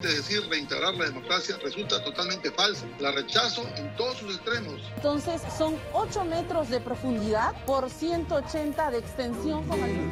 de 0.00 0.14
decir 0.14 0.40
reintegrar 0.48 0.94
la 0.94 1.06
democracia 1.06 1.56
resulta 1.60 2.00
totalmente 2.04 2.52
falsa. 2.52 2.86
La 3.00 3.10
rechazo 3.10 3.66
en 3.74 3.96
todos 3.96 4.18
sus 4.18 4.36
extremos. 4.36 4.80
Entonces 4.94 5.42
son 5.58 5.74
8 5.92 6.24
metros 6.24 6.70
de 6.70 6.78
profundidad 6.78 7.52
por 7.64 7.90
180 7.90 8.92
de 8.92 8.98
extensión 8.98 9.66
con 9.66 9.82
altura. 9.82 10.06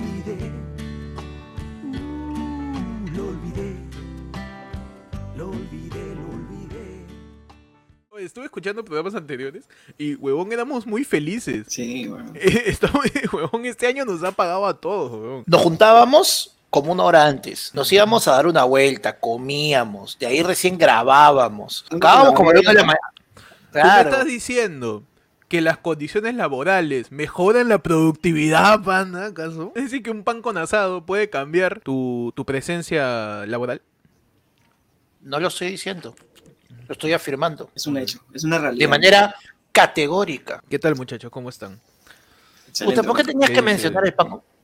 Lo 3.15 3.29
olvidé, 3.29 3.77
lo 5.37 5.51
olvidé, 5.51 6.15
lo 6.17 6.31
olvidé. 6.31 7.07
Oye, 8.11 8.25
Estuve 8.25 8.47
escuchando 8.47 8.85
programas 8.85 9.15
anteriores 9.15 9.69
y, 9.97 10.17
huevón, 10.17 10.53
éramos 10.53 10.85
muy 10.85 11.05
felices. 11.05 11.65
Sí, 11.69 12.09
bueno. 12.09 12.33
Huevón, 13.33 13.65
este 13.67 13.87
año 13.87 14.05
nos 14.05 14.25
ha 14.25 14.33
pagado 14.33 14.67
a 14.67 14.81
todos, 14.81 15.13
huevón. 15.13 15.45
Nos 15.47 15.63
juntábamos 15.63 16.57
como 16.77 16.93
una 16.93 17.05
hora 17.05 17.25
antes. 17.25 17.71
Nos 17.73 17.91
íbamos 17.91 18.29
a 18.29 18.33
dar 18.33 18.47
una 18.47 18.65
vuelta, 18.65 19.19
comíamos, 19.19 20.19
de 20.19 20.27
ahí 20.27 20.43
recién 20.43 20.77
grabábamos. 20.77 21.87
Acabábamos 21.91 22.35
como 22.35 22.53
de 22.53 22.61
una 22.61 22.71
de 22.71 22.77
la 22.77 22.85
mañana. 22.85 23.13
Tú 23.73 23.79
me 23.79 24.01
estás 24.01 24.27
diciendo 24.27 25.03
que 25.49 25.63
las 25.63 25.79
condiciones 25.79 26.35
laborales 26.35 27.11
mejoran 27.11 27.71
la 27.71 27.79
productividad, 27.79 28.83
pan, 28.83 29.17
¿acaso? 29.17 29.73
Es 29.75 29.85
decir, 29.85 30.03
que 30.03 30.11
un 30.11 30.23
pan 30.23 30.43
con 30.43 30.59
asado 30.59 31.07
puede 31.07 31.31
cambiar 31.31 31.81
tu, 31.81 32.35
tu 32.37 32.45
presencia 32.45 33.47
laboral. 33.47 33.81
No 35.23 35.41
lo 35.41 35.49
estoy 35.49 35.69
diciendo. 35.69 36.15
Lo 36.89 36.93
estoy 36.93 37.15
afirmando. 37.15 37.71
Es 37.75 37.87
un 37.87 37.97
hecho, 37.97 38.19
es 38.35 38.45
una 38.45 38.59
realidad. 38.59 38.85
De 38.85 38.89
manera 38.89 39.35
categórica. 39.73 40.63
¿Qué 40.69 40.79
tal, 40.79 40.95
muchachos? 40.95 41.31
¿Cómo 41.31 41.49
están? 41.49 41.81
Excelente. 42.69 43.01
Puta, 43.01 43.09
¿por 43.09 43.17
qué 43.17 43.25
tenías 43.25 43.49
que 43.49 43.63
mencionar 43.63 44.05
el 44.05 44.13
pan 44.13 44.29
con... 44.29 44.41
¿Por 44.41 44.56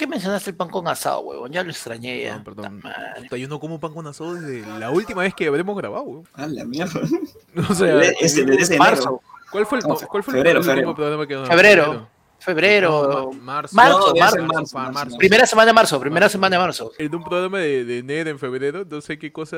qué 0.00 0.06
mencionaste 0.06 0.50
el 0.50 0.56
pan 0.56 0.68
con 0.70 0.88
asado, 0.88 1.20
huevón? 1.20 1.52
Ya 1.52 1.62
lo 1.62 1.70
extrañé 1.70 2.22
ya. 2.22 2.38
No, 2.38 2.44
perdón. 2.44 2.82
Puta 3.22 3.36
yo 3.36 3.46
no 3.48 3.60
como 3.60 3.78
pan 3.78 3.92
con 3.94 4.06
asado 4.06 4.34
desde 4.34 4.66
la 4.78 4.90
última 4.90 5.22
vez 5.22 5.34
que 5.34 5.46
habremos 5.46 5.76
grabado, 5.76 6.02
weón. 6.04 6.24
Ah, 6.34 6.46
la 6.48 6.64
mierda. 6.64 7.00
O 7.68 7.74
sea, 7.74 8.00
Ese, 8.20 8.42
ese 8.42 8.74
enero. 8.76 8.78
Marzo, 8.78 9.22
¿cuál 9.52 9.66
fue 9.66 9.78
el, 9.78 9.84
No, 9.86 9.94
¿cuál 9.96 10.22
fue 10.22 10.34
febrero, 10.34 10.60
el 10.60 10.64
febrero. 10.64 10.94
programa 10.94 11.26
que 11.26 11.36
Febrero. 11.46 12.08
febrero. 12.38 13.08
No, 13.12 13.32
ma- 13.32 13.42
marzo. 13.54 13.76
Marzo, 13.76 13.98
No, 13.98 14.14
marzo, 14.14 14.20
marzo, 14.20 14.42
marzo, 14.46 14.76
marzo. 14.78 14.92
marzo. 14.92 15.16
Primera 15.18 15.46
semana 15.46 15.66
de 15.66 15.72
marzo, 15.74 16.00
primera 16.00 16.28
semana 16.28 16.56
de 16.56 16.62
marzo. 16.62 16.92
En 16.98 17.14
un 17.14 17.22
programa 17.22 17.58
de, 17.58 17.84
de 17.84 17.98
enero, 17.98 18.30
en 18.30 18.38
febrero, 18.38 18.84
no 18.88 19.00
sé 19.00 19.18
qué 19.18 19.30
cosa 19.32 19.56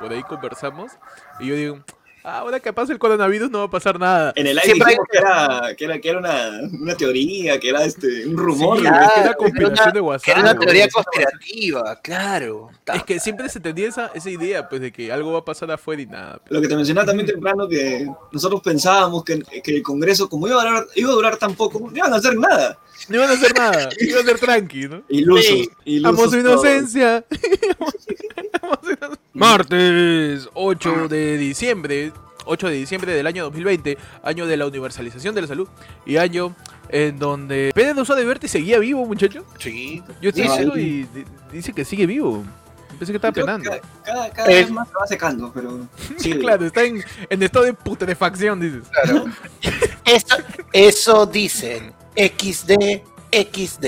por 0.00 0.10
ahí 0.12 0.22
conversamos. 0.24 0.92
Y 1.40 1.46
yo 1.48 1.54
digo, 1.54 1.78
"Ah, 1.88 1.92
ahora 2.24 2.58
que 2.60 2.72
pasa 2.72 2.92
el 2.92 2.98
coronavirus 2.98 3.50
no 3.50 3.58
va 3.60 3.64
a 3.66 3.70
pasar 3.70 4.00
nada. 4.00 4.32
En 4.34 4.46
el 4.46 4.58
aire 4.58 4.72
Siempre 4.72 4.86
hay- 4.88 4.98
dijimos 4.98 5.08
que 5.10 5.18
era, 5.18 5.74
que 5.76 5.84
era, 5.84 5.98
que 6.00 6.08
era 6.08 6.18
una, 6.18 6.50
una 6.80 6.94
teoría, 6.96 7.60
que 7.60 7.68
era 7.68 7.84
este, 7.84 8.26
un 8.26 8.36
rumor. 8.36 8.78
Sí, 8.78 8.84
¿no? 8.84 8.90
es 9.02 9.12
que 9.12 9.20
era 9.20 9.30
Ah, 9.30 9.34
conspiración 9.34 9.72
era 9.78 9.82
una- 9.84 9.92
de 9.92 10.00
WhatsApp. 10.00 10.24
Que 10.24 10.30
era 10.32 10.40
una 10.40 10.58
teoría 10.58 10.88
conspirativa, 10.88 12.00
claro. 12.02 12.70
Es 12.92 13.02
que 13.04 13.20
siempre 13.20 13.48
se 13.48 13.60
tenía 13.60 13.88
esa, 13.88 14.10
esa 14.14 14.30
idea, 14.30 14.68
pues, 14.68 14.80
de 14.80 14.90
que 14.92 15.12
algo 15.12 15.32
va 15.32 15.40
a 15.40 15.44
pasar 15.44 15.70
afuera 15.70 16.02
y 16.02 16.06
nada. 16.06 16.40
Lo 16.48 16.60
que 16.60 16.68
te 16.68 16.76
mencionaba 16.76 17.06
también 17.06 17.26
temprano, 17.26 17.68
que 17.68 18.06
nosotros 18.32 18.60
pensábamos 18.62 19.24
que, 19.24 19.40
que 19.62 19.76
el 19.76 19.82
Congreso, 19.82 20.28
como 20.28 20.48
iba 20.48 20.60
a, 20.62 20.64
durar, 20.66 20.86
iba 20.94 21.10
a 21.10 21.14
durar 21.14 21.36
tan 21.36 21.54
poco, 21.54 21.78
no 21.80 21.96
iban 21.96 22.12
a 22.12 22.16
hacer 22.16 22.36
nada. 22.36 22.78
No 23.08 23.16
iban 23.16 23.28
a 23.30 23.32
hacer 23.34 23.52
nada, 23.56 23.88
iban 24.00 24.22
a 24.22 24.26
ser 24.28 24.38
tranqui, 24.38 24.88
¿no? 24.88 25.02
Ilusos. 25.08 25.44
Sí. 25.46 25.68
ilusos 25.84 26.18
Amo 26.20 26.30
su 26.30 26.38
inocencia. 26.38 27.24
Amo 28.62 28.78
su 28.82 28.90
inocencia. 28.90 29.23
Martes 29.34 30.48
8 30.54 31.08
de 31.08 31.36
diciembre. 31.36 32.12
8 32.46 32.68
de 32.68 32.74
diciembre 32.74 33.12
del 33.14 33.26
año 33.26 33.44
2020, 33.44 33.96
año 34.22 34.46
de 34.46 34.56
la 34.58 34.66
universalización 34.66 35.34
de 35.34 35.40
la 35.40 35.46
salud 35.46 35.66
y 36.04 36.18
año 36.18 36.54
en 36.90 37.18
donde 37.18 37.72
Pedro 37.74 38.04
Sosa 38.04 38.14
de 38.20 38.24
Verte 38.26 38.48
seguía 38.48 38.78
vivo, 38.78 39.04
muchacho. 39.06 39.44
Sí. 39.58 40.02
Yo 40.20 40.28
estoy 40.28 40.44
ahí- 40.46 40.70
y 40.76 41.02
di- 41.04 41.24
dice 41.50 41.72
que 41.72 41.84
sigue 41.86 42.06
vivo. 42.06 42.44
Pensé 42.98 43.12
que 43.12 43.16
estaba 43.16 43.32
Creo 43.32 43.46
penando. 43.46 43.70
Cada, 43.70 43.80
cada, 44.04 44.30
cada 44.30 44.50
Es- 44.50 44.56
vez 44.66 44.70
más 44.70 44.88
se 44.88 44.94
va 44.94 45.06
secando, 45.06 45.50
pero. 45.54 45.88
Sí, 46.18 46.34
Claro, 46.34 46.66
está 46.66 46.84
en, 46.84 47.02
en 47.30 47.42
estado 47.42 47.64
de 47.64 47.72
putrefacción, 47.72 48.60
dices. 48.60 48.82
Claro. 49.02 49.24
Eso, 50.04 50.36
eso 50.72 51.26
dicen. 51.26 51.92
XD, 52.14 53.00
XD. 53.32 53.86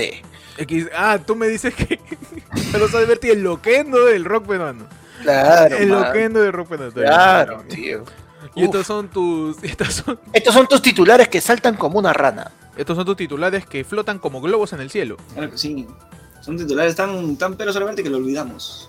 X- 0.57 0.89
ah, 0.97 1.19
tú 1.23 1.35
me 1.35 1.47
dices 1.47 1.75
que 1.75 1.99
Pedro 2.71 2.87
Sosa 2.87 2.99
de 3.01 3.05
Verte 3.05 3.31
el 3.31 3.43
loquendo 3.43 4.03
del 4.05 4.25
rock 4.25 4.47
peruano. 4.47 4.85
Claro. 5.23 5.77
el 5.77 5.87
man. 5.89 6.01
loquendo 6.03 6.39
peruano. 6.41 6.87
está 6.87 6.99
bien. 6.99 7.07
Claro, 7.13 7.63
tío. 7.69 8.03
Y 8.55 8.61
Uf. 8.61 8.65
estos 8.65 8.87
son 8.87 9.09
tus. 9.09 9.57
Estos 9.63 9.93
son, 9.95 10.19
Estos 10.33 10.53
son 10.53 10.67
tus 10.67 10.81
titulares 10.81 11.27
que 11.27 11.41
saltan 11.41 11.75
como 11.75 11.99
una 11.99 12.13
rana. 12.13 12.51
estos 12.77 12.95
son 12.95 13.05
tus 13.05 13.17
titulares 13.17 13.65
que 13.65 13.83
flotan 13.83 14.19
como 14.19 14.41
globos 14.41 14.73
en 14.73 14.81
el 14.81 14.89
cielo. 14.89 15.17
Claro 15.33 15.51
que 15.51 15.57
sí. 15.57 15.87
Son 16.41 16.57
titulares 16.57 16.95
tan, 16.95 17.35
tan 17.37 17.55
pero 17.55 17.73
solamente 17.73 18.03
que 18.03 18.09
lo 18.09 18.17
olvidamos. 18.17 18.87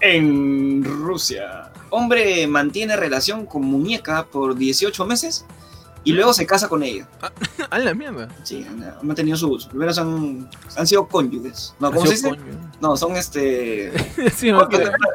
En 0.00 0.82
Rusia. 0.84 1.70
Hombre 1.90 2.46
mantiene 2.46 2.96
relación 2.96 3.46
con 3.46 3.62
muñeca 3.62 4.24
por 4.26 4.56
18 4.56 5.04
meses 5.06 5.44
y 6.04 6.12
luego 6.12 6.32
se 6.32 6.46
casa 6.46 6.68
con 6.68 6.82
ella. 6.82 7.08
A 7.70 7.78
la 7.78 7.94
mierda. 7.94 8.28
Sí, 8.42 8.66
han, 8.68 8.94
mantenido 9.02 9.36
sus. 9.36 9.66
Primero 9.66 9.92
han, 9.96 10.48
han 10.76 10.86
sido 10.86 11.06
cónyuges. 11.06 11.74
No, 11.78 11.92
¿cómo 11.92 12.06
se 12.06 12.12
dice? 12.12 12.30
No, 12.80 12.96
son 12.96 13.16
este. 13.16 13.92
Sí, 14.36 14.50
no, 14.50 14.68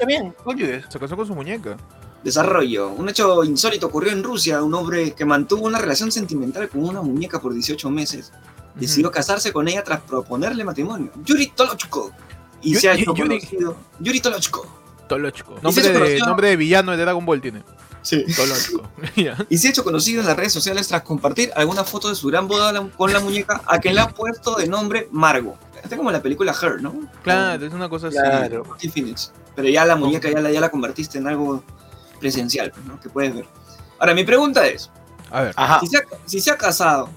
bien, 0.05 0.33
cónyuges. 0.43 0.85
se 0.89 0.99
casó 0.99 1.15
con 1.15 1.25
su 1.27 1.35
muñeca. 1.35 1.77
Desarrollo. 2.23 2.89
Un 2.89 3.09
hecho 3.09 3.43
insólito 3.43 3.87
ocurrió 3.87 4.11
en 4.11 4.23
Rusia. 4.23 4.63
Un 4.63 4.73
hombre 4.73 5.11
que 5.11 5.25
mantuvo 5.25 5.65
una 5.65 5.79
relación 5.79 6.11
sentimental 6.11 6.69
con 6.69 6.83
una 6.83 7.01
muñeca 7.01 7.39
por 7.39 7.53
18 7.53 7.89
meses 7.89 8.31
decidió 8.75 9.11
casarse 9.11 9.53
con 9.53 9.67
ella 9.67 9.83
tras 9.83 10.01
proponerle 10.01 10.63
matrimonio. 10.63 11.11
Yuri 11.23 11.47
Tolochko. 11.47 12.11
Y 12.61 12.75
se 12.75 12.89
ha 12.89 12.93
hecho 12.93 13.13
Yuri- 13.13 13.39
conocido. 13.39 13.77
Yuri 13.99 14.19
Tolochko. 14.19 14.65
Tolochko. 15.07 15.55
¿Y 15.59 15.63
Nombre 15.63 15.89
de, 15.89 16.19
nombre 16.19 16.49
de 16.49 16.55
villano 16.57 16.91
de 16.91 16.97
Dragon 16.97 17.25
Ball 17.25 17.41
tiene. 17.41 17.63
Sí. 18.05 18.23
Y 19.49 19.57
se 19.57 19.67
ha 19.67 19.71
hecho 19.71 19.83
conocido 19.83 20.21
en 20.21 20.27
las 20.27 20.37
redes 20.37 20.53
sociales 20.53 20.87
tras 20.87 21.01
compartir 21.01 21.51
alguna 21.55 21.83
foto 21.83 22.07
de 22.09 22.15
su 22.15 22.27
gran 22.27 22.47
boda 22.47 22.87
con 22.95 23.11
la 23.11 23.19
muñeca 23.19 23.61
a 23.65 23.79
quien 23.79 23.95
le 23.95 24.01
ha 24.01 24.07
puesto 24.09 24.55
de 24.55 24.67
nombre 24.67 25.09
Margo. 25.11 25.57
Está 25.83 25.97
como 25.97 26.09
en 26.09 26.13
la 26.13 26.21
película 26.21 26.53
Her, 26.59 26.81
¿no? 26.81 26.93
Claro, 27.23 27.65
es 27.65 27.73
una 27.73 27.89
cosa 27.89 28.07
así. 28.07 28.17
Claro. 28.17 28.63
Phoenix. 28.93 29.31
Pero 29.55 29.69
ya 29.69 29.85
la 29.85 29.95
muñeca 29.95 30.29
ya 30.29 30.39
la, 30.39 30.51
ya 30.51 30.61
la 30.61 30.69
convertiste 30.69 31.17
en 31.17 31.27
algo 31.27 31.63
presencial, 32.19 32.71
¿no? 32.85 32.99
Que 32.99 33.09
puedes 33.09 33.33
ver. 33.33 33.45
Ahora, 33.99 34.13
mi 34.13 34.23
pregunta 34.23 34.67
es, 34.67 34.89
A 35.31 35.41
ver, 35.41 35.53
Ajá. 35.55 35.79
si 35.79 35.87
se 35.87 35.97
ha, 35.97 36.01
si 36.25 36.39
se 36.41 36.51
ha 36.51 36.57
casado, 36.57 37.09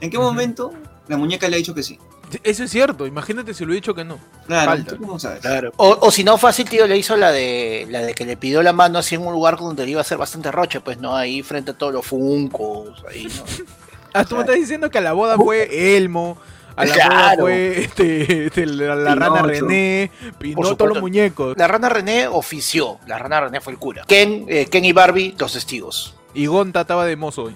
¿en 0.00 0.10
qué 0.10 0.18
Ujú. 0.18 0.26
momento 0.26 0.72
la 1.08 1.16
muñeca 1.16 1.48
le 1.48 1.56
ha 1.56 1.58
dicho 1.58 1.74
que 1.74 1.82
sí? 1.82 1.98
Eso 2.42 2.64
es 2.64 2.70
cierto. 2.70 3.06
Imagínate 3.06 3.54
si 3.54 3.64
lo 3.64 3.72
he 3.72 3.76
dicho 3.76 3.94
que 3.94 4.04
no. 4.04 4.18
Claro, 4.46 4.70
Falta. 4.70 4.96
¿tú 4.96 4.98
cómo 4.98 5.18
sabes? 5.18 5.40
Claro. 5.40 5.72
O, 5.76 5.98
o 6.00 6.10
si 6.10 6.24
no, 6.24 6.38
fácil, 6.38 6.68
tío, 6.68 6.86
le 6.86 6.96
hizo 6.96 7.16
la 7.16 7.32
de 7.32 7.86
la 7.90 8.00
de 8.00 8.14
que 8.14 8.24
le 8.24 8.36
pidió 8.36 8.62
la 8.62 8.72
mano 8.72 8.98
así 8.98 9.14
en 9.14 9.26
un 9.26 9.32
lugar 9.32 9.56
donde 9.58 9.84
le 9.84 9.92
iba 9.92 10.00
a 10.00 10.02
hacer 10.02 10.18
bastante 10.18 10.50
roche, 10.50 10.80
pues 10.80 10.98
no, 10.98 11.16
ahí 11.16 11.42
frente 11.42 11.72
a 11.72 11.74
todos 11.74 11.92
los 11.92 12.06
funcos, 12.06 13.04
ahí, 13.08 13.24
¿no? 13.24 13.64
Ah, 14.14 14.26
tú 14.26 14.34
me 14.34 14.42
estás 14.42 14.56
diciendo 14.56 14.90
que 14.90 14.98
a 14.98 15.00
la 15.00 15.14
boda 15.14 15.36
fue 15.36 15.96
Elmo. 15.96 16.36
A 16.76 16.84
la 16.84 17.08
boda 17.08 17.34
fue 17.38 17.80
este, 17.80 18.46
este, 18.46 18.66
la, 18.66 18.94
la 18.94 19.14
rana. 19.14 19.40
René, 19.40 20.10
Pinocho, 20.38 20.60
todos 20.60 20.68
supuesto. 20.68 20.86
los 20.86 21.00
muñecos. 21.00 21.56
La 21.56 21.66
rana 21.66 21.88
René 21.88 22.26
ofició, 22.28 22.98
la 23.06 23.18
rana 23.18 23.40
René 23.40 23.62
fue 23.62 23.72
el 23.72 23.78
cura. 23.78 24.04
Ken, 24.06 24.44
eh, 24.48 24.66
Ken 24.66 24.84
y 24.84 24.92
Barbie, 24.92 25.34
los 25.38 25.54
testigos. 25.54 26.14
Y 26.34 26.46
Gonta 26.46 26.82
estaba 26.82 27.06
de 27.06 27.16
mozo. 27.16 27.50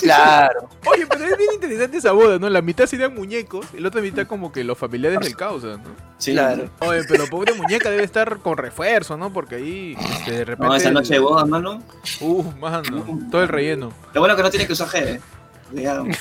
Claro. 0.00 0.68
Oye, 0.86 1.06
pero 1.06 1.24
es 1.24 1.38
bien 1.38 1.52
interesante 1.54 1.98
esa 1.98 2.12
boda, 2.12 2.38
¿no? 2.38 2.50
La 2.50 2.62
mitad 2.62 2.86
serían 2.86 3.14
muñecos 3.14 3.66
y 3.72 3.80
la 3.80 3.88
otra 3.88 4.00
mitad 4.00 4.26
como 4.26 4.52
que 4.52 4.64
los 4.64 4.76
familiares 4.76 5.20
del 5.20 5.36
causa, 5.36 5.78
¿no? 5.78 5.84
Sí. 6.18 6.32
Claro. 6.32 6.68
Oye, 6.80 7.02
pero 7.08 7.26
pobre 7.26 7.54
muñeca 7.54 7.90
debe 7.90 8.04
estar 8.04 8.38
con 8.38 8.56
refuerzo, 8.56 9.16
¿no? 9.16 9.32
Porque 9.32 9.56
ahí 9.56 9.96
este, 9.98 10.32
de 10.32 10.44
repente. 10.44 10.66
No, 10.66 10.74
esa 10.74 10.90
noche 10.90 11.14
de 11.14 11.20
boda, 11.20 11.44
mano. 11.44 11.82
Uh, 12.20 12.42
mano, 12.60 12.82
todo 13.30 13.42
el 13.42 13.48
relleno. 13.48 13.92
Lo 14.12 14.20
bueno 14.20 14.36
que 14.36 14.42
no 14.42 14.50
tiene 14.50 14.66
que 14.66 14.72
usar 14.72 14.88
gel, 14.88 15.08
¿eh? 15.08 15.20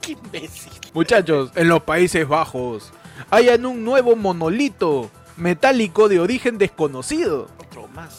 Qué 0.00 0.12
imbécil. 0.12 0.72
Muchachos, 0.94 1.50
en 1.54 1.68
los 1.68 1.82
Países 1.82 2.26
Bajos 2.26 2.92
hayan 3.30 3.66
un 3.66 3.84
nuevo 3.84 4.16
monolito 4.16 5.10
metálico 5.36 6.08
de 6.08 6.20
origen 6.20 6.58
desconocido. 6.58 7.48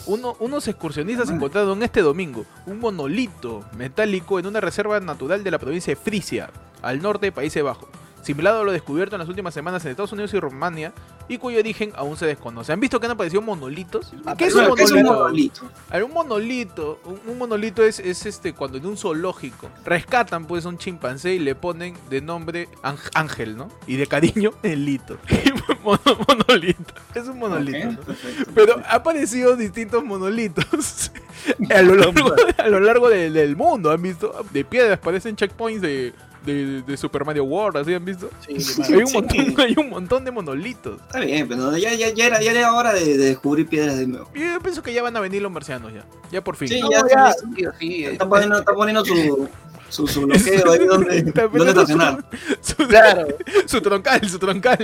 Uno- 0.05 0.35
unos 0.39 0.67
excursionistas 0.67 1.29
encontraron 1.29 1.81
este 1.83 2.01
domingo 2.01 2.45
un 2.65 2.79
monolito 2.79 3.63
metálico 3.77 4.39
en 4.39 4.45
una 4.47 4.61
reserva 4.61 4.99
natural 4.99 5.43
de 5.43 5.51
la 5.51 5.59
provincia 5.59 5.91
de 5.91 5.99
Frisia, 6.01 6.49
al 6.81 7.01
norte 7.01 7.27
de 7.27 7.31
Países 7.31 7.63
Bajos, 7.63 7.89
similar 8.23 8.55
a 8.55 8.63
lo 8.63 8.71
descubierto 8.71 9.15
en 9.15 9.19
las 9.19 9.29
últimas 9.29 9.53
semanas 9.53 9.83
en 9.85 9.91
Estados 9.91 10.11
Unidos 10.13 10.33
y 10.33 10.39
Rumania, 10.39 10.93
y 11.27 11.37
cuyo 11.37 11.59
origen 11.59 11.93
aún 11.95 12.17
se 12.17 12.25
desconoce. 12.25 12.73
¿Han 12.73 12.79
visto 12.79 12.99
que 12.99 13.05
han 13.05 13.11
aparecido 13.13 13.41
monolitos? 13.41 14.11
¿Qué 14.37 14.45
es 14.45 14.55
un 14.55 14.61
Bueno, 14.61 14.75
¿qué 14.75 14.83
es 14.83 14.91
un 14.91 15.03
monolito? 15.03 15.61
monolito? 15.61 15.61
A 15.89 15.93
ver, 15.93 16.03
un 16.03 16.11
monolito, 16.13 16.99
un, 17.05 17.19
un 17.27 17.37
monolito 17.37 17.83
es, 17.83 17.99
es 17.99 18.25
este 18.25 18.53
cuando 18.53 18.77
en 18.77 18.85
un 18.85 18.97
zoológico 18.97 19.69
rescatan 19.85 20.45
pues 20.47 20.65
a 20.65 20.69
un 20.69 20.77
chimpancé 20.77 21.33
y 21.35 21.39
le 21.39 21.55
ponen 21.55 21.95
de 22.09 22.21
nombre 22.21 22.67
Ángel, 23.13 23.55
¿no? 23.55 23.69
Y 23.87 23.95
de 23.97 24.07
cariño 24.07 24.51
el 24.63 24.85
lito. 24.85 25.17
Mono- 25.83 25.99
monolito. 26.27 26.93
Es 27.13 27.27
un 27.27 27.39
monolito. 27.39 27.77
Ok, 27.89 27.93
¿no? 27.93 28.01
perfecto. 28.01 28.51
Pero 28.55 28.81
ha 28.87 28.95
aparecido 28.95 29.55
distintos 29.57 30.03
monolitos 30.03 31.11
a 31.73 31.81
lo 31.81 31.95
largo, 31.95 32.33
a 32.57 32.67
lo 32.67 32.79
largo 32.79 33.09
de- 33.09 33.29
del 33.31 33.55
mundo. 33.55 33.91
¿Han 33.91 34.01
visto? 34.01 34.45
De 34.51 34.63
piedras, 34.65 34.99
parecen 34.99 35.35
checkpoints 35.35 35.81
de, 35.81 36.13
de, 36.45 36.81
de 36.81 36.97
Super 36.97 37.25
Mario 37.25 37.43
World, 37.45 37.77
¿así 37.77 37.93
han 37.93 38.03
visto? 38.05 38.29
Sí, 38.47 38.53
Hay 38.83 38.95
un, 39.01 39.07
Sí. 39.07 39.13
montón, 39.13 39.55
hay 39.61 39.75
un 39.77 39.89
montón 39.89 40.25
de 40.25 40.31
monolitos. 40.31 40.99
Está 41.01 41.19
bien, 41.19 41.47
pero 41.47 41.75
ya, 41.77 41.93
ya, 41.93 42.09
ya, 42.09 42.25
era, 42.27 42.41
ya 42.41 42.51
era 42.51 42.73
hora 42.73 42.93
de, 42.93 43.17
de 43.17 43.25
descubrir 43.25 43.67
piedras 43.67 43.97
de 43.97 44.07
nuevo. 44.07 44.29
Yo 44.33 44.59
pienso 44.61 44.83
que 44.83 44.93
ya 44.93 45.01
van 45.03 45.15
a 45.17 45.19
venir 45.19 45.41
los 45.41 45.51
marcianos 45.51 45.93
ya. 45.93 46.05
Ya 46.31 46.43
por 46.43 46.55
fin. 46.55 46.67
Sí, 46.67 46.79
No, 46.81 46.91
ya, 46.91 47.03
ya, 47.09 47.33
sí, 47.33 47.45
sí, 47.55 47.65
sí, 47.79 48.05
Está 48.05 48.27
poniendo, 48.27 48.59
está 48.59 48.73
poniendo 48.73 49.05
su, 49.05 49.49
su, 49.93 50.07
su 50.07 50.21
bloqueo 50.25 50.71
ahí 50.71 50.85
donde, 50.85 51.21
donde 51.53 51.69
estacionar. 51.69 52.23
Su, 52.61 52.75
Claro. 52.87 53.27
su 53.65 53.81
troncal, 53.81 54.27
su 54.29 54.39
troncal. 54.39 54.77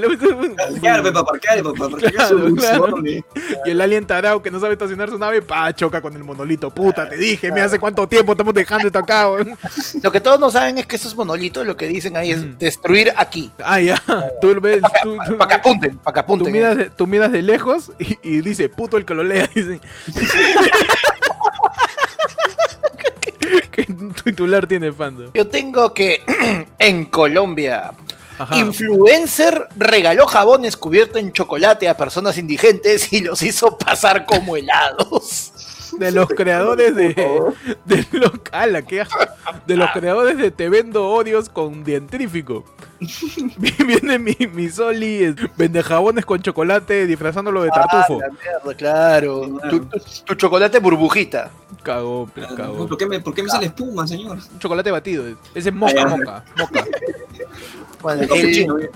Claro, 0.82 1.04
para 1.12 1.24
parquear, 1.26 1.64
para 1.64 1.90
parquear 1.90 2.14
Claro, 2.14 2.40
su, 2.40 2.48
su 2.50 2.56
claro. 2.56 2.98
Y 3.06 3.24
el 3.70 3.82
alien 3.82 4.06
tarao 4.06 4.42
que 4.42 4.52
no 4.52 4.60
sabe 4.60 4.74
estacionar 4.74 5.10
su 5.10 5.18
nave, 5.18 5.42
pa, 5.42 5.74
choca 5.74 6.02
con 6.02 6.14
el 6.16 6.24
monolito. 6.24 6.70
Puta, 6.70 7.08
te 7.10 7.18
dije, 7.18 7.52
mira 7.52 7.66
hace 7.66 7.80
cuánto 7.80 8.08
tiempo 8.08 8.34
estamos 8.34 8.54
dejando 8.54 8.88
esto 8.88 9.00
acá. 9.00 9.28
Lo 10.04 10.12
que 10.12 10.20
todos 10.22 10.40
no 10.40 10.50
saben 10.52 10.78
es 10.78 10.86
que 10.86 10.96
esos 10.98 11.16
monolitos 11.16 11.66
lo 11.66 11.76
que 11.78 11.88
dicen 11.88 12.16
ahí 12.18 12.32
es 12.32 12.40
Mm. 12.40 12.58
destruir 12.58 13.12
aquí. 13.16 13.52
Ah, 13.64 13.80
ya. 13.80 14.02
Tú 14.42 14.54
lo 14.54 14.62
ves, 14.62 14.82
tú, 15.04 15.18
tú- 15.28 15.38
Para 15.38 15.50
que 15.50 15.56
apunten, 15.56 15.98
para 15.98 16.14
que 16.16 16.20
tú 16.20 16.34
apunten. 16.34 16.54
miras, 16.54 16.78
de, 16.78 16.90
tú 16.90 17.08
miras 17.08 17.32
de 17.32 17.42
lejos 17.42 17.92
y, 18.00 18.18
y 18.24 18.42
dice, 18.42 18.70
puto 18.70 18.98
el 18.98 19.06
que 19.06 19.14
lo 19.14 19.24
lea. 19.24 19.50
Dice. 19.54 19.80
¿Qué 23.86 23.94
titular 24.24 24.68
tiene 24.68 24.92
fandom? 24.92 25.32
Yo 25.34 25.48
tengo 25.48 25.94
que 25.94 26.22
en 26.80 27.06
Colombia, 27.06 27.92
Ajá. 28.38 28.58
influencer 28.58 29.68
regaló 29.76 30.28
jabones 30.28 30.78
cubiertos 30.78 31.22
en 31.22 31.32
chocolate 31.32 31.88
a 31.90 31.98
personas 31.98 32.38
indigentes 32.38 33.12
y 33.14 33.22
los 33.22 33.42
hizo 33.42 33.78
pasar 33.78 34.26
como 34.26 34.56
helados. 34.56 35.54
De 35.98 36.12
los 36.12 36.30
creadores 36.30 36.96
de, 36.96 37.14
de 37.86 38.06
local, 38.12 38.86
¿qué 38.88 39.04
de 39.66 39.76
los 39.76 39.90
creadores 39.92 40.38
de 40.38 40.52
Te 40.52 40.70
vendo 40.70 41.10
odios 41.10 41.50
con 41.50 41.84
dientrífico. 41.84 42.64
Viene 43.58 44.20
mi, 44.20 44.36
mi 44.54 44.70
Soli, 44.70 45.34
vende 45.56 45.82
jabones 45.84 46.26
con 46.26 46.42
chocolate 46.42 47.08
disfrazándolo 47.08 47.64
de 47.64 47.70
tartufo. 47.70 48.20
Ah, 48.22 48.28
la 48.28 48.30
mierda, 48.32 48.74
claro. 48.78 49.60
Tu, 49.70 49.80
tu- 49.86 50.00
tu 50.26 50.36
chocolate 50.36 50.80
burbujita. 50.80 51.50
Cagó, 51.84 52.30
cagó. 52.58 52.88
¿Por 52.88 52.98
qué 52.98 53.06
me, 53.06 53.20
por 53.22 53.34
qué 53.34 53.44
me 53.44 53.50
sale 53.50 53.68
espuma, 53.68 54.06
señor? 54.06 54.38
Un 54.52 54.60
chocolate 54.60 54.92
batido. 54.92 55.26
Ese 55.56 55.70
es 55.70 55.76
moca, 55.76 56.06
moca, 56.06 56.44
moca. 56.58 56.86
Bueno, 58.02 58.28
el, 58.34 58.90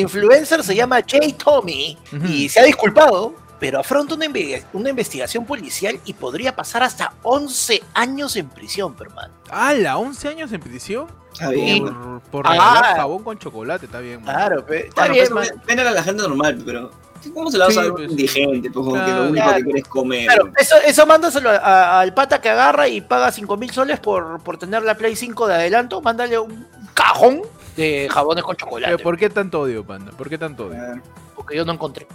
influencer 0.00 0.64
se 0.64 0.74
llama 0.74 1.00
Jay 1.06 1.32
Tommy 1.32 1.96
y 2.28 2.48
se 2.48 2.60
ha 2.60 2.64
disculpado, 2.64 3.34
pero 3.58 3.80
afronta 3.80 4.14
una, 4.14 4.26
una 4.72 4.90
investigación 4.90 5.44
policial 5.46 5.98
y 6.04 6.12
podría 6.14 6.54
pasar 6.54 6.82
hasta 6.82 7.14
11 7.22 7.82
años 7.94 8.36
en 8.36 8.48
prisión, 8.48 8.94
hermano. 9.00 9.32
¡Hala! 9.50 9.96
¿11 9.96 10.28
años 10.30 10.52
en 10.52 10.60
prisión? 10.60 11.06
Está 11.32 11.50
bien, 11.50 11.84
Por, 11.84 11.92
man. 11.92 12.22
por 12.30 12.46
Ah. 12.46 12.50
regalar 12.52 12.96
jabón 12.96 13.22
con 13.22 13.38
chocolate, 13.38 13.86
está 13.86 14.00
bien. 14.00 14.22
man. 14.24 14.34
Claro, 14.34 14.64
pe- 14.64 14.86
está 14.88 15.02
Bueno, 15.02 15.14
bien, 15.14 15.26
pues, 15.32 15.52
man. 15.54 15.62
ven 15.66 15.80
a 15.80 15.90
la 15.90 16.02
gente 16.02 16.22
normal, 16.22 16.62
pero 16.64 16.90
¿cómo 17.34 17.50
se 17.50 17.58
la 17.58 17.66
vas 17.66 17.76
a 17.76 17.80
Sí, 17.82 17.86
dar 17.86 17.86
a 17.86 17.90
un 17.90 17.96
pues. 17.96 18.10
indigente? 18.10 18.70
Pues 18.70 18.84
como 18.86 18.92
que 18.96 19.04
Claro. 19.04 19.14
lo 19.24 19.30
único 19.30 19.44
Claro. 19.44 19.56
que 19.58 19.64
quiere 19.64 19.78
es 19.80 19.86
comer. 19.88 20.26
Claro, 20.26 20.52
eso, 20.56 20.76
eso 20.86 21.06
mándaselo 21.06 21.50
a- 21.50 21.56
a- 21.56 22.00
al 22.00 22.14
pata 22.14 22.40
que 22.40 22.48
agarra 22.48 22.88
y 22.88 23.00
paga 23.02 23.30
5 23.32 23.56
mil 23.58 23.70
soles 23.70 24.00
por, 24.00 24.40
por 24.40 24.56
tener 24.58 24.82
la 24.82 24.94
Play 24.96 25.14
5 25.14 25.46
de 25.46 25.54
adelanto. 25.54 26.00
Mándale 26.00 26.38
un 26.38 26.66
cajón 26.94 27.42
de 27.76 28.08
jabones 28.10 28.42
con 28.42 28.56
chocolate. 28.56 28.92
Pero, 28.96 29.02
¿Por 29.04 29.18
qué 29.18 29.28
tanto 29.28 29.60
odio, 29.60 29.84
panda? 29.84 30.12
¿Por 30.12 30.30
qué 30.30 30.38
tanto 30.38 30.66
odio? 30.68 31.02
Porque 31.34 31.54
yo 31.54 31.66
no 31.66 31.72
encontré. 31.74 32.06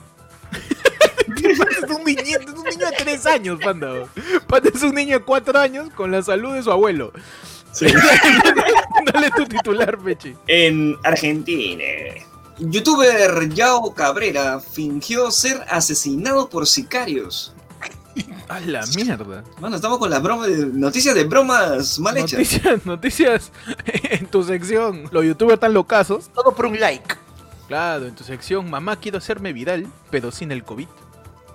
es 1.43 1.89
un 1.89 2.03
niñito, 2.03 2.39
es 2.39 2.49
un 2.49 2.63
niño 2.63 2.85
de 2.89 2.95
3 2.97 3.25
años, 3.25 3.59
panda. 3.63 4.05
Panda 4.47 4.69
es 4.73 4.83
un 4.83 4.95
niño 4.95 5.19
de 5.19 5.25
4 5.25 5.59
años 5.59 5.89
con 5.95 6.11
la 6.11 6.21
salud 6.21 6.53
de 6.53 6.63
su 6.63 6.71
abuelo. 6.71 7.11
Dale 9.13 9.31
tu 9.31 9.45
titular, 9.45 9.97
Pechi. 9.97 10.35
En 10.47 10.97
Argentina. 11.03 11.83
Youtuber 12.59 13.49
Yao 13.49 13.93
Cabrera 13.93 14.59
fingió 14.59 15.31
ser 15.31 15.65
asesinado 15.69 16.49
por 16.49 16.67
sicarios. 16.67 17.53
A 18.49 18.59
la 18.59 18.85
mierda. 18.95 19.43
Bueno, 19.59 19.77
estamos 19.77 19.97
con 19.97 20.09
las 20.09 20.21
bromas 20.21 20.49
noticias 20.49 21.15
de 21.15 21.23
bromas 21.23 21.97
mal 21.99 22.17
hechas. 22.17 22.33
Noticias, 22.33 22.85
noticias 22.85 23.51
en 24.03 24.27
tu 24.27 24.43
sección. 24.43 25.09
Los 25.11 25.23
youtubers 25.25 25.55
están 25.55 25.73
locazos. 25.73 26.29
Todo 26.35 26.53
por 26.53 26.65
un 26.65 26.79
like. 26.79 27.15
Claro, 27.67 28.07
en 28.07 28.15
tu 28.15 28.25
sección, 28.25 28.69
mamá, 28.69 28.97
quiero 28.97 29.17
hacerme 29.17 29.53
viral, 29.53 29.87
pero 30.09 30.31
sin 30.31 30.51
el 30.51 30.65
COVID. 30.65 30.87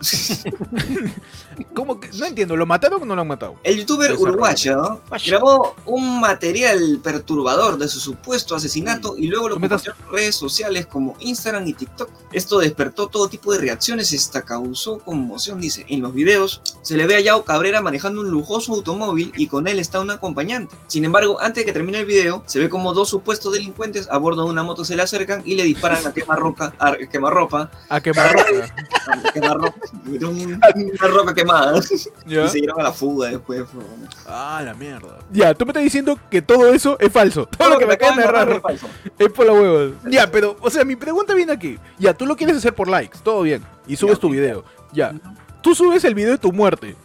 ¿Cómo 1.74 2.00
que? 2.00 2.08
No 2.12 2.26
entiendo, 2.26 2.56
¿lo 2.56 2.66
mataron 2.66 3.02
o 3.02 3.04
no 3.04 3.14
lo 3.14 3.22
han 3.22 3.28
matado? 3.28 3.56
El 3.62 3.78
youtuber 3.78 4.12
uruguayo 4.12 5.00
grabó 5.26 5.74
un 5.86 6.20
material 6.20 7.00
perturbador 7.02 7.78
de 7.78 7.88
su 7.88 8.00
supuesto 8.00 8.54
asesinato 8.54 9.16
y 9.16 9.28
luego 9.28 9.48
lo 9.48 9.58
compartió 9.58 9.92
en 9.92 10.12
redes 10.12 10.36
sociales 10.36 10.86
como 10.86 11.16
Instagram 11.20 11.66
y 11.66 11.72
TikTok. 11.74 12.10
Esto 12.32 12.58
despertó 12.58 13.08
todo 13.08 13.28
tipo 13.28 13.52
de 13.52 13.58
reacciones 13.58 14.12
y 14.12 14.16
hasta 14.16 14.42
causó 14.42 14.98
conmoción, 14.98 15.60
dice. 15.60 15.86
En 15.88 16.02
los 16.02 16.12
videos 16.12 16.60
se 16.82 16.96
le 16.96 17.06
ve 17.06 17.16
a 17.16 17.20
Yao 17.20 17.44
Cabrera 17.44 17.80
manejando 17.80 18.20
un 18.20 18.30
lujoso 18.30 18.74
automóvil 18.74 19.32
y 19.36 19.46
con 19.46 19.66
él 19.68 19.78
está 19.78 20.00
un 20.00 20.10
acompañante. 20.10 20.74
Sin 20.88 21.04
embargo, 21.04 21.40
antes 21.40 21.62
de 21.62 21.66
que 21.66 21.72
termine 21.72 21.98
el 22.00 22.06
video, 22.06 22.42
se 22.46 22.58
ve 22.58 22.68
como 22.68 22.92
dos 22.92 23.08
supuestos 23.08 23.52
delincuentes 23.52 24.08
a 24.10 24.18
bordo 24.18 24.44
de 24.44 24.50
una 24.50 24.62
moto 24.62 24.84
se 24.84 24.96
le 24.96 25.02
acercan 25.02 25.42
y 25.44 25.54
le 25.54 25.64
disparan 25.64 26.06
a 26.06 26.12
quemarropa, 26.12 26.74
a 26.78 26.96
quemarropa, 27.10 27.70
A 27.88 28.00
quemar 28.00 28.32
ropa. 28.32 28.74
a 29.06 29.32
quemarropa, 29.32 29.74
una 30.06 31.08
ropa 31.08 31.34
quemada. 31.34 31.80
¿Ya? 32.26 32.44
Y 32.44 32.48
se 32.48 32.58
dieron 32.58 32.80
a 32.80 32.84
la 32.84 32.92
fuga 32.92 33.28
después. 33.28 33.64
fue- 33.72 33.82
Ah, 34.26 34.62
la 34.64 34.74
mierda. 34.74 35.18
Ya, 35.30 35.54
tú 35.54 35.64
me 35.66 35.70
estás 35.70 35.82
diciendo 35.84 36.18
que 36.30 36.42
todo 36.42 36.72
eso 36.72 36.96
es 37.00 37.12
falso. 37.12 37.46
Todo 37.46 37.70
lo 37.70 37.78
que 37.78 37.86
me 37.86 37.94
acabas 37.94 38.16
de 38.16 38.24
narrar 38.24 38.50
es 38.52 38.60
falso. 38.62 38.86
es 39.18 39.32
por 39.32 39.46
la 39.46 39.52
hueva. 39.52 39.92
Ya, 40.08 40.30
pero, 40.30 40.56
o 40.60 40.70
sea, 40.70 40.84
mi 40.84 40.96
pregunta 40.96 41.34
viene 41.34 41.52
aquí. 41.52 41.78
Ya, 41.98 42.14
tú 42.14 42.26
lo 42.26 42.36
quieres 42.36 42.56
hacer 42.56 42.74
por 42.74 42.88
likes, 42.88 43.18
todo 43.22 43.42
bien. 43.42 43.62
Y 43.86 43.96
subes 43.96 44.16
Ya, 44.16 44.20
tu 44.20 44.30
video. 44.30 44.64
Ya. 44.92 45.14
Tú 45.62 45.74
subes 45.74 46.04
el 46.04 46.14
video 46.14 46.32
de 46.32 46.38
tu 46.38 46.52
muerte. 46.52 46.96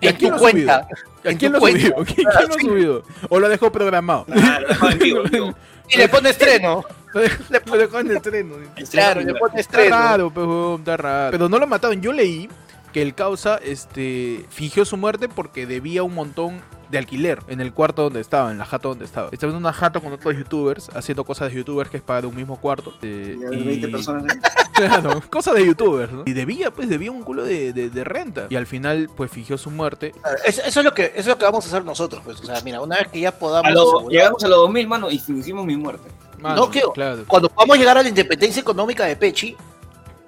¿Y 0.00 0.06
a 0.06 0.10
En 0.10 0.16
quién 0.16 0.30
tu 0.30 0.36
lo 0.36 0.40
cuenta. 0.42 0.86
subido? 0.86 1.00
¿A 1.24 1.30
En 1.30 1.36
quién 1.38 1.52
lo 1.52 1.58
ha 1.58 1.60
subido? 1.60 1.94
¿Quién, 2.04 2.06
quién 2.16 2.48
lo 2.48 2.54
ha 2.54 2.58
subido? 2.60 3.02
¿O 3.28 3.38
lo 3.38 3.48
dejó 3.48 3.70
programado? 3.70 4.24
Claro. 4.26 4.66
Y 5.92 5.98
le 5.98 6.08
pone 6.08 6.30
estreno. 6.30 6.84
Lo 7.12 7.20
dejó, 7.20 7.42
lo 7.66 7.76
dejó 7.78 7.98
en 8.00 8.10
estreno. 8.12 8.54
Claro, 8.90 9.20
le 9.20 9.34
pone 9.34 9.60
Está 9.60 9.78
estreno. 9.78 9.96
raro, 9.96 10.30
pues, 10.30 10.46
huevón, 10.46 10.80
está 10.80 10.96
raro. 10.96 11.30
Pero 11.32 11.48
no 11.48 11.58
lo 11.58 11.66
mataron. 11.66 12.00
Yo 12.00 12.12
leí 12.12 12.48
que 12.92 13.02
el 13.02 13.14
causa 13.14 13.56
este, 13.62 14.44
fingió 14.50 14.84
su 14.84 14.96
muerte 14.96 15.28
porque 15.28 15.66
debía 15.66 16.02
un 16.02 16.14
montón 16.14 16.60
de 16.90 16.98
alquiler 16.98 17.38
en 17.46 17.60
el 17.60 17.72
cuarto 17.72 18.02
donde 18.02 18.20
estaba, 18.20 18.50
en 18.50 18.58
la 18.58 18.64
jato 18.64 18.88
donde 18.88 19.04
estaba. 19.04 19.28
Estaba 19.30 19.52
en 19.52 19.58
una 19.58 19.72
jato 19.72 20.00
con 20.02 20.12
otros 20.12 20.36
youtubers, 20.36 20.88
haciendo 20.92 21.22
cosas 21.24 21.50
de 21.50 21.58
youtubers 21.58 21.88
que 21.88 21.98
es 21.98 22.02
para 22.02 22.26
un 22.26 22.34
mismo 22.34 22.60
cuarto. 22.60 22.92
eh, 23.02 23.36
Y 23.40 23.44
hay 23.54 23.62
20 23.62 23.88
personas. 23.88 24.36
Claro, 24.80 25.20
cosas 25.28 25.56
de 25.56 25.66
youtubers, 25.66 26.10
¿no? 26.10 26.22
Y 26.24 26.32
debía, 26.32 26.70
pues, 26.70 26.88
debía 26.88 27.10
un 27.10 27.22
culo 27.22 27.44
de, 27.44 27.74
de- 27.74 27.90
de 27.90 28.02
renta. 28.02 28.46
Y 28.48 28.56
al 28.56 28.66
final, 28.66 29.10
pues, 29.14 29.30
fingió 29.30 29.58
su 29.58 29.70
muerte. 29.70 30.14
Eso, 30.46 30.62
eso 30.64 30.80
es 30.80 30.84
lo 30.86 30.94
que, 30.94 31.04
eso 31.08 31.18
es 31.18 31.26
lo 31.26 31.36
que 31.38 31.44
vamos 31.44 31.66
a 31.66 31.68
hacer 31.68 31.84
nosotros. 31.84 32.22
Pues. 32.24 32.40
O 32.40 32.44
sea, 32.46 32.62
mira, 32.62 32.80
una 32.80 32.96
vez 32.96 33.08
que 33.08 33.20
ya 33.20 33.30
podamos. 33.30 33.70
A 33.70 33.74
lo- 33.74 34.08
llegamos 34.08 34.42
a 34.42 34.48
los 34.48 34.56
2000, 34.60 34.88
mano, 34.88 35.10
y 35.10 35.18
fingimos 35.18 35.66
mi 35.66 35.76
muerte. 35.76 36.08
Mano, 36.40 36.56
No, 36.56 36.70
¿qué? 36.70 36.82
Claro. 36.94 37.24
Cuando 37.26 37.48
podamos 37.48 37.78
llegar 37.78 37.98
a 37.98 38.02
la 38.02 38.08
independencia 38.08 38.60
económica 38.60 39.04
de 39.04 39.16
Pechi, 39.16 39.56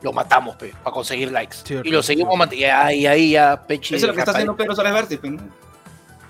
lo 0.02 0.12
matamos, 0.12 0.56
pe, 0.56 0.74
para 0.82 0.92
conseguir 0.94 1.30
likes. 1.30 1.58
Cierto, 1.64 1.88
y 1.88 1.92
lo 1.92 2.02
seguimos 2.02 2.36
manteniendo. 2.36 2.90
Y 2.90 3.06
ahí 3.06 3.30
ya 3.32 3.64
Pechi. 3.66 3.94
Eso 3.94 4.06
es 4.06 4.08
lo 4.08 4.14
que 4.14 4.20
está 4.20 4.32
haciendo 4.32 4.56
Pedro 4.56 4.74
Suárez 4.74 4.92
Vértiz, 4.92 5.18
pues, 5.18 5.32
¿no? 5.32 5.42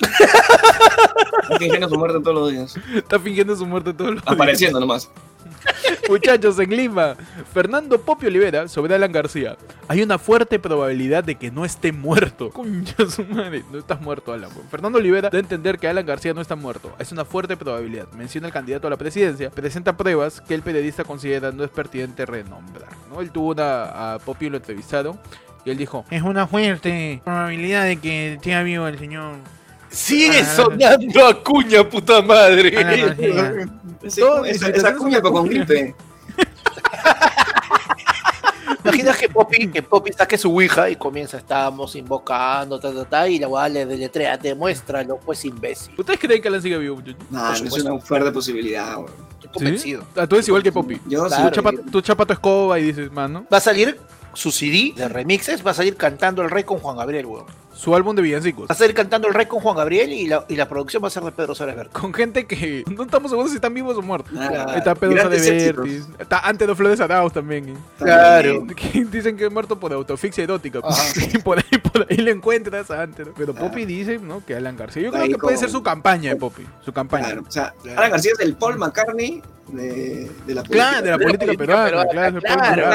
Está 1.42 1.58
fingiendo 1.58 1.88
su 1.88 1.96
muerte 1.96 2.18
todos 2.20 2.34
los 2.34 2.50
días. 2.50 2.76
Está 2.94 3.18
fingiendo 3.18 3.56
su 3.56 3.66
muerte 3.66 3.92
todos 3.92 4.14
los 4.14 4.24
días. 4.24 4.34
Apareciendo 4.34 4.80
nomás. 4.80 5.10
Muchachos, 6.09 6.59
en 6.59 6.71
Lima, 6.71 7.16
Fernando 7.52 8.00
Popio 8.00 8.28
Olivera 8.28 8.69
sobre 8.69 8.95
Alan 8.95 9.12
García. 9.12 9.57
Hay 9.88 10.02
una 10.02 10.19
fuerte 10.19 10.59
probabilidad 10.59 11.25
de 11.25 11.37
que 11.37 11.50
no 11.50 11.64
esté 11.64 11.92
muerto. 11.92 12.50
Concha 12.50 13.09
su 13.09 13.25
madre, 13.25 13.64
no 13.71 13.78
estás 13.78 14.00
muerto, 14.00 14.33
Alan. 14.33 14.50
Fernando 14.71 14.99
Olivera 14.99 15.31
da 15.31 15.38
a 15.38 15.40
entender 15.40 15.78
que 15.78 15.88
Alan 15.88 16.07
García 16.07 16.35
no 16.35 16.40
está 16.40 16.57
muerto. 16.57 16.92
Es 16.99 17.12
una 17.12 17.25
fuerte 17.25 17.57
probabilidad. 17.57 18.11
Menciona 18.12 18.47
el 18.47 18.52
candidato 18.52 18.87
a 18.87 18.90
la 18.90 18.97
presidencia. 18.97 19.50
Presenta 19.50 19.97
pruebas 19.97 20.40
que 20.40 20.54
el 20.54 20.62
periodista 20.62 21.04
considera 21.04 21.52
no 21.52 21.64
es 21.64 21.71
pertinente 21.71 22.26
renombrar. 22.26 22.90
¿no? 23.11 23.21
Él 23.21 23.31
tuvo 23.31 23.50
una. 23.52 24.14
A 24.14 24.19
Popio 24.19 24.50
lo 24.50 24.57
entrevistaron. 24.57 25.19
Y 25.64 25.71
él 25.71 25.76
dijo: 25.76 26.04
Es 26.11 26.23
una 26.23 26.47
fuerte 26.47 27.21
probabilidad 27.25 27.85
de 27.85 27.97
que 27.99 28.35
esté 28.35 28.62
vivo 28.64 28.87
el 28.87 28.99
señor. 28.99 29.37
Sigue 29.92 30.40
Ah. 30.40 30.56
sonando 30.56 31.26
a 31.26 31.42
cuña, 31.44 31.88
puta 31.88 32.20
madre. 32.22 32.68
Ese- 34.02 34.20
Todo- 34.20 34.44
esa, 34.44 34.94
cuña, 34.94 35.20
pero 35.20 35.32
con 35.32 35.46
gripe. 35.46 35.94
Imaginas 38.84 39.16
que 39.16 39.28
Poppy, 39.28 39.68
que 39.68 39.82
Poppy 39.82 40.12
saque 40.12 40.37
su 40.37 40.50
ouija 40.50 40.90
y 40.90 40.96
comienza, 40.96 41.37
estamos 41.37 41.94
invocando, 41.94 42.80
ta, 42.80 42.92
ta, 42.92 43.04
ta, 43.04 43.28
y 43.28 43.38
la 43.38 43.46
weá 43.46 43.68
le 43.68 43.87
deletrea, 43.87 44.37
demuéstralo, 44.37 45.18
pues 45.25 45.44
imbécil. 45.44 45.94
¿Ustedes 45.96 46.18
creen 46.18 46.42
que 46.42 46.49
Alan 46.49 46.61
sigue 46.62 46.78
vivo, 46.78 46.96
muchachos? 46.96 47.16
No, 47.30 47.49
no 47.49 47.52
es 47.54 47.72
una 47.84 47.99
fuerte 48.00 48.32
posibilidad, 48.32 48.96
weón. 48.96 49.11
Estoy 49.34 49.50
convencido. 49.52 50.04
Ah, 50.16 50.26
tú 50.26 50.34
eres 50.37 50.49
igual 50.49 50.62
que 50.64 50.72
Poppy. 50.72 51.00
Yo 51.06 51.26
Claro. 51.26 51.50
Tú 51.50 51.54
chapa, 51.54 51.70
tú 51.92 52.00
chapa 52.00 52.26
tu 52.26 52.32
escoba 52.32 52.78
y 52.80 52.84
dices, 52.84 53.12
mano. 53.12 53.46
Va 53.52 53.58
a 53.58 53.61
salir 53.61 54.00
su 54.34 54.50
CD 54.50 54.92
de 54.96 55.08
remixes, 55.08 55.64
va 55.64 55.70
a 55.70 55.75
salir 55.75 55.96
cantando 55.96 56.42
el 56.42 56.50
rey 56.50 56.64
con 56.64 56.78
Juan 56.78 56.96
Gabriel, 56.96 57.26
weón. 57.26 57.46
Su 57.82 57.96
álbum 57.96 58.14
de 58.14 58.22
villancicos. 58.22 58.68
Va 58.70 58.72
a 58.72 58.76
ser 58.76 58.94
cantando 58.94 59.26
el 59.26 59.34
rey 59.34 59.46
con 59.46 59.58
Juan 59.58 59.76
Gabriel 59.76 60.12
y 60.12 60.28
la, 60.28 60.44
y 60.48 60.54
la 60.54 60.68
producción 60.68 61.02
va 61.02 61.08
a 61.08 61.10
ser 61.10 61.24
de 61.24 61.32
Pedro 61.32 61.52
Suárez 61.52 61.74
Verde. 61.74 61.90
Con 61.92 62.14
gente 62.14 62.46
que 62.46 62.84
no 62.86 63.02
estamos 63.02 63.32
seguros 63.32 63.50
si 63.50 63.56
están 63.56 63.74
vivos 63.74 63.96
o 63.96 64.02
muertos. 64.02 64.32
Nada, 64.32 64.76
Está 64.76 64.94
Pedro 64.94 65.20
Suárez. 65.20 65.44
Está 66.16 66.38
antes 66.48 66.68
de 66.68 66.76
Flores 66.76 67.00
Arauz 67.00 67.32
también. 67.32 67.70
¿eh? 67.70 67.76
Claro. 67.98 68.66
Que 68.76 69.04
Dicen 69.04 69.36
que 69.36 69.46
es 69.46 69.52
muerto 69.52 69.78
por 69.80 69.92
autofixia 69.92 70.44
erótica. 70.44 70.80
Por 71.44 71.58
ahí, 71.58 71.78
por 71.78 72.06
ahí 72.08 72.16
le 72.18 72.30
encuentras 72.30 72.90
a 72.90 73.02
antes. 73.02 73.26
¿no? 73.26 73.32
Pero 73.36 73.52
Poppy 73.52 73.84
dice 73.84 74.18
¿no? 74.18 74.44
que 74.44 74.54
Alan 74.54 74.76
García. 74.76 75.02
Yo 75.02 75.10
creo 75.10 75.24
Ahí 75.24 75.30
que 75.30 75.38
puede 75.38 75.56
ser 75.56 75.70
su 75.70 75.82
campaña 75.82 76.30
de 76.30 76.36
Poppy. 76.36 76.64
Su 76.84 76.92
campaña. 76.92 77.26
Claro, 77.26 77.44
o 77.46 77.50
sea. 77.50 77.74
Alan 77.96 78.12
García 78.12 78.32
es 78.32 78.40
el 78.40 78.54
Paul 78.54 78.78
McCartney 78.78 79.42
de, 79.68 80.30
de 80.46 80.54
la 80.54 80.62
política. 80.62 80.90
Claro, 80.90 81.02
de 81.04 81.10
la 81.10 81.18
política 81.18 81.52
peruana. 81.54 82.06
Claro, 82.06 82.40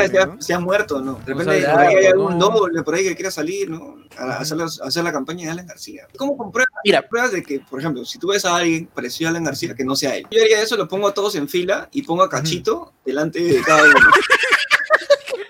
se, 0.08 0.20
ha, 0.20 0.26
¿no? 0.26 0.42
se 0.42 0.54
ha 0.54 0.60
muerto, 0.60 1.02
¿no? 1.02 1.20
De 1.26 1.34
repente 1.34 1.68
ahí 1.68 1.96
hay 1.96 2.06
algún 2.08 2.38
no. 2.38 2.50
doble 2.50 2.84
por 2.84 2.96
ahí 2.96 3.04
que 3.04 3.16
quiera 3.16 3.32
salir, 3.32 3.70
¿no? 3.70 3.98
A 4.18 4.38
a 4.38 4.46
hacer 4.82 5.04
la 5.04 5.12
campaña 5.12 5.46
de 5.46 5.52
Alan 5.52 5.68
García. 5.68 6.08
¿Cómo 6.18 6.38
compruebas? 6.38 6.72
Mira. 6.84 7.08
Pruebas 7.08 7.32
de 7.32 7.44
que, 7.44 7.60
por 7.60 7.80
ejemplo, 7.80 8.04
si 8.06 8.18
tú 8.20 8.28
ves 8.30 8.46
a 8.46 8.56
alguien 8.56 8.88
parecido 8.88 9.28
a 9.28 9.32
Alan 9.32 9.44
García, 9.44 9.76
que 9.76 9.84
no 9.84 9.96
sea 9.96 10.16
él. 10.16 10.26
Yo 10.32 10.42
haría 10.42 10.62
eso, 10.62 10.76
lo 10.78 10.88
pongo 10.88 11.08
a 11.08 11.14
todos 11.14 11.36
en 11.36 11.48
fila 11.48 11.90
y 11.92 12.02
pongo 12.04 12.24
a 12.24 12.30
Cachito 12.30 12.94
delante 13.06 13.40
de 13.42 13.62
cada 13.62 13.84
uno. 13.84 13.94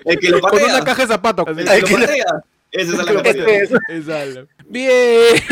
el 0.06 0.20
que 0.20 0.30
lo 0.30 0.40
Con 0.42 0.52
patea. 0.52 0.76
una 0.76 0.84
caja 0.86 1.02
de 1.04 1.08
zapatos. 1.08 1.46
El 1.48 1.56
que 1.66 1.82
que 1.86 1.92
lo 1.94 2.00
patea. 2.00 2.26
Ese 2.72 2.94
es 2.94 3.00
Alan 3.00 3.16
García. 3.16 3.44
patea. 3.46 3.80
Es 3.90 4.10
Alan. 4.10 4.48
Bien. 4.68 5.44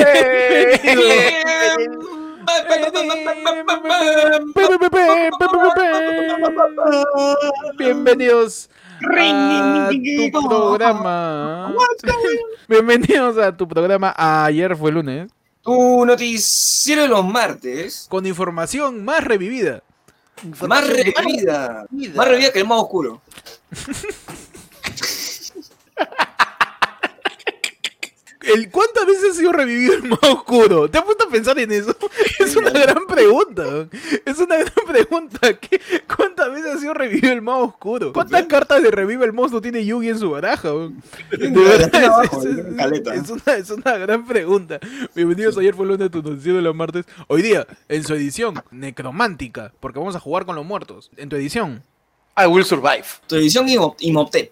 Bienvenidos 7.77 8.69
a 9.01 9.89
tu 10.31 10.47
programa. 10.47 11.73
Bienvenidos 12.67 13.37
a 13.37 13.55
tu 13.55 13.67
programa. 13.67 14.13
Ayer 14.17 14.75
fue 14.75 14.91
lunes. 14.91 15.31
Tu 15.61 16.05
noticiero 16.05 17.03
de 17.03 17.07
los 17.07 17.25
martes. 17.25 18.07
Con 18.09 18.25
información 18.25 19.03
más 19.03 19.23
revivida. 19.23 19.81
Más 20.67 20.87
revivida. 20.87 21.85
Más 22.15 22.27
revivida 22.27 22.51
que 22.51 22.59
el 22.59 22.67
más 22.67 22.81
oscuro. 22.81 23.21
El, 28.53 28.69
¿Cuántas 28.69 29.05
veces 29.05 29.31
ha 29.31 29.33
sido 29.33 29.51
revivido 29.51 29.93
el 29.95 30.03
más 30.03 30.19
oscuro? 30.23 30.89
¿Te 30.89 30.97
has 30.97 31.03
puesto 31.03 31.25
a 31.27 31.29
pensar 31.29 31.57
en 31.59 31.71
eso? 31.71 31.95
Es 32.39 32.55
una 32.55 32.69
gran 32.69 33.05
pregunta. 33.07 33.87
Es 34.25 34.37
una 34.39 34.57
gran 34.57 34.73
pregunta. 34.87 35.53
¿Qué- 35.57 35.81
¿Cuántas 36.15 36.51
veces 36.51 36.75
ha 36.75 36.79
sido 36.79 36.93
revivido 36.93 37.33
el 37.33 37.41
más 37.41 37.59
oscuro? 37.61 38.13
¿Cuántas 38.13 38.43
cartas 38.45 38.83
de 38.83 38.91
revive 38.91 39.25
el 39.25 39.33
monstruo 39.33 39.61
tiene 39.61 39.83
Yugi 39.85 40.09
en 40.09 40.19
su 40.19 40.29
baraja? 40.31 40.69
De 41.31 41.49
verdad, 41.49 42.23
es, 43.15 43.29
una, 43.29 43.55
es 43.55 43.69
una 43.71 43.97
gran 43.97 44.25
pregunta. 44.25 44.79
Bienvenidos 45.15 45.57
ayer 45.57 45.73
fue 45.73 45.83
el 45.85 45.91
lunes 45.93 46.11
de 46.11 46.21
tu 46.21 46.27
noticiero 46.29 46.57
de 46.57 46.63
los 46.63 46.75
martes. 46.75 47.05
Hoy 47.27 47.41
día, 47.41 47.65
en 47.89 48.03
su 48.03 48.13
edición 48.13 48.61
necromántica, 48.71 49.73
porque 49.79 49.99
vamos 49.99 50.15
a 50.15 50.19
jugar 50.19 50.45
con 50.45 50.55
los 50.55 50.65
muertos. 50.65 51.09
En 51.17 51.29
tu 51.29 51.35
edición. 51.35 51.83
I 52.37 52.45
will 52.47 52.65
survive. 52.65 53.05
Tu 53.27 53.35
edición 53.37 53.67
Imo- 53.67 53.95
Imhotep. 53.99 54.51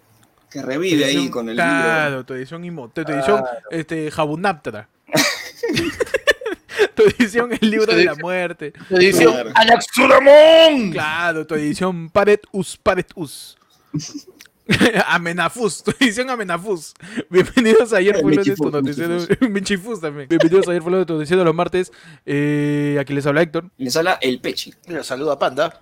Que 0.54 0.62
revive 0.62 1.04
ahí 1.04 1.16
edición- 1.16 1.30
con 1.32 1.48
el 1.48 1.56
libro. 1.56 1.68
Claro, 1.70 2.24
tu 2.24 2.32
edición 2.34 2.64
Imhotep, 2.64 3.04
tu 3.04 3.12
edición 3.12 3.42
este, 3.72 4.08
Jabunaptera. 4.12 4.88
tu 6.94 7.02
edición 7.02 7.50
El 7.60 7.70
libro 7.70 7.92
de 7.92 8.04
la 8.04 8.14
muerte. 8.14 8.72
Edición 8.88 9.32
Claro. 9.32 9.50
Anaxuramon. 9.52 10.92
Claro, 10.92 11.44
tu 11.44 11.56
edición 11.56 12.08
Paret 12.08 12.42
Us 12.52 12.76
Paret 12.76 13.10
Us. 13.16 13.56
Amenafus, 15.08 15.82
tu 15.82 15.90
edición 15.98 16.30
Amenafus. 16.30 16.94
Bienvenidos 17.28 17.92
a 17.92 17.96
ayer 17.96 18.20
fue 18.20 18.36
de 18.36 18.54
tu 18.54 18.70
noticiero. 18.70 19.18
Michifus 19.50 20.00
también. 20.00 20.28
Bienvenidos 20.28 20.68
a 20.68 20.70
ayer 20.70 20.82
fue 20.82 20.96
de 20.96 21.04
tu 21.04 21.14
noticiero 21.14 21.40
de 21.40 21.46
los 21.46 21.54
martes. 21.54 21.90
Eh, 22.24 22.96
aquí 23.00 23.12
les 23.12 23.26
habla 23.26 23.42
Héctor. 23.42 23.70
Les 23.76 23.96
habla 23.96 24.20
el 24.22 24.40
Pechi. 24.40 24.72
Le 24.86 25.02
saluda 25.02 25.36
Panda. 25.36 25.80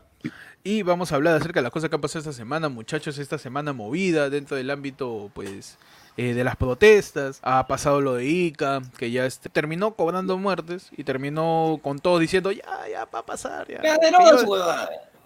Y 0.65 0.83
vamos 0.83 1.11
a 1.11 1.17
hablar 1.17 1.35
acerca 1.35 1.59
de 1.59 1.65
las 1.65 1.73
cosas 1.73 1.91
que 1.91 1.97
han 1.97 2.01
pasado 2.01 2.21
esta 2.21 2.33
semana, 2.33 2.69
muchachos. 2.69 3.19
Esta 3.19 3.37
semana 3.39 3.73
movida 3.73 4.31
dentro 4.31 4.57
del 4.57 4.71
ámbito, 4.71 5.31
pues, 5.35 5.77
eh, 6.17 6.35
de 6.35 6.45
las 6.45 6.55
protestas. 6.57 7.41
Ha 7.43 7.67
pasado 7.67 8.01
lo 8.01 8.15
de 8.15 8.27
Ica, 8.27 8.81
que 8.97 9.11
ya 9.11 9.27
este, 9.27 9.49
terminó 9.49 9.95
cobrando 9.95 10.39
muertes 10.39 10.89
y 10.97 11.03
terminó 11.03 11.81
con 11.83 11.99
todos 11.99 12.21
diciendo, 12.21 12.53
ya, 12.53 12.63
ya, 12.91 13.07
va 13.07 13.19
a 13.21 13.27
pasar. 13.27 13.67
Ya, 13.69 13.83
Ya, 13.83 13.99
de 13.99 14.11
nuevo. 14.13 14.57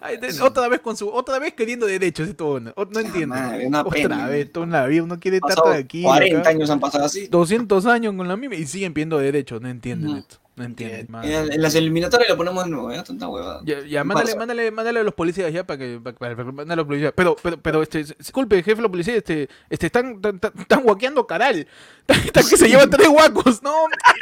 Ay, 0.00 0.18
de- 0.18 0.40
otra 0.42 0.68
vez 0.68 0.80
con 0.80 0.96
su, 0.96 1.08
otra 1.08 1.38
vez 1.38 1.54
queriendo 1.54 1.86
derechos 1.86 2.28
esto, 2.28 2.60
no, 2.60 2.72
no 2.90 3.00
entiendo. 3.00 3.34
madre, 3.34 3.66
una 3.66 3.80
otra 3.80 3.92
pena. 3.92 4.26
vez, 4.28 4.52
toda 4.52 4.66
una 4.66 4.86
vida, 4.86 5.02
uno 5.02 5.18
quiere 5.18 5.38
estar 5.38 5.54
tranquilo. 5.54 6.08
40 6.08 6.38
acá. 6.40 6.48
años 6.50 6.70
han 6.70 6.80
pasado 6.80 7.04
así. 7.06 7.26
200 7.28 7.86
años 7.86 8.14
con 8.14 8.28
la 8.28 8.36
misma 8.36 8.56
y 8.56 8.66
siguen 8.66 8.92
pidiendo 8.94 9.18
derechos, 9.18 9.60
no 9.60 9.68
entienden 9.68 10.10
Ujú. 10.10 10.18
esto. 10.18 10.36
No 10.56 10.64
entienden. 10.64 11.08
En, 11.22 11.52
en 11.52 11.60
las 11.62 11.74
eliminatorias 11.74 12.30
lo 12.30 12.36
ponemos 12.38 12.64
de 12.64 12.70
nuevo, 12.70 12.90
ya 12.90 13.04
tanta 13.04 13.28
huevada. 13.28 13.60
Ya, 13.64 13.80
ya, 13.80 14.00
¿Qué 14.00 14.04
mándale, 14.04 14.26
pasa? 14.28 14.38
mándale, 14.38 14.70
mándale 14.70 15.00
a 15.00 15.02
los 15.02 15.12
policías 15.12 15.52
ya 15.52 15.64
para 15.64 15.78
que, 15.78 16.00
para, 16.02 16.16
para- 16.16 16.34
para- 16.36 16.46
mándale 16.52 16.72
a 16.72 16.76
los 16.76 16.86
policías. 16.86 17.12
Pero, 17.14 17.36
pero, 17.42 17.58
pero, 17.60 17.82
este, 17.82 18.04
disculpe, 18.04 18.56
jefe 18.62 18.76
de 18.76 18.82
la 18.82 18.88
policía, 18.88 19.16
este, 19.16 19.48
este, 19.68 19.86
están, 19.86 20.18
están, 20.58 20.82
guaqueando 20.82 21.26
caral. 21.26 21.66
Están 22.06 22.48
que 22.48 22.56
se 22.56 22.68
llevan 22.68 22.88
tres 22.88 23.08
guacos. 23.08 23.60
No, 23.64 23.74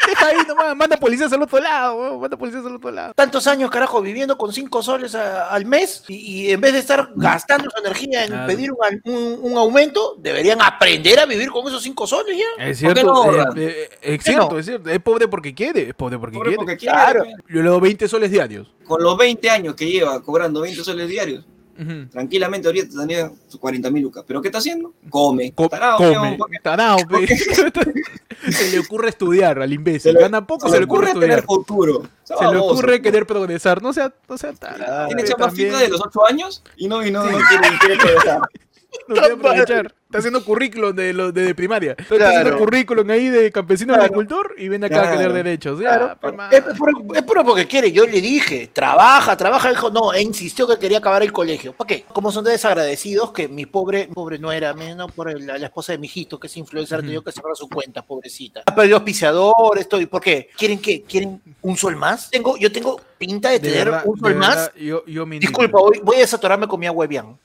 deja 0.09 0.27
ahí 0.29 0.39
nomás, 0.49 0.75
manda 0.75 0.97
policías 0.97 1.31
al 1.35 1.43
otro 1.43 1.61
lado, 1.61 2.19
manda 2.19 2.35
policías 2.39 2.65
al 2.65 2.77
otro 2.77 2.91
lado. 2.91 3.13
Tantos 3.13 3.47
años, 3.47 3.71
carajo, 3.71 4.01
viviendo 4.01 4.39
con 4.39 4.55
5 4.55 4.83
soles 4.83 5.15
a- 5.15 5.49
al 5.51 5.67
mes 5.67 6.03
y, 6.09 6.15
y 6.47 6.51
en 6.51 6.63
vez 6.63 6.73
de 6.73 6.79
estar 6.79 7.11
gastando 7.15 7.69
su 7.71 7.79
energía 7.85 8.25
en 8.25 8.31
Claro. 8.31 8.47
pedir 8.47 8.73
un, 8.73 8.79
un- 9.13 9.39
un 9.53 9.59
aumento, 9.59 10.17
deberían 10.19 10.63
aprender 10.63 11.21
a 11.21 11.27
vivir 11.27 11.51
con 11.51 11.67
esos 11.69 11.83
5 11.83 12.07
soles 12.07 12.39
ya. 12.39 12.65
Es 12.65 12.81
¿Por 12.81 12.95
qué 12.95 13.01
cierto, 13.03 13.13
no 13.13 13.33
eh, 13.35 13.45
eh, 13.57 13.89
es 13.91 13.99
¿Por 14.01 14.01
qué 14.01 14.19
cierto, 14.23 14.51
no? 14.53 14.59
es 14.59 14.65
cierto. 14.67 14.89
Es 14.91 15.01
pobre 15.01 15.29
porque 15.29 15.55
quiere, 15.55 15.89
es 15.91 15.95
pobre 15.95 16.19
porque 16.19 16.24
Pobre 16.33 16.49
quiere. 16.51 16.57
porque 16.57 16.77
quiere, 16.77 16.95
Claro. 16.95 17.23
pe. 17.25 17.31
Yo 17.55 17.63
le 17.63 17.69
doy 17.69 17.81
20 17.81 18.09
soles 18.09 18.31
diarios. 18.31 18.73
Con 18.85 19.03
los 19.03 19.17
20 19.17 19.51
años 19.51 19.75
que 19.75 19.87
lleva 19.91 20.23
cobrando 20.23 20.61
20 20.61 20.83
soles 20.85 21.09
diarios, 21.09 21.45
Ujú. 21.79 22.07
tranquilamente 22.11 22.69
ahorita 22.69 22.89
tendría 22.97 23.33
sus 23.49 23.59
40 23.61 23.91
mil 23.91 24.03
lucas. 24.03 24.25
¿Pero 24.27 24.41
qué 24.43 24.49
está 24.49 24.59
haciendo? 24.59 24.93
Come. 25.11 25.53
Co- 25.53 25.69
Tarao, 25.69 25.97
come. 25.99 26.37
porque 26.39 27.37
se 28.53 28.71
le 28.71 28.79
ocurre 28.79 29.09
estudiar 29.09 29.59
al 29.61 29.69
Se 29.71 29.75
imbécil. 29.75 30.15
le- 30.15 30.21
Gana 30.21 30.47
poco, 30.47 30.69
se 30.69 30.79
le 30.79 30.85
ocurre 30.85 31.09
estudiar. 31.09 31.31
tener 31.31 31.45
futuro. 31.45 32.03
Se 32.25 32.35
le 32.35 32.57
ocurre 32.59 33.01
querer 33.03 33.27
progresar. 33.27 33.83
No 33.83 33.93
sea, 33.93 34.13
no 34.29 34.37
sea 34.39 34.53
tarao, 34.53 35.07
Tiene 35.09 35.23
también. 35.25 35.69
fija 35.71 35.81
de 35.83 35.89
los 35.89 36.01
8 36.05 36.27
años 36.27 36.63
y 36.77 36.87
no, 36.89 37.05
y 37.05 37.11
no, 37.11 37.25
no 37.25 37.39
quiere, 37.49 37.79
quiere 37.81 37.97
progresar. 37.97 38.41
No 39.09 39.15
quiere 39.17 39.35
aprovechar. 39.35 39.95
Está 40.07 40.19
haciendo 40.19 40.45
currículum 40.45 40.95
de, 40.95 41.13
lo, 41.13 41.33
de, 41.33 41.43
de 41.43 41.55
primaria. 41.57 41.97
Está 41.99 42.29
haciendo 42.29 42.57
currículum 42.57 43.11
ahí 43.11 43.29
de 43.29 43.51
campesino 43.51 43.95
Claro. 43.95 44.05
agricultor 44.05 44.55
y 44.57 44.69
viene 44.69 44.87
acá 44.87 44.99
a 44.99 45.03
Claro. 45.03 45.17
querer 45.19 45.33
derechos. 45.33 45.81
Ya. 45.81 46.17
Es, 46.53 46.61
puro, 46.79 46.93
es 47.15 47.23
puro 47.23 47.45
porque 47.45 47.67
quiere. 47.67 47.91
Yo 47.91 48.07
le 48.07 48.21
dije, 48.21 48.71
trabaja, 48.73 49.37
trabaja. 49.37 49.71
Dijo, 49.71 49.91
no, 49.91 50.13
e 50.15 50.23
insistió 50.23 50.69
que 50.69 50.79
quería 50.79 50.99
acabar 50.99 51.23
el 51.25 51.33
colegio. 51.33 51.73
¿Para 51.73 51.89
qué? 51.89 52.05
Como 52.05 52.31
son 52.31 52.45
de 52.45 52.53
desagradecidos 52.53 53.33
que 53.33 53.49
mi 53.49 53.67
pobre, 53.67 54.09
pobre 54.15 54.39
no 54.39 54.53
era, 54.53 54.73
menos 54.73 55.11
por 55.13 55.39
la, 55.41 55.59
la 55.59 55.67
esposa 55.67 55.93
de 55.93 55.99
mi 55.99 56.07
hijito, 56.07 56.39
que 56.39 56.47
es 56.47 56.57
influencer, 56.57 56.99
Ujú. 57.01 57.07
tenía 57.09 57.21
que 57.23 57.33
cerrar 57.33 57.57
su 57.57 57.69
cuenta, 57.69 58.03
pobrecita. 58.03 58.63
Ha 58.67 58.75
perdido 58.75 58.97
auspiciador, 58.99 59.79
esto. 59.79 60.01
¿Y 60.01 60.07
por 60.07 60.23
qué? 60.23 60.49
¿Quieren 60.57 60.79
qué? 60.81 61.03
¿Quieren 61.03 61.43
un 61.63 61.77
sol 61.77 61.97
más? 61.97 62.31
Tengo, 62.31 62.57
yo 62.57 62.71
tengo 62.71 63.01
pinta 63.19 63.49
de, 63.51 63.59
De 63.59 63.69
tener 63.71 63.87
verdad, 63.87 64.03
un 64.07 64.19
sol 64.19 64.35
más. 64.37 64.71
yo, 64.77 65.05
yo. 65.07 65.27
Disculpa, 65.27 65.79
voy, 65.81 66.01
voy 66.05 66.17
a 66.17 66.21
desatorarme 66.21 66.69
con 66.69 66.79
mi 66.79 66.87
agua 66.87 67.05
Evian. 67.05 67.37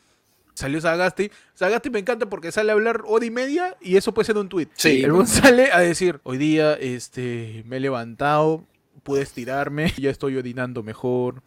Salió 0.60 0.82
Sagasti. 0.82 1.32
Sagasti 1.54 1.90
me 1.90 2.00
encanta 2.00 2.30
porque 2.30 2.52
sale 2.52 2.72
a 2.72 2.74
hablar 2.74 3.04
hora 3.06 3.26
y 3.26 3.32
media 3.32 3.78
y 3.82 3.96
eso 3.96 4.14
puede 4.14 4.26
ser 4.26 4.38
un 4.38 4.50
tweet. 4.50 4.68
Sí. 4.74 5.02
El 5.04 5.14
buen 5.14 5.26
sale 5.26 5.72
a 5.72 5.80
decir, 5.80 6.20
hoy 6.24 6.38
día 6.38 6.74
este, 6.74 7.64
me 7.66 7.78
he 7.78 7.80
levantado, 7.80 8.66
pude 9.04 9.22
estirarme, 9.22 9.94
ya 9.98 10.10
estoy 10.10 10.36
orinando 10.36 10.84
mejor. 10.84 11.42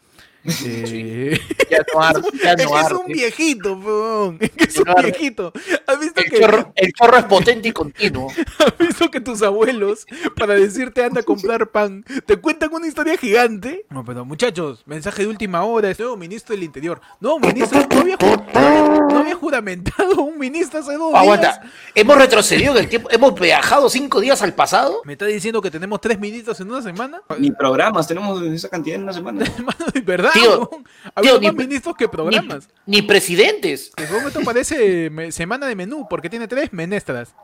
Eh, 0.44 1.38
Ya 1.70 1.78
no 1.94 2.02
arde, 2.02 2.22
ya 2.42 2.52
es, 2.52 2.66
un 2.92 3.06
viejito, 3.06 3.80
peón. 3.80 4.38
Es 4.40 4.50
que 4.50 4.64
es 4.64 4.76
un 4.78 4.84
viejito. 5.02 5.52
¿Has 5.86 6.00
visto, 6.00 6.20
El 6.20 6.30
que, 6.30 6.40
chorro, 6.40 6.72
el 6.74 6.92
chorro 6.92 7.16
es 7.18 7.24
potente 7.24 7.68
y 7.68 7.72
continuo. 7.72 8.28
¿Has 8.58 8.78
visto 8.78 9.10
que 9.10 9.20
tus 9.20 9.42
abuelos, 9.42 10.06
para 10.36 10.54
decirte 10.54 11.04
anda 11.04 11.20
a 11.20 11.24
comprar 11.24 11.70
pan, 11.70 12.04
te 12.26 12.36
cuentan 12.36 12.70
una 12.74 12.86
historia 12.86 13.16
gigante? 13.16 13.86
No, 13.90 14.04
pero 14.04 14.24
muchachos, 14.24 14.82
mensaje 14.86 15.22
de 15.22 15.28
última 15.28 15.62
hora, 15.64 15.90
es 15.90 15.98
nuevo 15.98 16.16
ministro 16.16 16.54
del 16.54 16.64
Interior. 16.64 17.00
No, 17.20 17.38
ministro, 17.38 17.80
no 17.90 18.00
había, 18.00 18.16
no 18.20 18.28
había- 18.32 19.00
no 19.08 19.18
había 19.18 19.34
juramentado 19.36 20.22
un 20.22 20.38
ministro 20.38 20.80
hace 20.80 20.94
dos 20.94 21.10
días. 21.12 21.22
Aguanta, 21.22 21.62
hemos 21.94 22.16
retrocedido 22.16 22.72
en 22.72 22.78
el 22.78 22.88
tiempo, 22.88 23.08
hemos 23.10 23.34
viajado 23.38 23.88
cinco 23.88 24.20
días 24.20 24.42
al 24.42 24.54
pasado. 24.54 25.02
¿Me 25.04 25.12
está 25.12 25.26
diciendo 25.26 25.62
que 25.62 25.70
tenemos 25.70 26.00
tres 26.00 26.18
ministros 26.18 26.58
en 26.60 26.70
una 26.70 26.82
semana? 26.82 27.22
Ni 27.38 27.50
programas 27.50 28.06
tenemos 28.08 28.42
esa 28.42 28.68
cantidad 28.68 28.96
en 28.96 29.04
una 29.04 29.12
semana. 29.12 29.44
Hermano, 29.56 29.86
verdad, 30.04 30.31
Tío, 30.34 30.70
tío, 31.22 31.40
más 31.40 31.54
ni- 31.54 31.64
ministros 31.66 31.96
que 31.96 32.08
programas. 32.08 32.68
Ni, 32.86 32.96
ni 32.96 33.02
presidentes. 33.02 33.92
Como 34.10 34.28
esto 34.28 34.40
parece 34.44 35.10
semana 35.32 35.66
de 35.66 35.74
menú, 35.76 36.06
porque 36.08 36.30
tiene 36.30 36.48
tres 36.48 36.72
menestras. 36.72 37.34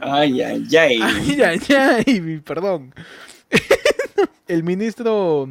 Ay, 0.00 0.42
ay, 0.42 0.66
ay. 0.76 1.00
Ay, 1.02 1.42
ay, 1.42 1.60
ay, 2.06 2.38
perdón. 2.44 2.94
El 4.48 4.64
ministro 4.64 5.48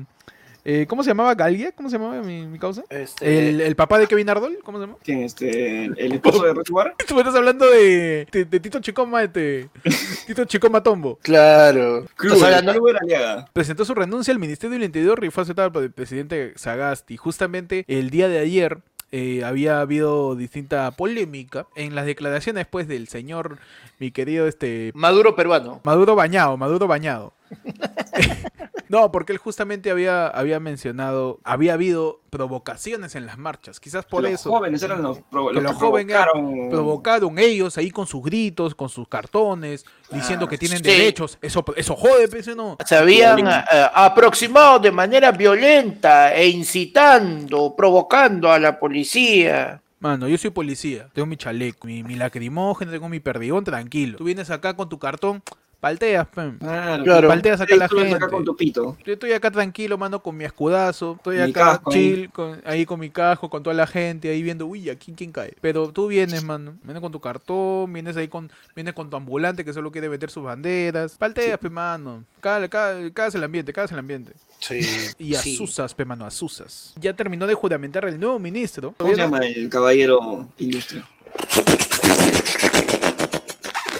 Eh, 0.65 0.85
¿Cómo 0.87 1.03
se 1.03 1.09
llamaba 1.09 1.33
Galia? 1.35 1.71
¿Cómo 1.71 1.89
se 1.89 1.97
llamaba 1.97 2.21
mi, 2.21 2.45
mi 2.45 2.59
causa? 2.59 2.83
Este, 2.89 3.49
El, 3.49 3.61
el 3.61 3.75
papá 3.75 3.97
de 3.97 4.07
Kevin 4.07 4.29
Ardol, 4.29 4.59
¿cómo 4.63 4.77
se 4.77 4.85
llama? 4.85 4.97
¿Quién? 5.03 5.23
Este, 5.23 5.85
el 5.85 6.11
esposo 6.13 6.43
de 6.43 6.53
Rocky 6.53 6.73
Barra. 6.73 6.95
Tú 7.07 7.17
estás 7.19 7.35
hablando 7.35 7.65
de, 7.69 8.27
de, 8.31 8.45
de 8.45 8.59
Tito 8.59 8.79
Chicoma, 8.79 9.23
este, 9.23 9.69
Tito 10.27 10.45
Chicoma 10.45 10.83
Tombo. 10.83 11.17
Claro. 11.21 12.05
Hablando- 12.43 12.73
Aliaga. 13.01 13.47
Presentó 13.53 13.85
su 13.85 13.93
renuncia 13.95 14.33
al 14.33 14.39
Ministerio 14.39 14.73
del 14.73 14.83
Interior 14.83 15.23
y 15.23 15.29
fue 15.31 15.43
aceptada 15.43 15.71
por 15.71 15.83
el 15.83 15.91
presidente 15.91 16.53
Sagasti. 16.55 17.17
Justamente 17.17 17.85
el 17.87 18.09
día 18.09 18.27
de 18.27 18.39
ayer 18.39 18.79
eh, 19.11 19.43
había 19.43 19.79
habido 19.81 20.35
distinta 20.35 20.91
polémica 20.91 21.65
en 21.75 21.95
las 21.95 22.05
declaraciones 22.05 22.67
pues 22.69 22.87
del 22.87 23.07
señor, 23.07 23.57
mi 23.99 24.11
querido 24.11 24.47
este 24.47 24.91
Maduro 24.93 25.35
peruano. 25.35 25.81
Maduro 25.83 26.15
bañado, 26.15 26.57
Maduro 26.57 26.87
bañado. 26.87 27.33
no, 28.89 29.11
porque 29.11 29.31
él 29.33 29.37
justamente 29.39 29.89
había, 29.91 30.27
había 30.27 30.59
mencionado, 30.59 31.39
había 31.43 31.73
habido 31.73 32.19
provocaciones 32.29 33.15
en 33.15 33.25
las 33.25 33.37
marchas. 33.37 33.79
Quizás 33.79 34.05
por 34.05 34.23
los 34.23 34.31
eso. 34.31 34.49
jóvenes 34.49 34.83
eran 34.83 35.01
los, 35.01 35.17
que 35.19 35.23
los 35.31 35.53
los 35.53 35.73
que 35.73 35.79
jóvenes 35.79 36.15
provocaron. 36.17 36.69
provocaron 36.69 37.39
ellos 37.39 37.77
ahí 37.77 37.91
con 37.91 38.05
sus 38.07 38.23
gritos, 38.23 38.75
con 38.75 38.89
sus 38.89 39.07
cartones, 39.07 39.85
diciendo 40.11 40.47
que 40.47 40.57
tienen 40.57 40.79
Sí. 40.79 40.83
derechos. 40.83 41.37
Eso, 41.41 41.63
eso 41.75 41.95
jode, 41.95 42.27
pues, 42.27 42.45
¿sí 42.45 42.51
o 42.51 42.55
no. 42.55 42.77
Se 42.85 42.95
habían 42.97 43.47
eh, 43.47 43.63
aproximado 43.93 44.79
de 44.79 44.91
manera 44.91 45.31
violenta 45.31 46.33
e 46.33 46.47
incitando, 46.49 47.75
provocando 47.75 48.51
a 48.51 48.59
la 48.59 48.79
policía. 48.79 49.81
Mano, 49.99 50.27
yo 50.27 50.37
soy 50.37 50.49
policía, 50.51 51.09
tengo 51.13 51.25
mi 51.25 51.35
chaleco, 51.35 51.85
mi, 51.85 52.03
mi 52.03 52.15
lacrimógeno, 52.15 52.89
tengo 52.91 53.09
mi 53.09 53.19
perdigón, 53.19 53.63
tranquilo. 53.65 54.17
Tú 54.17 54.23
vienes 54.23 54.49
acá 54.49 54.73
con 54.75 54.87
tu 54.87 54.97
cartón, 54.97 55.43
palteas, 55.79 56.27
pem. 56.27 56.57
Claro, 56.59 57.03
Claro. 57.03 57.27
Palteas 57.29 57.61
acá 57.61 57.73
a 57.75 57.77
la 57.77 57.87
ves 57.87 58.01
acá 58.05 58.09
gente. 58.19 58.27
con 58.29 58.45
tu 58.45 58.55
pito. 58.55 58.97
Yo 59.05 59.13
estoy 59.13 59.31
acá 59.33 59.49
tranquilo, 59.51 59.97
mano, 59.97 60.21
con 60.21 60.35
mi 60.37 60.43
escudazo. 60.45 61.13
Estoy 61.17 61.37
Mi 61.37 61.43
acá 61.43 61.71
casco 61.71 61.91
chill, 61.91 62.29
con- 62.31 62.61
ahí 62.65 62.85
con 62.85 62.99
mi 62.99 63.09
casco, 63.09 63.49
con 63.49 63.63
toda 63.63 63.73
la 63.75 63.87
gente, 63.87 64.29
ahí 64.29 64.43
viendo, 64.43 64.65
uy, 64.67 64.89
aquí 64.89 65.13
quién 65.15 65.31
cae. 65.31 65.53
Pero 65.61 65.91
tú 65.91 66.07
vienes, 66.07 66.43
mano. 66.43 66.73
Vienes 66.83 67.01
con 67.01 67.11
tu 67.11 67.19
cartón, 67.19 67.91
vienes 67.93 68.15
ahí 68.17 68.27
con, 68.27 68.51
vienes 68.75 68.93
con 68.93 69.09
tu 69.09 69.15
ambulante 69.17 69.63
que 69.65 69.73
solo 69.73 69.91
quiere 69.91 70.09
meter 70.09 70.29
sus 70.29 70.43
banderas. 70.43 71.15
Palteas, 71.17 71.57
pe, 71.59 71.69
mano. 71.69 72.23
Cada, 72.41 72.67
cada, 72.67 73.09
cada 73.11 73.29
el 73.37 73.43
ambiente, 73.43 73.73
cada 73.73 73.87
el 73.91 73.99
ambiente. 73.99 74.33
Sí. 74.59 74.79
Y 75.19 75.35
asusas, 75.35 75.93
pe, 75.93 76.05
mano, 76.05 76.25
asusas. 76.25 76.93
Ya 76.99 77.13
terminó 77.13 77.47
de 77.47 77.53
juramentar 77.53 78.05
el 78.05 78.19
nuevo 78.19 78.39
ministro. 78.39 78.93
¿Cómo 78.97 79.11
se 79.11 79.17
llama 79.17 79.39
el 79.39 79.69
caballero 79.69 80.47
ilustre? 80.57 81.03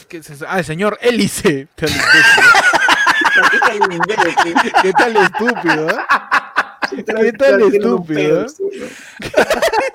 ¿Qué 0.10 0.18
es? 0.18 0.44
Ah, 0.48 0.58
el 0.58 0.66
señor 0.66 0.98
Hélice. 1.01 1.68
¿Qué 4.82 4.92
tal 4.94 5.16
estúpido, 5.18 5.88
eh? 5.88 5.98
¿Qué 6.89 7.04
tal 7.34 7.62
estúpido? 7.62 8.48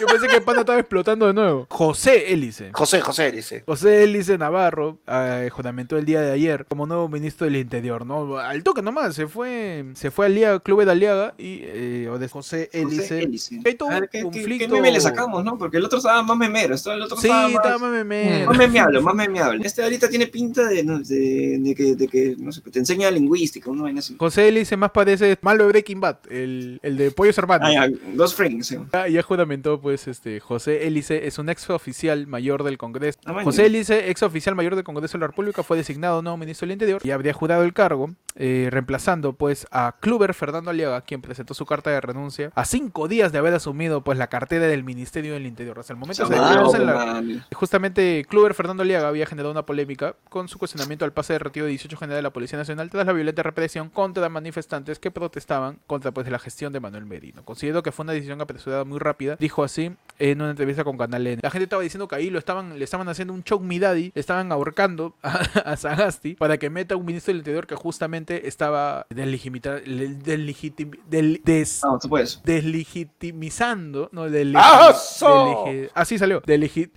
Yo 0.00 0.06
pensé 0.06 0.28
que 0.28 0.36
el 0.36 0.42
panda 0.42 0.60
estaba 0.60 0.78
explotando 0.78 1.26
de 1.26 1.34
nuevo. 1.34 1.66
José 1.70 2.32
Hélice. 2.32 2.70
José, 2.72 3.00
José 3.00 3.32
dice. 3.32 3.62
José 3.66 4.04
Hélice 4.04 4.38
Navarro 4.38 4.98
eh, 5.06 5.48
juramentó 5.52 5.96
el 5.98 6.04
día 6.04 6.20
de 6.20 6.30
ayer 6.32 6.66
como 6.66 6.86
nuevo 6.86 7.08
ministro 7.08 7.46
del 7.46 7.56
Interior, 7.56 8.06
¿no? 8.06 8.38
Al 8.38 8.62
toque 8.62 8.80
nomás, 8.82 9.14
se 9.14 9.26
fue, 9.26 9.86
se 9.94 10.10
fue 10.10 10.26
al 10.26 10.34
Liga- 10.34 10.60
Club 10.60 10.84
de 10.84 10.90
Aliaga 10.92 11.34
y 11.36 11.60
eh, 11.62 12.08
o 12.10 12.18
de 12.18 12.28
José 12.28 12.70
Hélice. 12.72 13.02
José 13.02 13.18
Hélice. 13.22 13.60
Hay 13.64 13.74
todo 13.74 13.90
A 13.90 13.96
un 13.96 14.00
¿qué, 14.02 14.08
qué- 14.12 14.22
conflicto. 14.22 14.66
qué 14.66 14.72
meme 14.72 14.92
le 14.92 15.00
sacamos, 15.00 15.42
no? 15.44 15.58
Porque 15.58 15.78
el 15.78 15.84
otro 15.84 15.98
estaba 15.98 16.22
más 16.22 16.36
memero, 16.36 16.74
esto- 16.74 16.92
el 16.92 17.02
otro 17.02 17.16
Sí, 17.16 17.26
estaba 17.26 17.42
más, 17.48 17.52
estaba 17.54 17.78
más 17.78 17.90
memero. 17.90 18.46
más 18.46 18.58
memeable, 18.58 19.00
más 19.00 19.14
memeable. 19.14 19.66
Este 19.66 19.82
ahorita 19.82 20.08
tiene 20.08 20.26
pinta 20.28 20.66
de, 20.68 20.84
no, 20.84 21.00
de, 21.00 21.58
de 21.60 21.74
que, 21.74 21.94
de 21.96 22.06
que, 22.08 22.36
no 22.38 22.52
sé, 22.52 22.60
te 22.60 22.78
enseña 22.78 23.10
lingüística, 23.10 23.70
vaina 23.72 23.98
así. 24.00 24.16
José 24.18 24.48
Hélice 24.48 24.76
más 24.76 24.90
parece 24.92 25.36
malo 25.42 25.64
de 25.64 25.70
Breaking 25.70 26.00
Bad, 26.00 26.18
el, 26.30 26.78
el 26.82 26.96
de 26.96 27.10
Pollos 27.10 27.36
Hermanos. 27.38 27.68
Ah, 27.76 27.86
ya, 27.88 27.96
Ghost 28.14 28.36
Fring, 28.36 28.62
sí. 28.62 28.76
Ah, 28.92 29.08
ya 29.08 29.22
juramentó, 29.22 29.80
pues, 29.88 30.06
este, 30.06 30.38
José 30.38 30.86
Hélice 30.86 31.26
es 31.26 31.38
un 31.38 31.48
ex 31.48 31.70
oficial 31.70 32.26
mayor 32.26 32.62
del 32.62 32.76
Congreso. 32.76 33.18
Ah. 33.24 33.40
José 33.42 33.64
Hélice, 33.64 34.10
ex 34.10 34.22
oficial 34.22 34.54
mayor 34.54 34.74
del 34.74 34.84
Congreso 34.84 35.16
de 35.16 35.22
la 35.22 35.28
República, 35.28 35.62
fue 35.62 35.78
designado 35.78 36.20
nuevo 36.20 36.36
ministro 36.36 36.66
del 36.66 36.72
Interior 36.72 37.00
y 37.02 37.10
habría 37.10 37.32
jurado 37.32 37.62
el 37.62 37.72
cargo, 37.72 38.10
eh, 38.34 38.68
reemplazando, 38.70 39.32
pues, 39.32 39.66
a 39.70 39.96
Kluber 39.98 40.34
Fernando 40.34 40.68
Aliaga, 40.68 41.00
quien 41.00 41.22
presentó 41.22 41.54
su 41.54 41.64
carta 41.64 41.88
de 41.88 42.02
renuncia 42.02 42.52
a 42.54 42.66
cinco 42.66 43.08
días 43.08 43.32
de 43.32 43.38
haber 43.38 43.54
asumido, 43.54 44.04
pues, 44.04 44.18
la 44.18 44.26
cartera 44.26 44.66
del 44.66 44.84
Ministerio 44.84 45.32
del 45.32 45.46
Interior. 45.46 45.78
Hasta 45.78 45.94
el 45.94 45.98
momento 45.98 46.26
se 46.26 46.78
la-. 46.78 47.22
Justamente, 47.54 48.26
Kluber 48.28 48.52
Fernando 48.52 48.82
Aliaga 48.82 49.08
había 49.08 49.24
generado 49.24 49.52
una 49.52 49.64
polémica 49.64 50.16
con 50.28 50.48
su 50.48 50.58
cuestionamiento 50.58 51.06
al 51.06 51.14
pase 51.14 51.32
de 51.32 51.38
retiro 51.38 51.64
de 51.64 51.70
18 51.70 51.96
general 51.96 52.18
de 52.18 52.22
la 52.24 52.32
Policía 52.34 52.58
Nacional 52.58 52.90
tras 52.90 53.06
la 53.06 53.14
violenta 53.14 53.42
represión 53.42 53.88
contra 53.88 54.28
manifestantes 54.28 54.98
que 54.98 55.10
protestaban 55.10 55.78
contra 55.86 56.12
pues, 56.12 56.28
la 56.28 56.38
gestión 56.38 56.74
de 56.74 56.80
Manuel 56.80 57.06
Merino. 57.06 57.42
Considero 57.42 57.82
que 57.82 57.90
fue 57.90 58.02
una 58.02 58.12
decisión 58.12 58.38
apresurada 58.42 58.84
muy 58.84 58.98
rápida, 58.98 59.36
dijo 59.40 59.64
así 59.64 59.77
en 60.20 60.40
una 60.42 60.50
entrevista 60.50 60.82
con 60.82 60.98
Canal 60.98 61.24
N. 61.28 61.38
La 61.42 61.50
gente 61.50 61.62
estaba 61.64 61.80
diciendo 61.82 62.08
que 62.08 62.16
ahí 62.16 62.28
lo 62.28 62.40
estaban, 62.40 62.76
le 62.76 62.84
estaban 62.84 63.08
haciendo 63.08 63.32
un 63.32 63.44
choc 63.44 63.62
mi 63.62 63.78
daddy, 63.78 64.10
le 64.12 64.20
estaban 64.20 64.50
ahorcando 64.50 65.14
a, 65.22 65.38
a 65.64 65.76
Sagasti 65.76 66.34
para 66.34 66.58
que 66.58 66.70
meta 66.70 66.96
un 66.96 67.06
ministro 67.06 67.30
del 67.30 67.38
Interior 67.38 67.68
que 67.68 67.76
justamente 67.76 68.48
estaba 68.48 69.06
deslegitimita- 69.10 69.80
le- 69.84 70.08
deslegitim- 70.18 70.98
del- 71.08 71.40
des- 71.44 71.80
No, 71.84 71.98
tú 72.00 72.08
puedes. 72.08 72.42
deslegitimizando, 72.44 74.08
no, 74.12 74.24
¡Ah, 74.56 74.92
so! 74.92 75.26
delegi- 75.66 75.90
así 75.94 76.18
salió, 76.18 76.42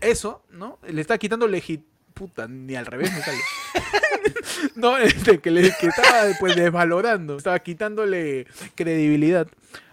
eso, 0.01 0.43
¿no? 0.51 0.79
Le 0.87 0.99
está 1.01 1.17
quitando 1.19 1.47
legi 1.47 1.83
puta, 2.15 2.47
ni 2.47 2.75
al 2.75 2.85
revés 2.87 3.11
me 3.13 3.21
sale. 3.21 3.37
no, 4.75 4.97
este, 4.97 5.39
que, 5.39 5.51
le, 5.51 5.71
que 5.79 5.87
estaba 5.87 6.23
pues 6.39 6.55
desvalorando, 6.55 7.37
estaba 7.37 7.59
quitándole 7.59 8.47
credibilidad 8.75 9.47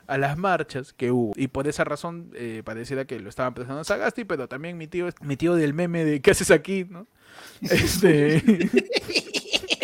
a 0.08 0.18
las 0.18 0.36
marchas 0.36 0.92
que 0.92 1.12
hubo. 1.12 1.32
Y 1.36 1.48
por 1.48 1.68
esa 1.68 1.84
razón 1.84 2.30
eh, 2.34 2.62
pareciera 2.64 3.04
que 3.04 3.20
lo 3.20 3.28
estaban 3.28 3.54
pensando 3.54 3.84
Sagasti, 3.84 4.24
pero 4.24 4.48
también 4.48 4.76
mi 4.76 4.88
tío, 4.88 5.08
mi 5.20 5.36
tío 5.36 5.54
del 5.54 5.74
meme 5.74 6.04
de 6.04 6.20
¿qué 6.20 6.32
haces 6.32 6.50
aquí? 6.50 6.84
¿no? 6.84 7.06
Este, 7.60 8.42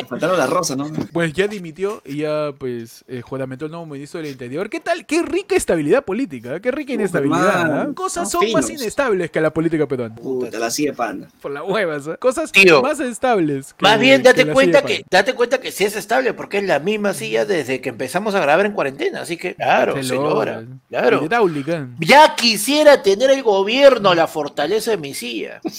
faltaron 0.05 0.39
las 0.39 0.51
rosas, 0.51 0.77
¿no? 0.77 0.91
pues 1.13 1.33
ya 1.33 1.47
dimitió 1.49 2.03
y 2.05 2.19
ya 2.19 2.53
pues 2.59 3.05
eh, 3.09 3.21
juramentó 3.23 3.67
el 3.67 3.71
nuevo 3.71 3.87
ministro 3.87 4.21
del 4.21 4.31
Interior. 4.31 4.69
¿Qué 4.71 4.81
tal? 4.81 5.07
Qué 5.07 5.23
rica 5.23 5.55
estabilidad 5.57 6.05
política, 6.05 6.57
¿eh? 6.57 6.61
qué 6.61 6.71
rica 6.71 6.93
inestabilidad. 6.93 7.81
¿ah? 7.81 7.89
Cosas 7.95 8.31
son 8.31 8.43
son 8.43 8.53
más 8.53 8.71
inestables 8.71 9.31
que 9.31 9.41
la 9.41 9.53
política 9.53 9.87
peruana. 9.87 10.15
Puta, 10.15 10.59
la 10.59 10.71
sigue 10.71 10.93
panda. 10.93 11.29
Por 11.41 11.53
la 11.53 11.63
huevas, 11.63 12.07
¿eh? 12.07 12.17
Cosas 12.19 12.53
Tío. 12.53 12.83
más 12.83 13.01
estables. 13.01 13.75
que- 13.75 13.83
Más 13.83 13.99
bien, 13.99 14.23
date 14.23 14.47
cuenta 14.47 14.81
silla 14.81 14.89
que, 14.89 15.05
date 15.11 15.35
cuenta 15.35 15.61
que 15.61 15.73
sí 15.73 15.85
es 15.85 15.97
estable, 15.97 16.35
porque 16.35 16.59
es 16.59 16.65
la 16.65 16.79
misma 16.79 17.15
silla 17.15 17.45
desde 17.45 17.81
que 17.81 17.89
empezamos 17.91 18.35
a 18.35 18.41
grabar 18.41 18.67
en 18.67 18.73
cuarentena, 18.73 19.23
así 19.23 19.37
que 19.37 19.55
claro, 19.55 20.03
se, 20.03 20.15
logra. 20.15 20.65
Claro. 20.89 21.25
Hidráulica. 21.25 21.89
Ya 22.01 22.35
quisiera 22.35 23.03
tener 23.03 23.31
el 23.31 23.43
gobierno 23.43 24.15
la 24.15 24.27
fortaleza 24.27 24.91
de 24.93 24.97
mi 24.97 25.15
silla. 25.15 25.61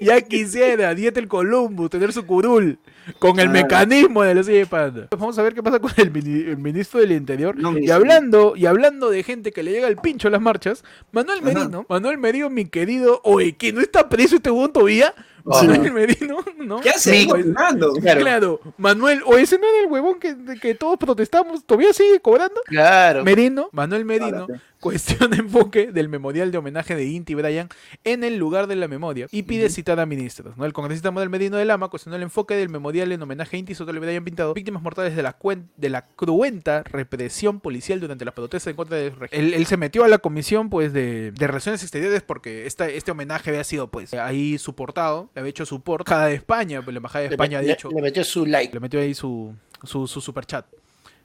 Ya 0.00 0.20
quisiera 0.20 0.94
Dieter 0.94 1.28
Columbo 1.28 1.88
tener 1.88 2.12
su 2.12 2.24
curul 2.26 2.78
con 3.18 3.29
el 3.38 3.50
Claro. 3.50 3.62
mecanismo 3.66 4.22
de 4.22 4.42
silla 4.42 4.58
de 4.58 4.66
panda. 4.66 5.08
Vamos 5.12 5.38
a 5.38 5.42
ver 5.42 5.54
qué 5.54 5.62
pasa 5.62 5.78
con 5.78 5.92
el, 5.96 6.10
mini- 6.12 6.48
el 6.48 6.56
ministro 6.56 7.00
del 7.00 7.12
Interior. 7.12 7.54
No, 7.56 7.78
y 7.78 7.90
hablando 7.90 8.54
y 8.56 8.66
hablando 8.66 9.10
de 9.10 9.22
gente 9.22 9.52
que 9.52 9.62
le 9.62 9.70
llega 9.70 9.86
el 9.88 9.96
pincho 9.96 10.28
a 10.28 10.30
las 10.30 10.40
marchas, 10.40 10.82
Manuel 11.12 11.38
Ajá. 11.38 11.52
Merino, 11.52 11.86
Manuel 11.88 12.18
Merino, 12.18 12.50
mi 12.50 12.64
querido, 12.66 13.20
oye, 13.24 13.52
que 13.56 13.72
no 13.72 13.80
está 13.80 14.08
preso 14.08 14.36
este 14.36 14.50
huevón 14.50 14.72
todavía. 14.72 15.14
Sí. 15.58 15.66
Manuel 15.66 15.92
Merino, 15.92 16.36
¿no? 16.58 16.80
¿Qué 16.80 16.90
hace? 16.90 17.24
Gobernando. 17.24 17.94
Claro. 17.94 18.20
Claro, 18.20 18.60
Manuel, 18.76 19.22
o 19.24 19.36
ese 19.38 19.58
no 19.58 19.66
era 19.66 19.80
el 19.80 19.86
huevón 19.90 20.20
que, 20.20 20.36
que 20.60 20.74
todos 20.74 20.98
protestamos, 20.98 21.64
todavía 21.64 21.94
sigue 21.94 22.20
cobrando. 22.20 22.60
Claro. 22.66 23.24
Merino, 23.24 23.68
Manuel 23.72 24.04
Merino, 24.04 24.46
Párate. 24.46 24.60
Cuestiona 24.80 25.36
enfoque 25.36 25.92
del 25.92 26.08
memorial 26.08 26.50
de 26.50 26.58
homenaje 26.58 26.94
de 26.96 27.04
Inti 27.04 27.34
Bryan 27.34 27.68
en 28.04 28.24
el 28.24 28.36
lugar 28.38 28.66
de 28.66 28.76
la 28.76 28.88
memoria 28.88 29.26
y 29.30 29.42
pide 29.42 29.68
citar 29.68 30.00
a 30.00 30.06
ministros. 30.06 30.56
¿no? 30.56 30.64
El 30.64 30.72
congresista 30.72 31.10
Manuel 31.10 31.28
Merino 31.30 31.56
de 31.58 31.64
Lama 31.64 31.88
cuestionó 31.88 32.16
el 32.16 32.22
enfoque 32.22 32.54
del 32.54 32.68
memorial 32.70 33.12
en 33.12 33.22
homenaje 33.22 33.56
a 33.56 33.58
Inti 33.58 33.74
Sotelo 33.74 34.00
Bryan 34.00 34.24
Pintado, 34.24 34.54
víctimas 34.54 34.82
mortales 34.82 35.14
de 35.14 35.22
la, 35.22 35.36
de 35.76 35.90
la 35.90 36.06
cruenta 36.08 36.82
represión 36.84 37.60
policial 37.60 38.00
durante 38.00 38.24
las 38.24 38.34
protestas 38.34 38.70
en 38.70 38.76
contra 38.76 38.96
del 38.96 39.14
régimen. 39.14 39.46
Él, 39.48 39.54
él 39.54 39.66
se 39.66 39.76
metió 39.76 40.04
a 40.04 40.08
la 40.08 40.18
comisión 40.18 40.70
pues 40.70 40.92
de, 40.92 41.32
de 41.32 41.46
Relaciones 41.46 41.82
Exteriores 41.82 42.22
porque 42.22 42.66
esta, 42.66 42.88
este 42.88 43.10
homenaje 43.10 43.50
había 43.50 43.64
sido 43.64 43.90
pues 43.90 44.14
ahí 44.14 44.56
soportado, 44.58 45.30
le 45.34 45.40
había 45.40 45.50
hecho 45.50 45.66
support 45.66 46.06
cada 46.06 46.26
de 46.26 46.34
España, 46.34 46.82
pues 46.82 46.94
la 46.94 46.98
embajada 46.98 47.24
de 47.24 47.28
Le, 47.28 47.34
España 47.34 47.58
ha 47.58 47.62
le- 47.62 47.68
dicho 47.68 47.90
le 47.90 48.00
metió 48.02 48.24
su 48.24 48.46
like. 48.46 48.72
le 48.72 48.80
metió 48.80 49.00
ahí 49.00 49.14
su, 49.14 49.54
su, 49.82 50.06
su 50.06 50.20
super 50.20 50.46
chat 50.46 50.64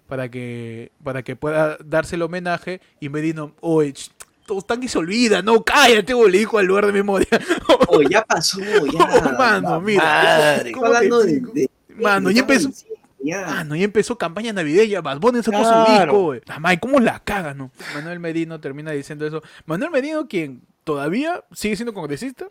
para 0.07 0.29
que, 0.29 0.91
para 1.03 1.23
que 1.23 1.35
pueda 1.35 1.77
darse 1.83 2.15
el 2.15 2.21
homenaje 2.21 2.81
y 2.99 3.09
Merino, 3.09 3.53
oye, 3.61 3.93
todos 4.45 4.63
están 4.63 4.79
que 4.79 4.87
se 4.87 4.97
olvida, 4.99 5.41
no, 5.41 5.63
cállate, 5.63 6.13
bo", 6.13 6.27
le 6.27 6.37
dijo 6.39 6.57
al 6.59 6.65
lugar 6.67 6.85
de 6.85 6.91
memoria. 6.93 7.27
Oh, 7.87 8.01
ya 8.01 8.23
pasó, 8.23 8.59
ya. 8.61 9.31
Mano, 9.37 9.79
mira. 9.81 10.03
Madre. 10.03 10.71
¿cómo 10.71 10.85
Está 10.87 10.99
te 10.99 11.05
hablando 11.05 11.19
de, 11.23 11.39
de- 11.53 11.69
Mano, 11.95 12.29
de- 12.29 12.35
ya 12.35 12.41
empezó. 12.41 12.69
Mano, 13.23 13.75
ya 13.75 13.83
empezó 13.85 14.17
campaña 14.17 14.53
navideña, 14.53 15.01
Bad 15.01 15.19
Bunny 15.19 15.41
sacó 15.41 15.57
su 15.57 15.63
Claro. 15.63 16.03
disco, 16.03 16.21
güey. 16.23 16.41
Amay, 16.47 16.77
¿cómo 16.79 16.99
la 16.99 17.19
caga, 17.19 17.53
no? 17.55 17.71
Manuel 17.95 18.19
Merino 18.19 18.59
termina 18.59 18.91
diciendo 18.91 19.25
eso. 19.25 19.41
Manuel 19.65 19.89
Merino, 19.91 20.27
quien 20.27 20.61
todavía 20.83 21.43
sigue 21.53 21.75
siendo 21.75 21.93
congresista, 21.93 22.47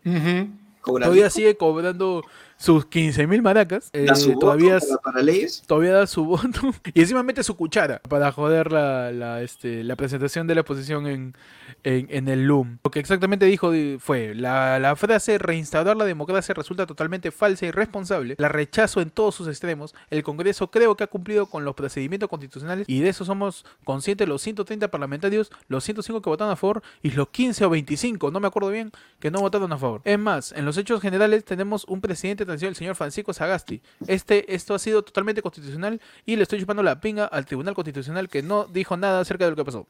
todavía 0.83 1.29
sigue 1.29 1.55
cobrando 1.57 2.23
sus 2.57 2.85
15.000 2.87 3.41
maracas, 3.41 3.89
eh, 3.93 4.05
Da 4.05 4.15
su 4.15 4.29
voto 4.29 4.39
todavía, 4.39 4.79
para, 4.79 4.97
para 5.01 5.21
leyes. 5.21 5.63
todavía 5.67 5.93
da 5.93 6.07
su 6.07 6.23
voto 6.25 6.73
y 6.93 7.01
encima 7.01 7.21
mete 7.23 7.43
su 7.43 7.55
cuchara 7.57 7.99
para 8.07 8.31
joder 8.31 8.71
la, 8.71 9.11
la, 9.11 9.41
este, 9.41 9.83
la 9.83 9.95
presentación 9.95 10.47
de 10.47 10.55
la 10.55 10.61
exposición 10.61 11.05
en, 11.07 11.35
en, 11.83 12.07
en 12.09 12.27
el 12.29 12.45
LUM. 12.45 12.77
Lo 12.83 12.91
que 12.91 12.99
exactamente 12.99 13.45
dijo 13.45 13.71
di- 13.71 13.97
fue, 13.99 14.33
la, 14.35 14.79
la 14.79 14.95
frase 14.95 15.37
reinstaurar 15.37 15.97
la 15.97 16.05
democracia 16.05 16.53
resulta 16.55 16.85
totalmente 16.85 17.31
falsa 17.31 17.65
y 17.65 17.69
irresponsable, 17.69 18.35
la 18.37 18.47
rechazo 18.47 19.01
en 19.01 19.09
todos 19.09 19.35
sus 19.35 19.47
extremos, 19.47 19.93
el 20.09 20.23
Congreso 20.23 20.71
creo 20.71 20.95
que 20.95 21.03
ha 21.03 21.07
cumplido 21.07 21.47
con 21.47 21.65
los 21.65 21.75
procedimientos 21.75 22.29
constitucionales 22.29 22.87
y 22.87 22.99
de 23.01 23.09
eso 23.09 23.25
somos 23.25 23.65
conscientes 23.83 24.27
los 24.29 24.41
130 24.41 24.89
parlamentarios, 24.89 25.51
los 25.67 25.83
105 25.83 26.21
que 26.21 26.29
votaron 26.29 26.53
a 26.53 26.55
favor 26.55 26.81
y 27.03 27.11
los 27.11 27.27
15 27.29 27.65
o 27.65 27.69
25, 27.69 28.31
no 28.31 28.39
me 28.39 28.47
acuerdo 28.47 28.69
bien, 28.69 28.91
que 29.19 29.29
no 29.29 29.39
votaron 29.41 29.71
a 29.73 29.77
favor. 29.77 30.01
Es 30.05 30.17
más, 30.17 30.51
en 30.53 30.65
los 30.65 30.77
hechos 30.77 31.01
generales 31.01 31.43
tenemos 31.43 31.83
un 31.85 31.99
presidente 32.01 32.44
transición, 32.45 32.69
el 32.69 32.75
señor 32.75 32.95
Francisco 32.95 33.33
Sagasti. 33.33 33.81
Este, 34.07 34.53
esto 34.55 34.73
ha 34.75 34.79
sido 34.79 35.03
totalmente 35.03 35.41
constitucional 35.41 35.99
y 36.25 36.35
le 36.35 36.43
estoy 36.43 36.59
chupando 36.59 36.83
la 36.83 36.99
pinga 37.01 37.25
al 37.25 37.45
Tribunal 37.45 37.73
Constitucional 37.75 38.29
que 38.29 38.41
no 38.43 38.65
dijo 38.65 38.95
nada 38.97 39.19
acerca 39.19 39.45
de 39.45 39.51
lo 39.51 39.55
que 39.57 39.65
pasó. 39.65 39.87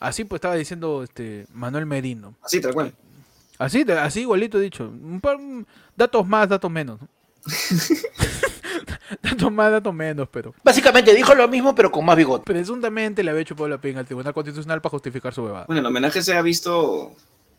Así 0.00 0.24
pues 0.24 0.38
estaba 0.38 0.54
diciendo 0.54 1.02
este 1.02 1.46
Manuel 1.52 1.86
Merino. 1.86 2.34
Así, 2.42 2.60
tal 2.60 2.74
cual. 2.74 2.94
Así, 3.58 3.84
así 3.90 4.20
igualito 4.20 4.58
he 4.58 4.62
dicho. 4.62 4.84
Un 4.84 5.20
par- 5.20 5.36
un- 5.36 5.66
datos 5.96 6.26
más, 6.26 6.48
datos 6.48 6.70
menos. 6.70 7.00
¿no? 7.00 7.08
datos 9.22 9.52
más, 9.52 9.70
datos 9.70 9.94
menos, 9.94 10.28
pero 10.30 10.54
Básicamente 10.64 11.14
dijo 11.14 11.34
lo 11.34 11.48
mismo, 11.48 11.74
pero 11.74 11.90
con 11.90 12.04
más 12.04 12.16
bigote. 12.16 12.44
presuntamente 12.44 13.22
le 13.22 13.30
había 13.30 13.44
chupado 13.44 13.68
la 13.68 13.80
pinga 13.80 14.00
al 14.00 14.06
Tribunal 14.06 14.34
Constitucional 14.34 14.80
para 14.82 14.90
justificar 14.90 15.32
su 15.32 15.44
bebada. 15.44 15.64
Bueno, 15.66 15.80
el 15.80 15.86
homenaje 15.86 16.22
se 16.22 16.34
ha 16.36 16.42
visto 16.42 17.14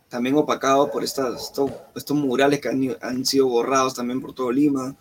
también 0.09 0.35
opacado 0.35 0.89
por 0.89 1.03
estas, 1.03 1.43
estos, 1.43 1.71
estos 1.95 2.17
murales 2.17 2.59
que 2.59 2.69
han, 2.69 2.95
han 3.01 3.25
sido 3.25 3.47
borrados 3.47 3.95
también 3.95 4.21
por 4.21 4.33
todo 4.33 4.51
Lima. 4.51 4.95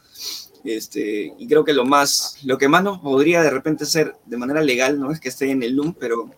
Este, 0.64 1.33
y 1.38 1.47
creo 1.47 1.64
que 1.64 1.73
lo 1.73 1.85
más, 1.85 2.38
lo 2.42 2.59
que 2.59 2.69
más 2.69 2.83
nos 2.83 2.99
podría 2.99 3.42
de 3.42 3.51
repente 3.51 3.87
ser 3.87 4.16
de 4.25 4.37
manera 4.37 4.61
legal, 4.61 4.99
no 4.99 5.12
es 5.12 5.21
que 5.21 5.29
esté 5.29 5.51
en 5.51 5.62
el 5.62 5.77
LUM, 5.77 5.95
pero 5.95 6.31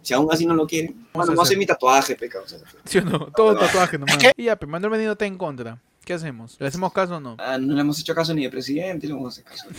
si 0.00 0.14
aún 0.14 0.28
así 0.32 0.46
no 0.46 0.54
lo 0.54 0.66
quieren, 0.66 1.06
bueno, 1.12 1.34
no 1.34 1.44
sé 1.44 1.56
mi 1.56 1.66
tatuaje, 1.66 2.16
pecado. 2.16 2.44
o 2.44 2.48
sea, 2.48 2.58
¿Sí 2.84 2.98
o 2.98 3.02
no? 3.02 3.26
Todo 3.36 3.56
tatuaje 3.56 3.98
nomás. 3.98 4.16
¿Qué? 4.16 4.32
Y 4.36 4.44
ya, 4.44 4.56
pero 4.56 4.70
Manuel 4.70 4.90
Merino 4.90 5.12
está 5.12 5.26
en 5.26 5.36
contra. 5.36 5.78
¿Qué 6.04 6.14
hacemos? 6.14 6.56
¿Le 6.58 6.66
hacemos 6.66 6.92
caso 6.92 7.16
o 7.16 7.20
no? 7.20 7.36
ah, 7.38 7.58
no 7.58 7.74
le 7.74 7.80
hemos 7.80 8.00
hecho 8.00 8.12
caso 8.12 8.34
ni 8.34 8.42
de 8.42 8.50
presidente, 8.50 9.06
le 9.06 9.12
hemos 9.12 9.38
hecho 9.38 9.48
caso. 9.48 9.66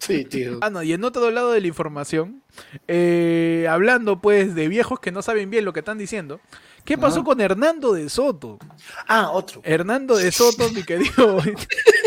Sí, 0.00 0.24
tío. 0.24 0.58
Ah, 0.62 0.70
no, 0.70 0.82
y 0.82 0.92
en 0.92 1.04
otro 1.04 1.30
lado 1.30 1.52
de 1.52 1.60
la 1.60 1.66
información, 1.66 2.42
eh, 2.86 3.66
hablando 3.68 4.20
pues 4.20 4.54
de 4.54 4.68
viejos 4.68 5.00
que 5.00 5.12
no 5.12 5.20
saben 5.22 5.50
bien 5.50 5.64
lo 5.64 5.72
que 5.72 5.80
están 5.80 5.98
diciendo, 5.98 6.40
¿qué 6.84 6.98
pasó 6.98 7.16
Ajá. 7.16 7.24
con 7.24 7.40
Hernando 7.40 7.92
de 7.92 8.08
Soto? 8.08 8.58
Ah, 9.06 9.30
otro. 9.32 9.60
Hernando 9.64 10.16
de 10.16 10.30
Soto, 10.32 10.70
mi 10.70 10.82
querido. 10.82 11.38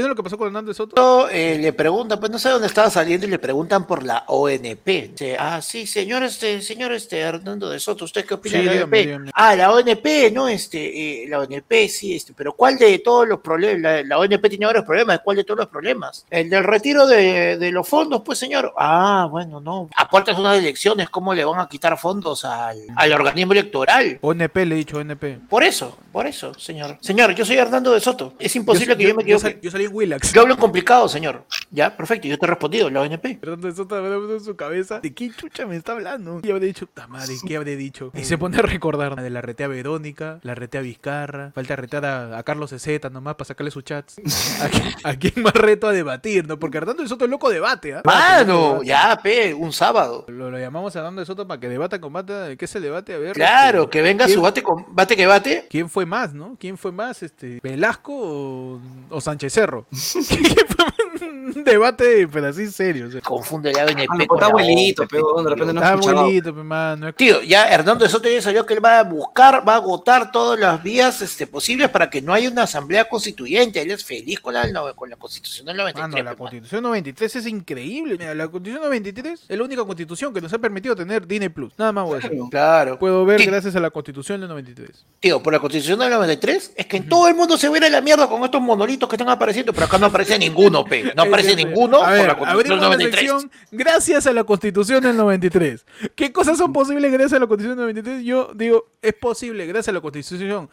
¿Sabes 0.00 0.10
lo 0.10 0.14
que 0.14 0.22
pasó 0.22 0.38
con 0.38 0.46
Hernando 0.46 0.68
de 0.70 0.76
Soto? 0.76 1.28
Eh, 1.28 1.58
le 1.60 1.72
preguntan, 1.72 2.20
pues 2.20 2.30
no 2.30 2.38
sé 2.38 2.50
dónde 2.50 2.68
estaba 2.68 2.88
saliendo 2.88 3.26
y 3.26 3.30
le 3.30 3.40
preguntan 3.40 3.84
por 3.84 4.04
la 4.04 4.22
ONP. 4.28 4.86
Dice, 4.86 5.36
ah, 5.36 5.60
sí, 5.60 5.88
señor 5.88 6.22
este, 6.22 6.62
señor 6.62 6.92
este 6.92 7.18
Hernando 7.18 7.68
de 7.68 7.80
Soto, 7.80 8.04
¿usted 8.04 8.24
qué 8.24 8.34
opina 8.34 8.60
Sí, 8.60 8.64
de 8.64 8.74
la 8.76 8.84
ONP? 8.84 8.94
dígame. 8.94 9.30
Ah, 9.34 9.56
la 9.56 9.72
ONP, 9.72 10.30
no, 10.32 10.46
este, 10.46 11.24
eh, 11.24 11.28
la 11.28 11.40
ONP, 11.40 11.88
sí, 11.88 12.14
este, 12.14 12.32
pero 12.32 12.52
¿cuál 12.52 12.78
de 12.78 12.96
todos 13.00 13.26
los 13.26 13.40
problemas? 13.40 13.80
La, 13.82 14.02
la 14.04 14.18
ONP 14.20 14.48
tiene 14.48 14.66
varios 14.66 14.84
problemas, 14.84 15.18
¿cuál 15.24 15.38
de 15.38 15.42
todos 15.42 15.58
los 15.58 15.66
problemas? 15.68 16.24
El 16.30 16.48
del 16.48 16.62
retiro 16.62 17.04
de, 17.08 17.56
de 17.58 17.72
los 17.72 17.88
fondos, 17.88 18.22
pues 18.24 18.38
señor. 18.38 18.72
Ah, 18.78 19.26
bueno, 19.28 19.60
no. 19.60 19.88
A 19.96 20.08
puertas 20.08 20.36
de 20.36 20.42
unas 20.42 20.58
elecciones, 20.58 21.10
¿cómo 21.10 21.34
le 21.34 21.44
van 21.44 21.58
a 21.58 21.68
quitar 21.68 21.98
fondos 21.98 22.44
al, 22.44 22.78
al 22.94 23.12
organismo 23.14 23.50
electoral? 23.52 24.18
ONP, 24.20 24.56
le 24.58 24.76
he 24.76 24.78
dicho 24.78 24.98
ONP. 24.98 25.48
Por 25.48 25.64
eso, 25.64 25.98
por 26.12 26.28
eso, 26.28 26.54
señor. 26.54 26.98
Señor, 27.00 27.34
yo 27.34 27.44
soy 27.44 27.56
Hernando 27.56 27.90
de 27.92 27.98
Soto. 27.98 28.34
Es 28.38 28.54
imposible 28.54 28.96
que 28.96 29.02
yo, 29.02 29.14
me 29.16 29.24
equivoque. 29.24 29.58
yo 29.60 29.72
salí 29.72 29.87
Willax. 29.88 30.32
Yo 30.32 30.42
hablo 30.42 30.54
en 30.54 30.60
complicado, 30.60 31.08
señor. 31.08 31.44
Ya, 31.70 31.96
perfecto, 31.96 32.26
yo 32.28 32.38
te 32.38 32.46
he 32.46 32.48
respondido, 32.48 32.88
la 32.90 33.02
ONP. 33.02 33.22
De 33.40 33.50
habrá 33.52 34.16
puesto 34.16 34.34
en 34.34 34.44
su 34.44 34.56
cabeza 34.56 35.00
de 35.00 35.12
qué 35.14 35.30
chucha 35.30 35.66
me 35.66 35.76
está 35.76 35.92
hablando. 35.92 36.40
Y 36.42 36.50
habré 36.50 36.66
dicho, 36.66 36.86
puta 36.86 37.06
madre, 37.06 37.34
¿qué 37.46 37.56
habré 37.56 37.76
dicho? 37.76 38.10
Y 38.14 38.24
se 38.24 38.38
pone 38.38 38.56
a 38.58 38.62
recordar 38.62 39.16
de 39.16 39.30
la 39.30 39.40
retea 39.42 39.68
Verónica, 39.68 40.40
la 40.42 40.54
retea 40.54 40.80
Vizcarra, 40.80 41.52
falta 41.54 41.76
retar 41.76 42.04
a, 42.04 42.38
a 42.38 42.42
Carlos 42.42 42.72
Ezeta 42.72 43.10
nomás 43.10 43.34
para 43.34 43.46
sacarle 43.46 43.70
sus 43.70 43.84
chats. 43.84 44.16
¿A, 44.62 44.68
quién- 44.68 44.94
a 45.04 45.14
quién 45.16 45.42
más 45.42 45.52
reto 45.54 45.86
a 45.88 45.92
debatir, 45.92 46.46
no? 46.46 46.58
Porque 46.58 46.78
Hernando 46.78 47.02
de 47.02 47.08
Soto 47.08 47.24
es 47.24 47.30
loco 47.30 47.50
debate, 47.50 47.94
¿ah? 47.94 48.02
Mano, 48.04 48.82
ya, 48.82 49.18
pe, 49.22 49.52
un 49.54 49.72
sábado. 49.72 50.24
Lo, 50.28 50.50
lo 50.50 50.58
llamamos 50.58 50.94
a 50.96 51.00
Hernando 51.00 51.20
de 51.20 51.26
Soto 51.26 51.46
para 51.46 51.60
que 51.60 51.68
debata 51.68 52.00
con 52.00 52.12
bate. 52.12 52.32
¿De 52.32 52.56
qué 52.56 52.66
se 52.66 52.80
debate? 52.80 53.14
A 53.14 53.18
ver. 53.18 53.32
Claro, 53.34 53.80
este, 53.84 53.90
que 53.90 54.02
venga 54.02 54.24
¿quién- 54.26 54.36
su 54.36 54.42
bate 54.42 54.62
con 54.62 54.86
bate 54.90 55.16
que 55.16 55.26
bate. 55.26 55.66
¿Quién 55.70 55.88
fue 55.88 56.06
más, 56.06 56.32
no? 56.34 56.56
¿Quién 56.58 56.76
fue 56.78 56.92
más? 56.92 57.22
Este, 57.22 57.60
¿Velasco 57.62 58.12
o, 58.14 58.80
o 59.10 59.20
Sánchez 59.20 59.52
Cerro? 59.52 59.77
¿Quién 59.90 60.66
fue 60.68 60.84
más? 60.84 60.94
Un 61.20 61.52
debate, 61.64 62.28
pero 62.28 62.48
así 62.48 62.66
serio. 62.70 63.08
o 63.08 63.10
sea. 63.10 63.20
Confunde 63.20 63.72
la 63.72 63.82
Ah, 63.82 63.86
no, 63.86 64.06
con 64.06 64.20
está 64.20 64.36
la 64.40 64.46
abuelito, 64.46 65.06
pero 65.08 65.42
de 65.42 65.50
repente 65.50 65.72
no 65.72 65.80
Está 65.80 66.52
mano. 66.52 67.12
Tío, 67.14 67.42
ya 67.42 67.68
Hernando 67.68 68.04
de 68.04 68.10
Soto 68.10 68.28
ya 68.28 68.42
salió 68.42 68.66
que 68.66 68.74
él 68.74 68.84
va 68.84 68.98
a 69.00 69.04
buscar, 69.04 69.66
va 69.66 69.74
a 69.74 69.76
agotar 69.76 70.30
todas 70.30 70.58
las 70.58 70.82
vías 70.82 71.20
este, 71.22 71.46
posibles 71.46 71.88
para 71.88 72.10
que 72.10 72.20
no 72.20 72.32
haya 72.34 72.50
una 72.50 72.64
asamblea 72.64 73.08
constituyente. 73.08 73.80
Él 73.80 73.90
es 73.90 74.04
feliz 74.04 74.40
con 74.40 74.54
la, 74.54 74.92
con 74.94 75.08
la 75.10 75.16
constitución 75.16 75.66
del 75.66 75.76
93. 75.76 76.02
Mano, 76.02 76.16
la 76.16 76.18
pe, 76.18 76.24
mano. 76.24 76.36
constitución 76.38 76.82
93 76.82 77.36
es 77.36 77.46
increíble. 77.46 78.16
Mira, 78.18 78.34
la 78.34 78.48
constitución 78.48 78.84
93 78.84 79.44
es 79.48 79.58
la 79.58 79.64
única 79.64 79.84
constitución 79.84 80.34
que 80.34 80.40
nos 80.40 80.52
ha 80.52 80.58
permitido 80.58 80.94
tener 80.94 81.26
Disney 81.26 81.48
Plus. 81.48 81.72
Nada 81.78 81.92
más 81.92 82.04
voy 82.04 82.12
a 82.14 82.16
decir. 82.16 82.30
Claro. 82.30 82.48
Claro. 82.50 82.98
Puedo 82.98 83.24
ver 83.24 83.44
gracias 83.44 83.74
a 83.76 83.80
la 83.80 83.90
constitución 83.90 84.40
del 84.40 84.48
93. 84.50 85.06
Tío, 85.20 85.42
por 85.42 85.52
la 85.52 85.58
constitución 85.58 85.98
del 85.98 86.10
93 86.10 86.72
es 86.76 86.86
que 86.86 86.96
en 86.98 87.08
todo 87.08 87.26
el 87.28 87.34
mundo 87.34 87.56
se 87.56 87.68
viene 87.68 87.88
la 87.90 88.00
mierda 88.00 88.28
con 88.28 88.44
estos 88.44 88.60
monolitos 88.60 89.08
que 89.08 89.16
están 89.16 89.28
apareciendo, 89.28 89.72
pero 89.72 89.86
acá 89.86 89.98
no 89.98 90.06
aparece 90.06 90.38
ninguno, 90.38 90.84
pe. 90.84 91.07
No 91.16 91.22
aparece 91.22 91.50
Eh, 91.50 91.52
eh, 91.52 91.56
ninguno 91.64 91.98
A 91.98 92.06
por 92.06 92.12
ver, 92.12 92.26
la 92.26 92.32
abrimos 92.32 92.80
del 92.80 92.80
la 92.80 92.96
93. 92.96 93.20
sección 93.30 93.50
gracias 93.70 94.26
a 94.26 94.32
la 94.32 94.44
constitución 94.44 95.02
del 95.02 95.16
93. 95.16 95.84
¿Qué 96.14 96.32
cosas 96.32 96.58
son 96.58 96.72
posibles 96.72 97.10
gracias 97.12 97.34
a 97.34 97.38
la 97.40 97.46
constitución 97.46 97.76
del 97.78 97.94
93? 97.94 98.24
Yo 98.24 98.50
digo, 98.54 98.86
es 99.02 99.14
posible 99.14 99.66
gracias 99.66 99.88
a 99.88 99.92
la 99.92 100.00
constitución 100.00 100.68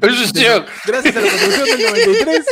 Constitución. 0.00 0.64
gracias 0.86 1.16
a 1.16 1.20
la 1.20 1.28
constitución 1.28 1.78
del 1.78 1.86
93. 1.90 2.46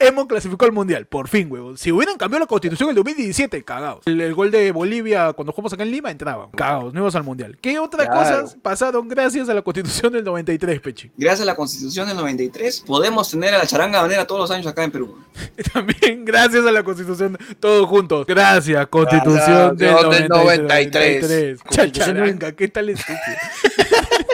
Hemos 0.00 0.26
clasificado 0.26 0.66
al 0.66 0.72
mundial, 0.72 1.06
por 1.06 1.28
fin, 1.28 1.50
huevón. 1.50 1.78
Si 1.78 1.92
hubieran 1.92 2.16
cambiado 2.16 2.40
la 2.44 2.46
constitución 2.46 2.88
en 2.88 2.90
el 2.90 2.96
2017, 2.96 3.62
cagados. 3.64 4.06
El, 4.06 4.20
el 4.20 4.34
gol 4.34 4.50
de 4.50 4.72
Bolivia 4.72 5.32
cuando 5.32 5.52
jugamos 5.52 5.72
acá 5.72 5.82
en 5.84 5.90
Lima 5.92 6.10
entraban. 6.10 6.50
Cagados, 6.50 6.92
no 6.92 7.00
íbamos 7.00 7.14
al 7.14 7.22
mundial. 7.24 7.56
¿Qué 7.60 7.78
otras 7.78 8.06
Claro. 8.08 8.20
cosas 8.20 8.56
pasaron 8.60 9.08
gracias 9.08 9.48
a 9.48 9.54
la 9.54 9.62
constitución 9.62 10.12
del 10.12 10.24
93, 10.24 10.80
Pechi? 10.80 11.10
Gracias 11.16 11.42
a 11.42 11.44
la 11.44 11.54
constitución 11.56 12.08
del 12.08 12.16
93, 12.16 12.80
podemos 12.86 13.30
tener 13.30 13.54
a 13.54 13.58
la 13.58 13.66
charanga 13.66 14.02
banera 14.02 14.26
todos 14.26 14.40
los 14.42 14.50
años 14.50 14.66
acá 14.66 14.84
en 14.84 14.90
Perú. 14.90 15.16
También 15.72 16.24
gracias 16.24 16.66
a 16.66 16.72
la 16.72 16.82
constitución, 16.82 17.38
todos 17.60 17.86
juntos. 17.88 18.26
Gracias, 18.26 18.86
constitución 18.88 19.76
del 19.76 19.92
Constitución 19.94 20.10
del 20.10 20.28
93. 20.28 21.22
93. 21.22 21.60
Chacharanga, 21.70 22.52
¿qué 22.52 22.68
tal 22.68 22.88
estúpido? 22.90 23.18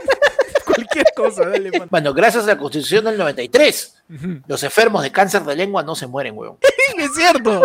Cualquier 1.00 1.14
cosa, 1.14 1.48
dale, 1.48 1.78
man. 1.78 1.88
Bueno, 1.90 2.14
gracias 2.14 2.44
a 2.44 2.46
la 2.48 2.58
constitución 2.58 3.04
del 3.04 3.18
93, 3.18 4.02
los 4.46 4.62
enfermos 4.62 5.02
de 5.02 5.12
cáncer 5.12 5.42
de 5.44 5.56
lengua 5.56 5.82
no 5.82 5.94
se 5.94 6.06
mueren, 6.06 6.36
huevón. 6.36 6.58
Es 6.98 7.14
cierto, 7.14 7.62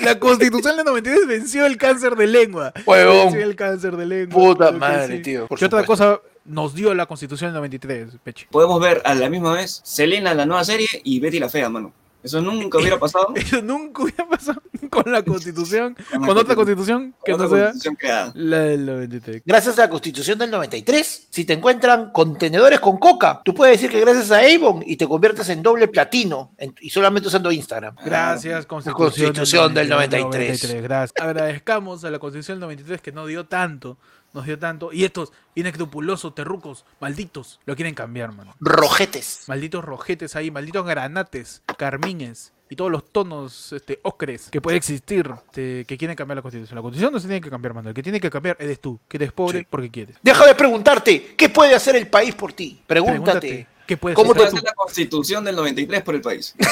la 0.00 0.18
constitución 0.18 0.76
del 0.76 0.86
93 0.86 1.26
venció 1.26 1.66
el 1.66 1.76
cáncer 1.76 2.16
de 2.16 2.26
lengua. 2.26 2.72
Huevón. 2.86 3.32
Venció 3.32 3.42
el 3.42 3.56
cáncer 3.56 3.96
de 3.96 4.06
lengua. 4.06 4.34
Puta 4.34 4.72
madre, 4.72 5.16
sí. 5.16 5.22
tío, 5.22 5.46
por 5.46 5.58
¿Qué 5.58 5.66
otra 5.66 5.84
cosa 5.84 6.20
nos 6.44 6.74
dio 6.74 6.94
la 6.94 7.04
constitución 7.04 7.50
del 7.50 7.56
93, 7.56 8.16
Pechi? 8.22 8.46
Podemos 8.46 8.80
ver 8.80 9.02
a 9.04 9.14
la 9.14 9.28
misma 9.28 9.52
vez 9.52 9.80
Selena, 9.84 10.32
la 10.32 10.46
nueva 10.46 10.64
serie, 10.64 10.88
y 11.04 11.20
Betty 11.20 11.38
la 11.38 11.48
Fea, 11.50 11.68
mano. 11.68 11.92
Eso 12.28 12.40
nunca 12.40 12.78
hubiera 12.78 12.98
pasado 13.00 13.28
Eso 13.34 13.62
nunca 13.62 14.02
hubiera 14.02 14.26
pasado 14.28 14.62
con 14.90 15.10
la 15.10 15.22
constitución, 15.22 15.94
Con 16.10 16.20
la 16.22 16.26
con 16.28 16.38
otra 16.38 16.54
constitución. 16.54 17.12
constitución 17.12 17.14
que 17.24 17.32
Otra 17.34 17.46
no 17.46 17.56
sea 17.56 17.70
constitución 17.72 18.32
la 18.34 18.58
del 18.60 18.86
93. 18.86 19.42
Gracias 19.44 19.78
a 19.78 19.82
la 19.82 19.90
constitución 19.90 20.38
del 20.38 20.50
93, 20.50 21.26
si 21.30 21.44
te 21.44 21.52
encuentran 21.52 22.10
contenedores 22.12 22.80
con 22.80 22.98
coca, 22.98 23.40
tú 23.44 23.54
puedes 23.54 23.76
decir 23.80 23.90
que 23.90 24.00
gracias 24.00 24.30
a 24.30 24.38
Avon 24.40 24.82
y 24.86 24.96
te 24.96 25.06
conviertes 25.06 25.48
en 25.48 25.62
doble 25.62 25.88
platino 25.88 26.52
en- 26.58 26.74
y 26.80 26.90
solamente 26.90 27.28
usando 27.28 27.50
Instagram. 27.50 27.96
Gracias, 28.04 28.66
Constitución, 28.66 29.06
Constitución 29.06 29.74
del 29.74 29.88
93. 29.88 30.82
Gracias. 30.82 31.12
Agradezcamos 31.20 32.04
a 32.04 32.10
la 32.10 32.18
Constitución 32.18 32.56
del 32.56 32.60
93 32.68 33.00
que 33.00 33.12
nos 33.12 33.26
dio 33.28 33.46
tanto, 33.46 33.98
nos 34.32 34.44
dio 34.46 34.58
tanto. 34.58 34.92
Y 34.92 35.04
estos 35.04 35.32
inescrupulosos 35.54 36.34
terrucos, 36.34 36.84
malditos, 37.00 37.60
lo 37.66 37.74
quieren 37.76 37.94
cambiar, 37.94 38.32
mano. 38.32 38.54
Rojetes. 38.60 39.44
Malditos 39.48 39.84
rojetes 39.84 40.36
ahí, 40.36 40.50
malditos 40.50 40.84
granates, 40.86 41.62
carmines 41.76 42.52
y 42.70 42.76
todos 42.76 42.90
los 42.90 43.10
tonos 43.10 43.72
este, 43.72 43.98
ocres 44.02 44.50
que 44.50 44.60
puede 44.60 44.76
existir 44.76 45.30
este, 45.46 45.86
que 45.86 45.96
quieren 45.96 46.14
cambiar 46.16 46.36
la 46.36 46.42
Constitución. 46.42 46.76
La 46.76 46.82
Constitución 46.82 47.12
no 47.14 47.18
se 47.20 47.26
tiene 47.26 47.40
que 47.40 47.48
cambiar, 47.50 47.72
mano. 47.74 47.88
El 47.88 47.94
que 47.94 48.02
tiene 48.02 48.20
que 48.20 48.30
cambiar 48.30 48.56
eres 48.60 48.78
tú, 48.80 49.00
que 49.08 49.16
eres 49.16 49.32
pobre 49.32 49.60
Sí. 49.60 49.66
porque 49.70 49.90
quieres. 49.90 50.16
Deja 50.22 50.46
de 50.46 50.54
preguntarte, 50.54 51.34
¿qué 51.36 51.48
puede 51.48 51.74
hacer 51.74 51.96
el 51.96 52.08
país 52.08 52.34
por 52.34 52.52
ti? 52.52 52.82
Pregúntate. 52.86 53.66
¿qué 53.86 53.96
puedes 53.96 54.16
¿Cómo 54.16 54.32
hacer 54.32 54.50
te- 54.50 54.60
la 54.60 54.74
constitución 54.74 55.42
del 55.44 55.56
93 55.56 56.02
por 56.02 56.14
el 56.14 56.20
país. 56.20 56.54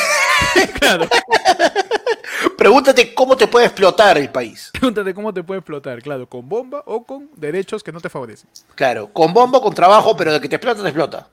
Claro. 0.79 1.09
Pregúntate 2.59 3.15
cómo 3.15 3.37
te 3.37 3.47
puede 3.47 3.67
explotar 3.67 4.19
el 4.19 4.31
país. 4.31 4.71
Pregúntate 4.73 5.15
cómo 5.15 5.33
te 5.33 5.43
puede 5.43 5.61
explotar, 5.61 6.03
claro, 6.03 6.29
con 6.29 6.49
bomba 6.49 6.83
o 6.87 7.05
con 7.05 7.31
derechos 7.37 7.83
que 7.83 7.93
no 7.93 8.01
te 8.01 8.09
favorecen. 8.09 8.49
Claro, 8.75 9.13
con 9.13 9.33
bombo, 9.33 9.61
con 9.61 9.75
trabajo, 9.75 10.17
pero 10.17 10.33
de 10.33 10.41
que 10.41 10.49
te 10.49 10.57
explota, 10.57 10.83
te 10.83 10.89
explota. 10.89 11.29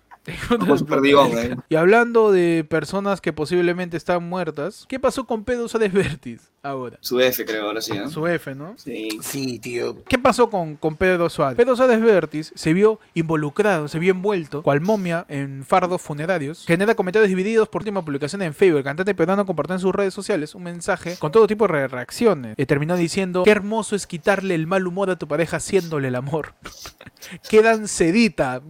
Como 0.60 0.78
su 0.78 0.86
perdigón, 0.86 1.32
eh. 1.38 1.56
Y 1.70 1.76
hablando 1.76 2.32
de 2.32 2.66
personas 2.70 3.20
que 3.22 3.34
posiblemente 3.34 3.98
están 3.98 4.28
muertas, 4.28 4.86
¿qué 4.88 5.00
pasó 5.00 5.26
con 5.26 5.44
Pedro 5.44 5.68
Suárez 5.68 5.92
Vértiz 5.92 6.52
ahora? 6.62 6.98
Su 7.02 7.20
F, 7.20 7.44
creo, 7.46 7.66
ahora 7.66 7.82
sí, 7.82 7.92
¿no? 7.94 8.10
Su 8.10 8.26
F, 8.28 8.56
¿no? 8.56 8.74
Sí. 8.78 9.10
Sí, 9.22 9.60
tío. 9.60 10.04
¿Qué 10.06 10.18
pasó 10.18 10.50
con, 10.50 10.76
con 10.78 10.96
Pedro 10.96 11.30
Suárez? 11.30 11.58
Pedro 11.58 11.76
Suárez 11.76 12.02
Vértiz 12.02 12.54
se 12.56 12.72
vio 12.74 13.00
involucrado, 13.14 13.88
se 13.90 14.00
vio 14.00 14.12
envuelto, 14.12 14.64
cual 14.64 14.80
momia 14.82 15.26
en 15.28 15.66
fardos 15.66 16.02
funerarios. 16.02 16.64
Genera 16.66 16.96
comentarios 16.96 17.28
divididos 17.30 17.68
por 17.68 17.82
última 17.82 18.04
publicación 18.06 18.42
en 18.44 18.54
Facebook. 18.54 18.78
El 18.78 18.84
cantante 18.86 19.14
peruano 19.16 19.46
compartió 19.46 19.76
en 19.76 19.80
sus 19.82 19.94
redes 19.94 20.14
sociales 20.14 20.56
un 20.56 20.64
mensaje 20.64 21.18
con 21.20 21.32
todo 21.34 21.48
tipo 21.48 21.68
de 21.68 21.74
re- 21.74 21.88
reacciones. 21.90 22.56
Y 22.58 22.66
terminó 22.66 22.96
diciendo, 22.96 23.44
qué 23.44 23.52
hermoso 23.52 23.96
es 23.96 24.08
quitarle 24.08 24.56
el 24.56 24.68
mal 24.68 24.88
humor 24.88 25.10
a 25.10 25.18
tu 25.18 25.28
pareja 25.28 25.58
haciéndole 25.58 26.08
el 26.08 26.16
amor. 26.16 26.54
Quedan 27.50 27.88
sedita. 27.88 28.62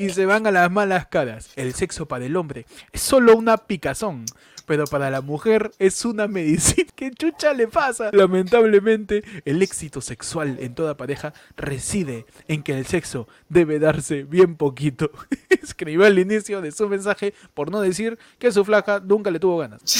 Y 0.00 0.08
se 0.08 0.24
van 0.24 0.46
a 0.46 0.50
las 0.50 0.70
malas 0.70 1.08
caras. 1.08 1.50
El 1.56 1.74
sexo 1.74 2.08
para 2.08 2.24
el 2.24 2.34
hombre 2.34 2.64
es 2.90 3.02
solo 3.02 3.36
una 3.36 3.58
picazón, 3.58 4.24
pero 4.70 4.84
para 4.84 5.10
la 5.10 5.20
mujer 5.20 5.72
es 5.80 6.04
una 6.04 6.28
medicina. 6.28 6.88
¿Qué 6.94 7.10
chucha 7.10 7.52
le 7.54 7.66
pasa? 7.66 8.10
Lamentablemente, 8.12 9.24
el 9.44 9.62
éxito 9.62 10.00
sexual 10.00 10.58
en 10.60 10.76
toda 10.76 10.96
pareja 10.96 11.34
reside 11.56 12.24
en 12.46 12.62
que 12.62 12.78
el 12.78 12.86
sexo 12.86 13.26
debe 13.48 13.80
darse 13.80 14.22
bien 14.22 14.54
poquito. 14.54 15.10
Escribió 15.50 16.06
al 16.06 16.20
inicio 16.20 16.60
de 16.60 16.70
su 16.70 16.88
mensaje 16.88 17.34
por 17.52 17.72
no 17.72 17.80
decir 17.80 18.16
que 18.38 18.52
su 18.52 18.64
flaca 18.64 19.02
nunca 19.04 19.32
le 19.32 19.40
tuvo 19.40 19.58
ganas. 19.58 19.82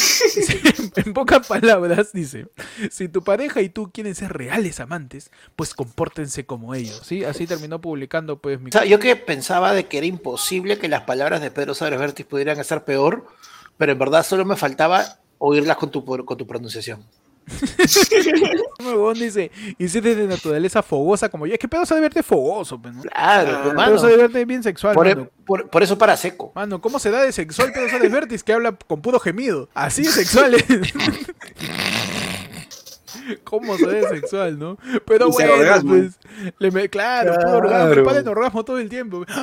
En 0.96 1.14
pocas 1.14 1.46
palabras, 1.46 2.12
dice, 2.12 2.46
si 2.90 3.08
tu 3.08 3.22
pareja 3.22 3.62
y 3.62 3.70
tú 3.70 3.90
quieren 3.90 4.14
ser 4.14 4.32
reales 4.32 4.80
amantes, 4.80 5.30
pues 5.56 5.74
compórtense 5.74 6.46
como 6.46 6.74
ellos, 6.74 7.02
¿sí? 7.04 7.24
Así 7.24 7.46
terminó 7.46 7.80
publicando, 7.80 8.38
pues, 8.38 8.60
mi... 8.60 8.68
O 8.68 8.72
sea, 8.72 8.84
yo 8.84 8.98
que 8.98 9.16
pensaba 9.16 9.72
de 9.72 9.86
que 9.86 9.98
era 9.98 10.06
imposible 10.06 10.78
que 10.78 10.88
las 10.88 11.02
palabras 11.02 11.40
de 11.40 11.50
Pedro 11.50 11.74
Vértiz 11.98 12.26
pudieran 12.26 12.58
estar 12.58 12.84
peor, 12.84 13.26
pero 13.80 13.92
en 13.92 13.98
verdad 13.98 14.22
solo 14.26 14.44
me 14.44 14.56
faltaba 14.56 15.02
oírlas 15.38 15.76
con 15.78 15.90
tu, 15.90 16.04
con 16.04 16.36
tu 16.36 16.46
pronunciación. 16.46 17.02
Dice, 19.14 19.50
y 19.78 19.88
si 19.88 19.98
eres 19.98 20.16
de 20.18 20.26
naturaleza 20.26 20.82
fogosa 20.82 21.28
como 21.30 21.46
yo, 21.46 21.54
es 21.54 21.58
que 21.58 21.66
Pedro 21.66 21.86
sabe 21.86 22.02
verte 22.02 22.22
fogoso, 22.22 22.78
pues, 22.80 22.94
¿no? 22.94 23.02
Claro, 23.02 23.52
Ah, 23.56 23.60
Pedro 23.64 23.74
mano. 23.76 23.98
sabe 23.98 24.16
verte 24.18 24.44
bien 24.44 24.62
sexual, 24.62 24.94
Por, 24.94 25.08
mano. 25.08 25.28
por- 25.46 25.68
por 25.70 25.82
eso 25.82 25.96
para 25.98 26.14
seco. 26.18 26.52
Mano, 26.54 26.80
¿cómo 26.82 26.98
se 26.98 27.10
da 27.10 27.22
de 27.22 27.32
sexual 27.32 27.72
Pedro 27.72 27.88
Suárez 27.88 28.12
Vértiz 28.12 28.42
que 28.44 28.52
habla 28.52 28.72
con 28.72 29.00
puro 29.00 29.18
gemido? 29.18 29.68
Así 29.74 30.02
de 30.02 30.10
sexual 30.10 30.54
es. 30.54 30.64
¿Cómo 33.44 33.76
se 33.78 33.86
ve 33.86 34.06
sexual, 34.08 34.58
no? 34.58 34.76
Pero 35.06 35.28
Y 35.28 35.32
bueno, 35.32 35.52
orgasmo. 35.54 35.90
pues. 35.94 36.18
Le 36.58 36.70
me, 36.70 36.88
claro, 36.88 37.34
puro 37.34 37.56
orgasmo. 37.58 37.86
Claro. 37.86 38.04
Para 38.04 38.18
en 38.20 38.28
orgasmo 38.28 38.64
todo 38.64 38.78
el 38.78 38.88
tiempo. 38.90 39.24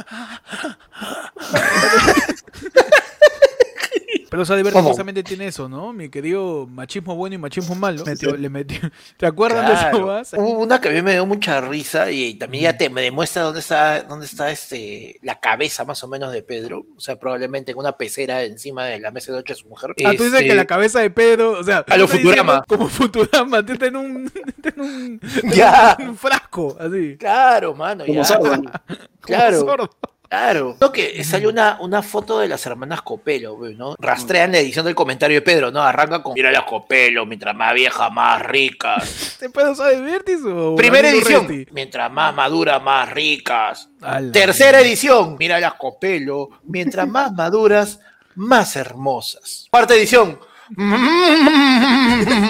Pero 4.29 4.43
Vértiz 4.45 4.73
¿Cómo? 4.73 4.89
justamente 4.89 5.23
tiene 5.23 5.47
eso, 5.47 5.69
¿no? 5.69 5.93
Mi 5.93 6.09
querido 6.09 6.67
machismo 6.67 7.15
bueno 7.15 7.35
y 7.35 7.37
machismo 7.37 7.75
malo. 7.75 8.03
Metió- 8.05 8.35
Le 8.35 8.49
metió. 8.49 8.79
¿Te 9.17 9.25
acuerdas 9.25 9.67
de 9.67 9.73
Claro. 9.73 9.97
eso? 9.97 10.05
vas? 10.07 10.33
Hubo 10.33 10.59
una 10.59 10.81
que 10.81 10.89
a 10.89 10.91
mí 10.91 11.01
me 11.01 11.13
dio 11.13 11.25
mucha 11.25 11.61
risa 11.61 12.11
y 12.11 12.33
también 12.35 12.63
ya 12.65 12.77
te 12.77 12.89
me 12.89 13.01
demuestra 13.01 13.43
dónde 13.43 13.59
está, 13.61 14.03
dónde 14.03 14.25
está 14.25 14.51
este, 14.51 15.19
la 15.21 15.39
cabeza 15.39 15.85
más 15.85 16.03
o 16.03 16.07
menos 16.07 16.31
de 16.31 16.43
Pedro. 16.43 16.85
O 16.95 16.99
sea, 16.99 17.17
probablemente 17.17 17.71
en 17.71 17.77
una 17.77 17.93
pecera 17.93 18.43
encima 18.43 18.85
de 18.85 18.99
la 18.99 19.11
mesa 19.11 19.31
de 19.31 19.37
noche 19.39 19.53
de 19.53 19.59
su 19.59 19.67
mujer. 19.67 19.91
Ah, 20.05 20.11
tú 20.17 20.23
dices 20.23 20.33
Este, 20.33 20.47
que 20.47 20.55
la 20.55 20.65
cabeza 20.65 20.99
de 20.99 21.09
Pedro, 21.09 21.51
o 21.59 21.63
sea, 21.63 21.85
A 21.87 21.97
lo 21.97 22.05
tú 22.07 22.17
Futurama. 22.17 22.63
Como 22.67 22.87
Futurama, 22.89 23.59
está 23.73 23.85
en 23.87 23.95
un, 23.95 24.31
en 24.63 24.79
un, 24.81 25.21
Ya. 25.53 25.95
en 25.99 26.09
un 26.09 26.17
frasco, 26.17 26.75
así. 26.79 27.15
Claro, 27.17 27.73
mano. 27.75 28.05
Como 28.05 28.17
ya. 28.19 28.25
sordo. 28.25 28.49
como 28.61 28.69
Claro. 29.21 29.59
sordo. 29.59 29.89
Claro. 30.29 30.75
Creo 30.77 30.91
que 30.91 31.23
salió 31.23 31.49
una, 31.49 31.77
una 31.79 32.01
foto 32.01 32.39
de 32.39 32.47
las 32.47 32.65
hermanas 32.65 33.01
Copelo, 33.01 33.57
¿no? 33.75 33.95
Rastrean 33.99 34.51
la 34.51 34.59
edición 34.59 34.85
del 34.85 34.95
comentario 34.95 35.37
de 35.37 35.41
Pedro, 35.41 35.71
¿no? 35.71 35.81
Arranca 35.81 36.21
con 36.21 36.33
Mira 36.33 36.51
las 36.51 36.63
Copelo, 36.63 37.25
mientras 37.25 37.55
más 37.55 37.73
vieja, 37.73 38.09
más 38.09 38.41
ricas. 38.41 39.35
¿Te 39.39 39.49
puedo 39.49 39.73
saber 39.75 40.01
Vértiz 40.01 40.39
o 40.45 40.75
Primera 40.75 41.09
edición. 41.09 41.65
Mientras 41.71 42.11
más 42.11 42.33
madura, 42.35 42.79
más 42.79 43.09
ricas. 43.11 43.89
Ala. 44.01 44.31
Tercera 44.31 44.81
edición. 44.81 45.37
Mira 45.39 45.59
las 45.59 45.75
Copelo. 45.75 46.49
Mientras 46.63 47.07
más 47.07 47.31
maduras, 47.31 47.99
más 48.35 48.75
hermosas. 48.75 49.67
Cuarta 49.71 49.95
edición. 49.95 50.39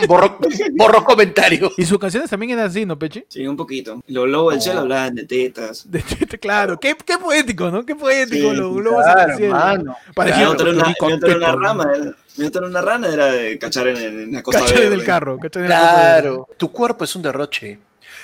Borro, 0.08 0.39
borro 0.75 1.03
comentario. 1.03 1.71
Y 1.77 1.86
sus 1.86 1.97
canciones 1.99 2.30
también 2.30 2.51
eran 2.53 2.65
así, 2.67 2.86
¿no, 2.86 2.97
Peche? 2.97 3.25
Sí, 3.30 3.45
un 3.47 3.56
poquito. 3.58 4.01
Los 4.08 4.27
lobos 4.27 4.53
del 4.53 4.62
cielo 4.62 4.80
hablaban 4.82 5.15
de 5.15 5.25
tetas. 5.25 5.89
De- 5.89 6.03
de- 6.30 6.39
claro, 6.39 6.80
qué, 6.80 6.95
qué 7.06 7.17
poético, 7.17 7.69
¿no? 7.71 7.86
Qué 7.86 7.95
poético, 7.95 8.49
Sí, 8.51 8.56
los 8.56 8.73
globos 8.75 9.06
en 9.06 9.30
el 9.32 9.38
cielo. 9.38 9.53
mano. 9.56 9.95
Parecía 10.13 10.45
Mi 10.45 10.51
otra 10.51 10.69
era 10.69 10.77
una, 10.77 11.36
una 11.38 11.51
rama. 11.56 11.91
era- 11.95 12.15
Mi 12.38 12.45
otra 12.45 12.60
era 12.60 12.67
una 12.69 12.82
rana, 12.82 13.08
era 13.08 13.25
de 13.32 13.58
cachar 13.60 13.88
en, 13.88 13.97
en 13.97 14.32
la 14.32 14.43
costa 14.43 14.62
Cachar 14.62 14.82
en 14.84 14.93
el 14.93 15.03
carro, 15.03 15.39
cachar 15.39 15.63
en 15.63 15.65
el 15.65 15.71
carro. 15.71 15.89
Claro. 15.91 16.47
Tu 16.58 16.71
cuerpo 16.71 17.03
es 17.03 17.15
un 17.15 17.21
derroche. 17.23 17.80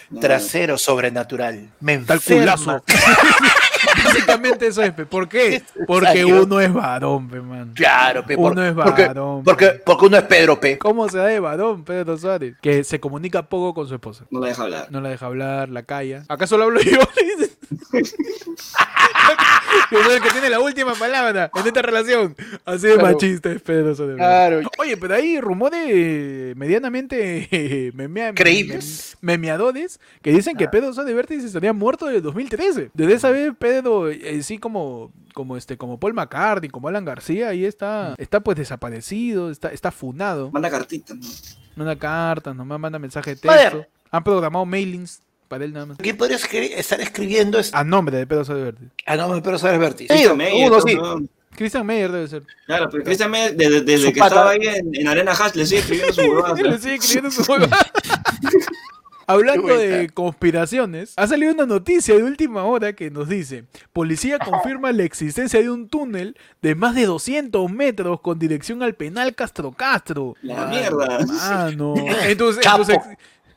No. 0.09 0.19
Trasero 0.19 0.77
sobrenatural. 0.77 1.69
Me 1.79 1.97
Tal 1.99 2.21
culazo. 2.21 2.83
Básicamente 4.13 4.67
eso 4.67 4.81
es, 4.83 4.91
pe. 4.93 5.05
¿por 5.05 5.27
qué? 5.27 5.63
Porque 5.87 6.23
uno 6.25 6.59
es 6.59 6.71
varón, 6.73 7.27
pe, 7.29 7.41
man. 7.41 7.71
Claro, 7.73 8.23
pe, 8.25 8.35
por- 8.35 8.51
Uno 8.53 8.63
es 8.65 8.73
porque, 8.73 9.07
varón. 9.07 9.43
porque, 9.43 9.67
porque 9.85 10.05
uno 10.05 10.17
es 10.17 10.23
Pedro 10.23 10.59
P. 10.59 10.77
¿Cómo 10.77 11.07
se 11.09 11.17
da 11.17 11.25
de 11.25 11.39
varón, 11.39 11.83
Pedro 11.83 12.17
Suárez? 12.17 12.55
Que 12.61 12.83
se 12.83 12.99
comunica 12.99 13.43
poco 13.49 13.73
con 13.73 13.87
su 13.87 13.93
esposa. 13.95 14.25
No 14.29 14.39
la 14.39 14.47
deja 14.47 14.63
hablar. 14.63 14.87
No 14.91 15.01
la 15.01 15.09
deja 15.09 15.25
hablar, 15.25 15.69
la 15.69 15.83
calla. 15.83 16.23
¿Acaso 16.29 16.57
lo 16.57 16.65
hablo 16.65 16.79
yo? 16.81 16.99
Yo 19.91 20.03
soy 20.03 20.15
el 20.15 20.21
que 20.21 20.29
tiene 20.31 20.49
la 20.49 20.59
última 20.59 20.93
palabra 20.95 21.51
en 21.55 21.67
esta 21.67 21.81
relación. 21.81 22.35
Así 22.65 22.87
de 22.87 22.93
Claro. 22.95 23.13
machista 23.13 23.51
es 23.51 23.61
Pedro 23.61 23.95
Suárez. 23.95 24.15
Claro. 24.17 24.61
Oye, 24.79 24.97
pero 24.97 25.15
hay 25.15 25.39
rumores 25.39 26.55
medianamente 26.55 27.47
memea- 27.95 28.33
¿Creíbles? 28.33 29.17
mem- 29.21 29.33
memeadores 29.33 29.99
que 30.21 30.31
dicen 30.31 30.55
que 30.57 30.67
Pedro 30.67 30.93
Suárez 30.93 31.15
Vértiz 31.15 31.43
estaría 31.43 31.73
muerto 31.73 32.05
desde 32.07 32.21
2013. 32.21 32.91
Desde 32.93 33.13
esa 33.13 33.29
vez 33.31 33.51
Pedro, 33.57 34.02
eh, 34.09 34.41
sí 34.43 34.57
como, 34.57 35.11
como 35.33 35.57
este, 35.57 35.77
como 35.77 35.99
Paul 35.99 36.13
McCartney, 36.13 36.69
como 36.69 36.87
Alan 36.87 37.05
García, 37.05 37.49
ahí 37.49 37.65
está, 37.65 38.15
está 38.17 38.39
pues 38.41 38.57
desaparecido, 38.57 39.49
está, 39.51 39.69
está 39.69 39.91
funado. 39.91 40.51
Manda 40.51 40.69
cartitas, 40.69 41.17
¿no? 41.17 41.27
Manda 41.75 41.95
cartas, 41.95 42.55
nomás 42.55 42.79
manda 42.79 42.99
mensaje 42.99 43.35
de 43.35 43.41
texto. 43.41 43.85
Han 44.11 44.23
programado 44.23 44.65
mailings 44.65 45.21
para 45.47 45.65
él 45.65 45.73
nada 45.73 45.87
más. 45.87 45.97
¿Quién 45.97 46.17
podría 46.17 46.37
escri- 46.37 46.71
estar 46.75 47.01
escribiendo 47.01 47.57
esto? 47.59 47.75
A 47.77 47.83
nombre 47.83 48.17
de 48.17 48.27
Pedro 48.27 48.45
Suárez 48.45 48.65
Vértiz. 48.65 48.89
Ah, 49.05 49.15
no, 49.15 49.41
Pedro 49.41 49.57
Suárez. 49.57 49.95
Christian 49.95 50.37
Meyer, 50.37 50.71
uno 50.71 50.81
sí. 50.81 50.97
Christian 51.55 51.85
Meyer 51.85 52.11
debe 52.11 52.27
ser. 52.27 52.43
Claro, 52.65 52.89
pero 52.91 53.03
Christian 53.03 53.29
Meyer, 53.29 53.55
desde, 53.55 53.81
desde 53.81 54.11
que 54.13 54.19
pata. 54.19 54.35
estaba 54.35 54.49
ahí 54.51 54.61
en, 54.63 54.95
en 54.95 55.07
Arena 55.07 55.31
Hash, 55.33 55.53
le 55.55 55.65
sigue 55.65 55.81
escribiendo 55.81 56.13
su 56.13 56.21
huevada. 56.21 56.55
Le 56.61 56.77
sigue 56.79 56.95
escribiendo 56.95 57.31
su 57.31 57.51
huevada. 57.51 57.77
Hablando 59.27 59.77
de 59.77 60.09
conspiraciones, 60.09 61.13
ha 61.15 61.27
salido 61.27 61.53
una 61.53 61.65
noticia 61.65 62.15
de 62.15 62.23
última 62.23 62.63
hora 62.63 62.93
que 62.93 63.09
nos 63.09 63.29
dice, 63.29 63.65
policía 63.91 64.39
confirma 64.39 64.91
la 64.91 65.03
existencia 65.03 65.61
de 65.61 65.69
un 65.69 65.87
túnel 65.87 66.35
de 66.61 66.75
más 66.75 66.95
de 66.95 67.05
200 67.05 67.71
metros 67.71 68.21
con 68.21 68.39
dirección 68.39 68.83
al 68.83 68.95
penal 68.95 69.35
Castro 69.35 69.71
Castro. 69.71 70.35
La 70.41 70.65
mierda. 70.67 71.19
Mano. 71.25 71.93
En 72.23 72.37
tu, 72.37 72.51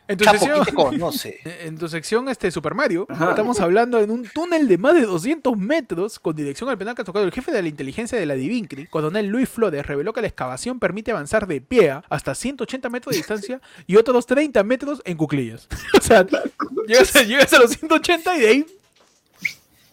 en 0.08 0.16
tu 0.18 0.24
Chapo. 0.24 0.38
sección, 0.38 0.64
¿quién 0.64 0.76
te 0.76 0.82
conoce? 0.82 1.40
en 1.44 1.78
tu 1.78 1.88
sección 1.88 2.28
este 2.28 2.50
Super 2.50 2.74
Mario, 2.74 3.06
Ajá. 3.08 3.30
estamos 3.30 3.60
hablando 3.60 4.00
en 4.00 4.10
un 4.10 4.28
túnel 4.28 4.68
de 4.68 4.78
más 4.78 4.94
de 4.94 5.02
200 5.02 5.56
metros 5.56 6.18
con 6.18 6.36
dirección 6.36 6.68
al 6.68 6.78
penal 6.78 6.94
Castro 6.94 7.12
Castro. 7.12 7.26
El 7.26 7.32
jefe 7.32 7.52
de 7.52 7.62
la 7.62 7.68
inteligencia 7.68 8.18
de 8.18 8.26
la 8.26 8.34
Divincri, 8.34 8.86
coronel 8.86 9.26
Luis 9.26 9.48
Flores, 9.48 9.86
reveló 9.86 10.12
que 10.12 10.20
la 10.20 10.28
excavación 10.28 10.78
permite 10.78 11.10
avanzar 11.10 11.46
de 11.46 11.60
pie 11.60 12.00
hasta 12.08 12.34
180 12.34 12.88
metros 12.88 13.12
de 13.12 13.18
distancia 13.18 13.60
y 13.86 13.96
otros 13.96 14.26
30 14.26 14.62
metros 14.64 15.02
en 15.04 15.16
cuclillas. 15.16 15.68
o 15.98 16.02
sea, 16.02 16.26
llegas 16.86 17.16
a, 17.16 17.22
llegas 17.22 17.52
a 17.52 17.58
los 17.58 17.70
180 17.72 18.36
y 18.36 18.40
de 18.40 18.48
ahí... 18.48 18.66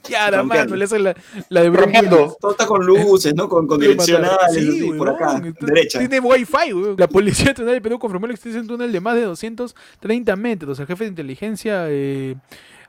Ya, 0.10 0.30
la 0.32 0.38
Rompiendo. 0.40 0.66
mano, 0.72 0.76
le 0.76 0.84
hace 0.86 1.00
la, 1.00 1.16
la 1.50 1.62
de. 1.62 1.70
Willis. 1.70 2.38
Todo 2.40 2.52
está 2.52 2.66
con 2.66 2.86
luces, 2.86 3.34
¿no? 3.36 3.48
Con, 3.48 3.68
con 3.68 3.80
Sí, 3.80 3.88
direccionales, 3.88 4.38
así, 4.44 4.92
por 4.98 5.10
acá, 5.10 5.42
derecha. 5.62 6.00
Tiene 6.00 6.20
wifi, 6.20 6.74
weón. 6.74 6.96
La 6.98 7.08
policía 7.08 7.48
nacional 7.48 7.76
de 7.76 7.82
Perú 7.82 8.00
confirmó 8.00 8.28
la 8.28 8.34
existencia 8.34 8.60
de 8.62 8.64
un 8.64 8.68
túnel 8.68 8.92
de 8.92 9.00
más 9.00 9.16
de 9.16 9.22
230 9.24 10.36
metros. 10.36 10.80
El 10.80 10.88
jefe 10.88 11.06
de 11.06 11.10
inteligencia 11.10 11.86
eh, 11.88 12.36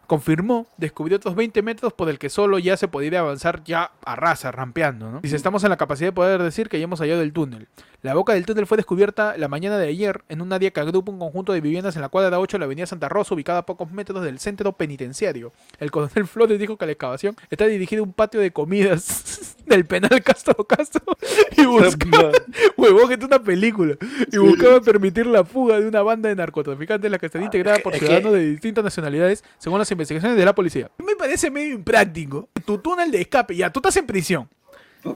confirmó, 0.07 0.67
descubrió 0.77 1.17
otros 1.17 1.35
20 1.35 1.63
metros 1.63 1.93
por 1.93 2.09
el 2.09 2.19
que 2.19 2.29
solo 2.29 2.59
ya 2.59 2.77
se 2.77 2.89
podría 2.89 3.21
avanzar 3.21 3.63
ya 3.65 3.93
a 4.05 4.17
raza, 4.17 4.51
rampeando, 4.53 5.11
¿no? 5.11 5.21
Dice, 5.21 5.37
estamos 5.37 5.65
en 5.65 5.71
la 5.71 5.77
capacidad 5.77 6.09
de 6.09 6.13
poder 6.13 6.43
decir 6.43 6.69
que 6.69 6.79
ya 6.79 6.85
hemos 6.85 7.01
hallado 7.01 7.23
el 7.23 7.33
túnel. 7.33 7.69
La 8.05 8.13
boca 8.13 8.35
del 8.35 8.45
túnel 8.45 8.67
fue 8.67 8.77
descubierta 8.77 9.35
la 9.39 9.49
mañana 9.49 9.79
de 9.79 9.89
ayer 9.89 10.25
en 10.29 10.43
un 10.43 10.53
área 10.53 10.71
que 10.71 10.79
agrupa 10.79 11.11
un 11.11 11.19
conjunto 11.19 11.55
de 11.55 11.63
viviendas 11.63 11.97
en 11.97 12.03
la 12.03 12.11
cuadra 12.11 12.39
8 12.39 12.57
de 12.57 12.59
la 12.59 12.65
avenida 12.67 12.85
Santa 12.85 13.09
Rosa, 13.09 13.33
ubicada 13.33 13.61
a 13.61 13.65
pocos 13.65 13.91
metros 13.93 14.23
del 14.23 14.39
centro 14.41 14.75
penitenciario. 14.75 15.55
El 15.79 15.91
coronel 15.91 16.27
Flores 16.27 16.59
dijo 16.59 16.77
que 16.77 16.85
la 16.85 16.93
excavación 16.93 17.35
está 17.49 17.67
dirigida 17.67 18.01
a 18.01 18.03
un 18.03 18.13
patio 18.13 18.41
de 18.41 18.51
comidas 18.51 19.57
del 19.67 19.87
penal 19.87 20.23
Castro 20.23 20.55
Castro 20.65 21.03
y 21.57 21.65
buscaba, 21.65 22.33
huevón, 22.77 23.09
que 23.09 23.15
es 23.15 23.25
una 23.25 23.43
película, 23.43 23.97
y 24.31 24.37
buscaba 24.37 24.83
permitir 24.83 25.25
la 25.25 25.43
fuga 25.43 25.81
de 25.81 25.89
una 25.89 26.03
banda 26.03 26.29
de 26.29 26.37
narcotraficantes 26.37 27.11
la 27.11 27.19
que 27.19 27.25
estaría 27.25 27.47
integrada 27.47 27.79
por 27.79 27.95
ciudadanos 27.95 28.35
de 28.35 28.51
distintas 28.51 28.85
nacionalidades 28.85 29.43
según 29.57 29.79
las 29.79 29.91
investigaciones 29.91 30.37
de 30.37 30.45
la 30.45 30.55
policía. 30.55 30.91
Me 30.99 31.17
parece 31.17 31.51
medio 31.51 31.73
impráctico. 31.73 32.51
Tu 32.67 32.77
túnel 32.77 33.11
de 33.11 33.23
escape, 33.23 33.57
ya 33.57 33.73
tú 33.73 33.79
estás 33.81 33.97
en 33.97 34.05
prisión, 34.05 34.47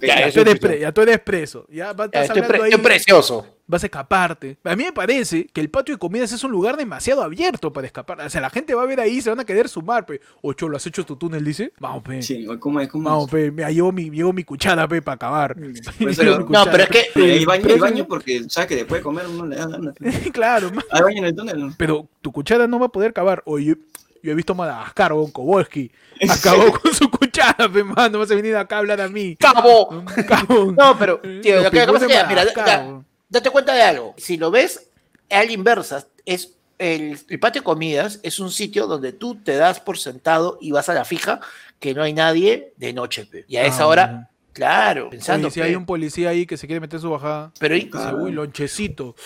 Ya, 0.03 0.21
ya, 0.29 0.33
tú, 0.33 0.41
eres 0.41 0.59
pre- 0.59 0.81
ya 0.81 0.93
tú 0.93 1.01
eres 1.01 1.19
preso, 1.21 1.67
ya 1.71 1.93
vas- 1.93 2.11
Ya, 2.13 2.23
estás 2.23 2.37
estoy, 2.37 2.49
pre- 2.49 2.63
ahí, 2.65 2.71
estoy 2.71 2.85
precioso. 2.85 3.47
vas 3.67 3.83
a 3.83 3.87
escaparte. 3.87 4.57
A 4.65 4.77
mí 4.77 4.85
me 4.85 4.93
parece 4.93 5.47
que 5.47 5.61
el 5.61 5.71
patio 5.71 5.95
de 5.95 5.99
comidas 5.99 6.31
es 6.33 6.43
un 6.45 6.51
lugar 6.51 6.77
demasiado 6.77 7.23
abierto 7.23 7.73
para 7.73 7.87
escapar. 7.87 8.21
O 8.21 8.29
sea, 8.31 8.41
la 8.41 8.51
gente 8.51 8.75
va 8.75 8.83
a 8.83 8.87
ver 8.87 9.01
ahí, 9.01 9.21
se 9.21 9.31
van 9.31 9.41
a 9.41 9.45
querer 9.45 9.69
sumar, 9.69 10.05
pe. 10.07 10.21
Ocho, 10.43 10.69
¿lo 10.69 10.77
has 10.77 10.87
hecho 10.87 11.05
tu 11.05 11.17
túnel? 11.17 11.45
Dice. 11.45 11.73
Vamos, 11.81 12.03
pe. 12.03 12.21
Sí, 12.23 12.47
¿cómo 12.61 12.81
es? 12.81 12.89
¿Cómo 12.89 13.09
Vamos, 13.09 13.25
es? 13.27 13.31
pe. 13.31 13.51
Mira, 13.51 13.71
llevo 13.71 13.93
mi, 13.93 14.11
llevo 14.11 14.33
mi 14.33 14.45
cuchara, 14.45 14.87
pe, 14.89 15.01
para 15.03 15.15
acabar. 15.17 15.55
Pues, 15.57 15.81
pero- 16.17 16.39
No, 16.41 16.47
cuchara. 16.47 16.71
pero 16.73 16.85
es 16.85 16.91
que 16.91 17.21
hay 17.23 17.45
baño, 17.45 17.67
hay 17.69 17.79
baño 17.79 18.07
porque 18.07 18.45
sabes 18.49 18.69
que 18.69 18.77
después 18.77 19.01
de 19.01 19.03
comer 19.05 19.27
uno 19.27 19.47
le 19.47 19.57
da 19.57 19.67
ganas. 19.69 19.95
claro, 20.33 20.71
Hay 20.91 21.03
baño 21.03 21.19
en 21.19 21.25
el 21.25 21.35
túnel, 21.35 21.73
pero 21.77 22.09
tu 22.21 22.33
cuchara 22.33 22.67
no 22.67 22.79
va 22.79 22.87
a 22.87 22.91
poder 22.91 23.13
cavar. 23.13 23.43
Oye, 23.47 23.77
yo 24.23 24.33
he 24.33 24.35
visto 24.35 24.55
Madagascar, 24.55 25.13
o 25.13 25.27
Kowalski. 25.33 25.91
Acabó 26.29 26.73
con 26.79 26.93
su 26.95 27.11
cuchara, 27.11 27.69
pe, 27.69 27.85
mano. 27.85 28.19
Vas 28.19 28.31
a 28.31 28.35
venir 28.35 28.57
acá 28.57 28.77
a 28.77 28.79
hablar 28.81 29.01
a 29.01 29.09
mí. 29.09 29.37
¡Cabo! 29.37 30.05
Cabo. 30.27 30.73
No, 30.77 30.99
pero, 30.99 31.21
tío, 31.43 31.63
lo 31.63 31.71
que 31.71 31.81
pasa 31.87 31.93
es 31.95 32.01
de 32.01 32.09
que, 32.09 32.25
mira, 32.29 32.45
da- 32.45 33.03
date 33.29 33.51
cuenta 33.51 33.75
de 33.75 33.83
algo. 33.83 34.15
Si 34.17 34.37
lo 34.37 34.51
ves 34.51 34.91
a 35.31 35.45
la 35.45 35.53
inversa, 35.53 36.07
es 36.25 36.55
el, 36.79 37.19
el 37.29 37.41
patio 37.41 37.61
de 37.63 37.65
comidas 37.65 38.21
es 38.23 38.39
un 38.39 38.51
sitio 38.51 38.87
donde 38.87 39.13
tú 39.13 39.35
te 39.37 39.57
das 39.57 39.81
por 39.81 39.99
sentado 39.99 40.59
y 40.61 40.71
vas 40.71 40.89
a 40.89 40.95
la 40.95 41.05
fija 41.05 41.41
que 41.81 41.93
no 41.95 42.03
hay 42.03 42.13
nadie 42.13 42.73
de 42.77 42.93
noche. 42.93 43.27
pe. 43.27 43.45
Y 43.49 43.57
a 43.57 43.65
esa 43.65 43.83
Ah, 43.83 43.87
hora, 43.89 44.07
bueno. 44.07 44.29
claro, 44.53 45.11
pensando. 45.11 45.49
Oye, 45.49 45.55
si 45.55 45.61
pe. 45.61 45.67
hay 45.67 45.75
un 45.75 45.87
policía 45.87 46.31
ahí 46.31 46.47
que 46.47 46.57
se 46.57 46.67
quiere 46.67 46.81
meter 46.81 47.01
su 47.01 47.11
bajada. 47.11 47.53
Pero 47.59 47.75
Dice, 47.75 48.15
uy, 48.19 48.33
lonchecito. 48.33 49.15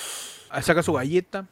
Ah, 0.55 0.61
Saca 0.61 0.83
su 0.83 0.93
galleta, 0.93 1.47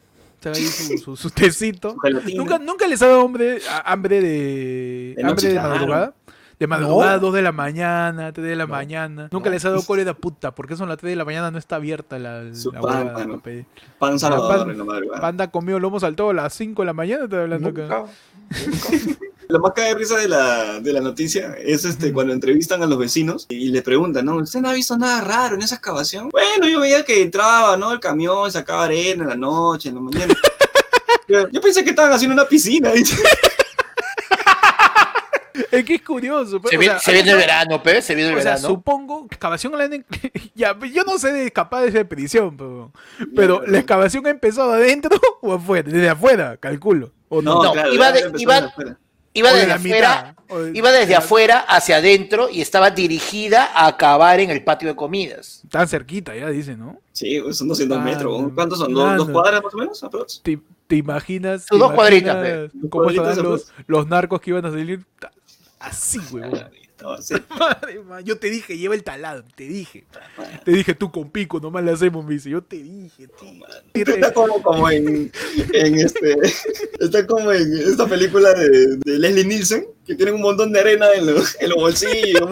ahí 0.48 0.64
su, 0.64 0.98
su, 0.98 1.16
su 1.16 1.30
tecito. 1.30 1.94
¿Nunca, 2.34 2.58
¿Nunca 2.58 2.86
les 2.88 3.00
ha 3.02 3.06
dado 3.08 3.22
hambre, 3.22 3.58
hambre 3.84 4.20
de, 4.20 5.14
De 5.16 5.24
hambre 5.24 5.48
de 5.48 5.52
claro. 5.54 5.68
madrugada? 5.70 6.14
De 6.58 6.66
madrugada, 6.66 7.18
2 7.18 7.34
de 7.34 7.42
la 7.42 7.52
mañana, 7.52 8.32
3 8.32 8.46
de 8.48 8.56
la 8.56 8.66
mañana. 8.66 9.28
Nunca 9.32 9.48
les 9.48 9.64
ha 9.64 9.70
dado 9.70 9.82
cólera 9.82 10.12
puta, 10.12 10.54
porque 10.54 10.76
son 10.76 10.88
las 10.90 10.98
3 10.98 11.12
de 11.12 11.16
la 11.16 11.24
mañana 11.24 11.50
no 11.50 11.56
está 11.58 11.76
abierta 11.76 12.18
la, 12.18 12.54
Su 12.54 12.70
la 12.70 12.80
pan, 12.82 12.98
huevada, 12.98 13.18
mano. 13.18 13.36
papi. 13.38 13.64
Pan 13.98 14.18
salvador 14.18 14.58
pan- 14.58 14.70
en 14.70 14.76
la 14.78 14.84
madrugada. 14.84 15.20
Panda 15.22 15.50
comió 15.50 15.78
lomo 15.78 15.98
saltado 16.00 16.30
a 16.30 16.34
las 16.34 16.52
5 16.52 16.82
de 16.82 16.86
la 16.86 16.92
mañana, 16.92 17.24
estoy 17.24 17.38
hablando 17.40 17.68
acá. 17.70 17.82
Nunca. 17.82 18.04
Lo 19.50 19.58
más 19.60 19.72
cae 19.74 19.88
de 19.88 19.94
risa 19.94 20.16
de 20.16 20.28
la, 20.28 20.80
de 20.80 20.92
la 20.92 21.00
noticia 21.00 21.54
es 21.58 21.84
este 21.84 22.12
cuando 22.12 22.32
entrevistan 22.32 22.82
a 22.82 22.86
los 22.86 22.98
vecinos 22.98 23.46
y 23.48 23.68
le 23.70 23.82
preguntan, 23.82 24.24
¿no? 24.24 24.36
¿Usted 24.36 24.60
no 24.60 24.68
ha 24.70 24.72
visto 24.72 24.96
nada 24.96 25.20
raro 25.20 25.56
en 25.56 25.62
esa 25.62 25.74
excavación? 25.76 26.28
Bueno, 26.30 26.68
yo 26.68 26.80
veía 26.80 27.04
que 27.04 27.22
entraba, 27.22 27.76
¿no? 27.76 27.92
El 27.92 28.00
camión 28.00 28.50
sacaba 28.52 28.84
arena 28.84 29.24
en 29.24 29.28
la 29.30 29.36
noche, 29.36 29.88
en 29.88 29.96
la 29.96 30.00
mañana. 30.00 30.34
Yo, 31.52 31.60
pensé 31.60 31.84
que 31.84 31.90
estaban 31.90 32.12
haciendo 32.12 32.34
una 32.34 32.44
piscina. 32.48 32.90
Es 35.70 35.84
que 35.84 35.94
es 35.96 36.02
curioso. 36.02 36.60
pero, 36.60 36.70
Se, 36.70 36.76
o 36.76 36.80
viene, 36.80 36.94
sea, 36.94 37.00
se 37.00 37.12
viene 37.12 37.30
el 37.32 37.36
verano, 37.36 37.82
pe, 37.82 38.02
se 38.02 38.14
viene 38.14 38.30
el 38.32 38.38
O 38.38 38.42
sea, 38.42 38.52
verano. 38.54 38.68
supongo 38.68 39.28
que 39.28 39.34
excavación 39.34 39.76
la 39.76 39.84
han- 39.84 40.04
ya, 40.54 40.76
yo 40.92 41.04
no 41.04 41.18
sé 41.18 41.32
de 41.32 41.46
escapar 41.46 41.82
de 41.82 41.88
esa 41.90 42.08
prisión, 42.08 42.56
pero, 42.56 42.92
pero 43.36 43.62
la 43.66 43.78
excavación 43.78 44.26
ha 44.26 44.30
empezado 44.30 44.72
adentro 44.72 45.16
o 45.42 45.52
afuera, 45.52 45.88
desde 45.90 46.08
afuera, 46.08 46.56
calculo. 46.56 47.12
O 47.28 47.42
no, 47.42 47.62
No, 47.62 47.72
claro, 47.72 47.92
iba 47.92 48.10
de-. 48.12 48.96
Iba 49.32 49.50
de 49.52 49.56
desde 49.60 49.68
la 49.68 49.74
afuera, 49.76 50.34
mitad, 50.48 50.62
de- 50.64 50.78
iba 50.78 50.90
desde 50.90 51.06
de 51.06 51.14
afuera 51.16 51.58
hacia 51.60 51.96
adentro 51.96 52.48
y 52.50 52.60
estaba 52.60 52.90
dirigida 52.90 53.64
a 53.72 53.86
acabar 53.86 54.40
en 54.40 54.50
el 54.50 54.64
patio 54.64 54.88
de 54.88 54.96
comidas. 54.96 55.62
Tan 55.70 55.86
cerquita 55.86 56.34
ya, 56.34 56.48
dice, 56.50 56.76
¿no? 56.76 56.98
Sí, 57.12 57.40
pues 57.40 57.56
son 57.58 57.68
200 57.68 57.96
Ah, 57.98 58.00
metros. 58.00 58.52
¿Cuántos 58.54 58.78
son? 58.78 58.92
¿Dos, 58.92 59.16
dos 59.18 59.30
cuadras 59.30 59.62
más 59.62 59.74
o 59.74 59.76
menos? 59.76 60.02
aprox? 60.02 60.40
¿Te, 60.42 60.58
te 60.88 60.96
imaginas? 60.96 61.66
Te 61.66 61.78
dos 61.78 61.92
cuadritas, 61.92 62.34
imaginas 62.36 62.72
Dos 62.72 62.90
¿Cómo 62.90 63.04
los, 63.10 63.72
los 63.86 64.06
narcos 64.08 64.40
que 64.40 64.50
iban 64.50 64.66
a 64.66 64.70
salir? 64.70 65.04
Así, 65.78 66.18
huevón. 66.32 66.64
Madre 67.58 68.00
Yo 68.24 68.38
te 68.38 68.50
dije, 68.50 68.76
lleva 68.76 68.94
el 68.94 69.02
talado, 69.02 69.44
te 69.54 69.64
dije. 69.64 70.04
Te 70.64 70.72
dije, 70.72 70.94
tú 70.94 71.10
con 71.10 71.30
pico, 71.30 71.60
nomás 71.60 71.84
le 71.84 71.92
hacemos, 71.92 72.24
me 72.24 72.34
dice. 72.34 72.50
Yo 72.50 72.62
te 72.62 72.76
dije, 72.76 73.28
tío. 73.28 73.64
Está 74.14 74.32
como, 74.32 74.62
como 74.62 74.90
en, 74.90 75.32
en 75.72 75.98
este. 75.98 76.36
Está 77.00 77.26
como 77.26 77.52
en 77.52 77.72
esta 77.78 78.06
película 78.06 78.52
de, 78.52 78.96
de 78.96 79.18
Leslie 79.18 79.44
Nielsen, 79.44 79.86
que 80.06 80.14
tienen 80.14 80.34
un 80.34 80.42
montón 80.42 80.72
de 80.72 80.80
arena 80.80 81.06
en 81.14 81.26
los, 81.26 81.56
en 81.60 81.68
los 81.70 81.78
bolsillos. 81.78 82.48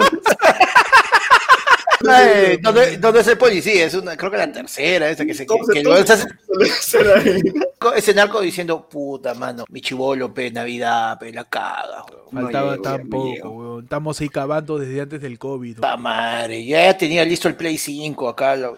¿dónde, 2.63 2.97
dónde 2.99 3.21
es 3.21 3.27
el 3.29 3.39
policía? 3.39 3.87
Es 3.87 3.95
una, 3.95 4.17
creo 4.17 4.31
que 4.31 4.37
la 4.37 4.53
tercera, 4.53 5.09
esa 5.11 5.25
que 5.27 5.35
se 5.35 5.45
que, 5.45 5.47
¿Cómo 5.47 5.65
se 5.65 5.73
que 5.73 5.81
estás- 5.81 6.27
ese 7.97 8.15
narco 8.15 8.41
diciendo, 8.41 8.89
puta 8.89 9.35
mano, 9.35 9.65
mi 9.69 9.81
chivolo, 9.81 10.33
pe, 10.33 10.51
Navidad, 10.51 11.19
pe, 11.19 11.33
la 11.33 11.45
caga. 11.45 12.05
Faltaba 12.33 12.73
llego, 12.73 12.83
tan 12.83 12.99
ya 12.99 13.05
no 13.05 13.11
poco, 13.11 13.33
llego. 13.33 13.51
weón. 13.51 13.85
Estamos 13.85 14.21
ahí 14.21 14.29
cavando 14.29 14.79
desde 14.79 15.01
antes 15.01 15.21
del 15.21 15.39
COVID. 15.39 15.77
Puta 15.77 15.97
madre, 15.97 16.65
ya 16.65 16.97
tenía 16.97 17.25
listo 17.25 17.49
el 17.49 17.55
Play 17.57 17.79
5 17.79 18.29
acá. 18.29 18.57
lo- 18.57 18.77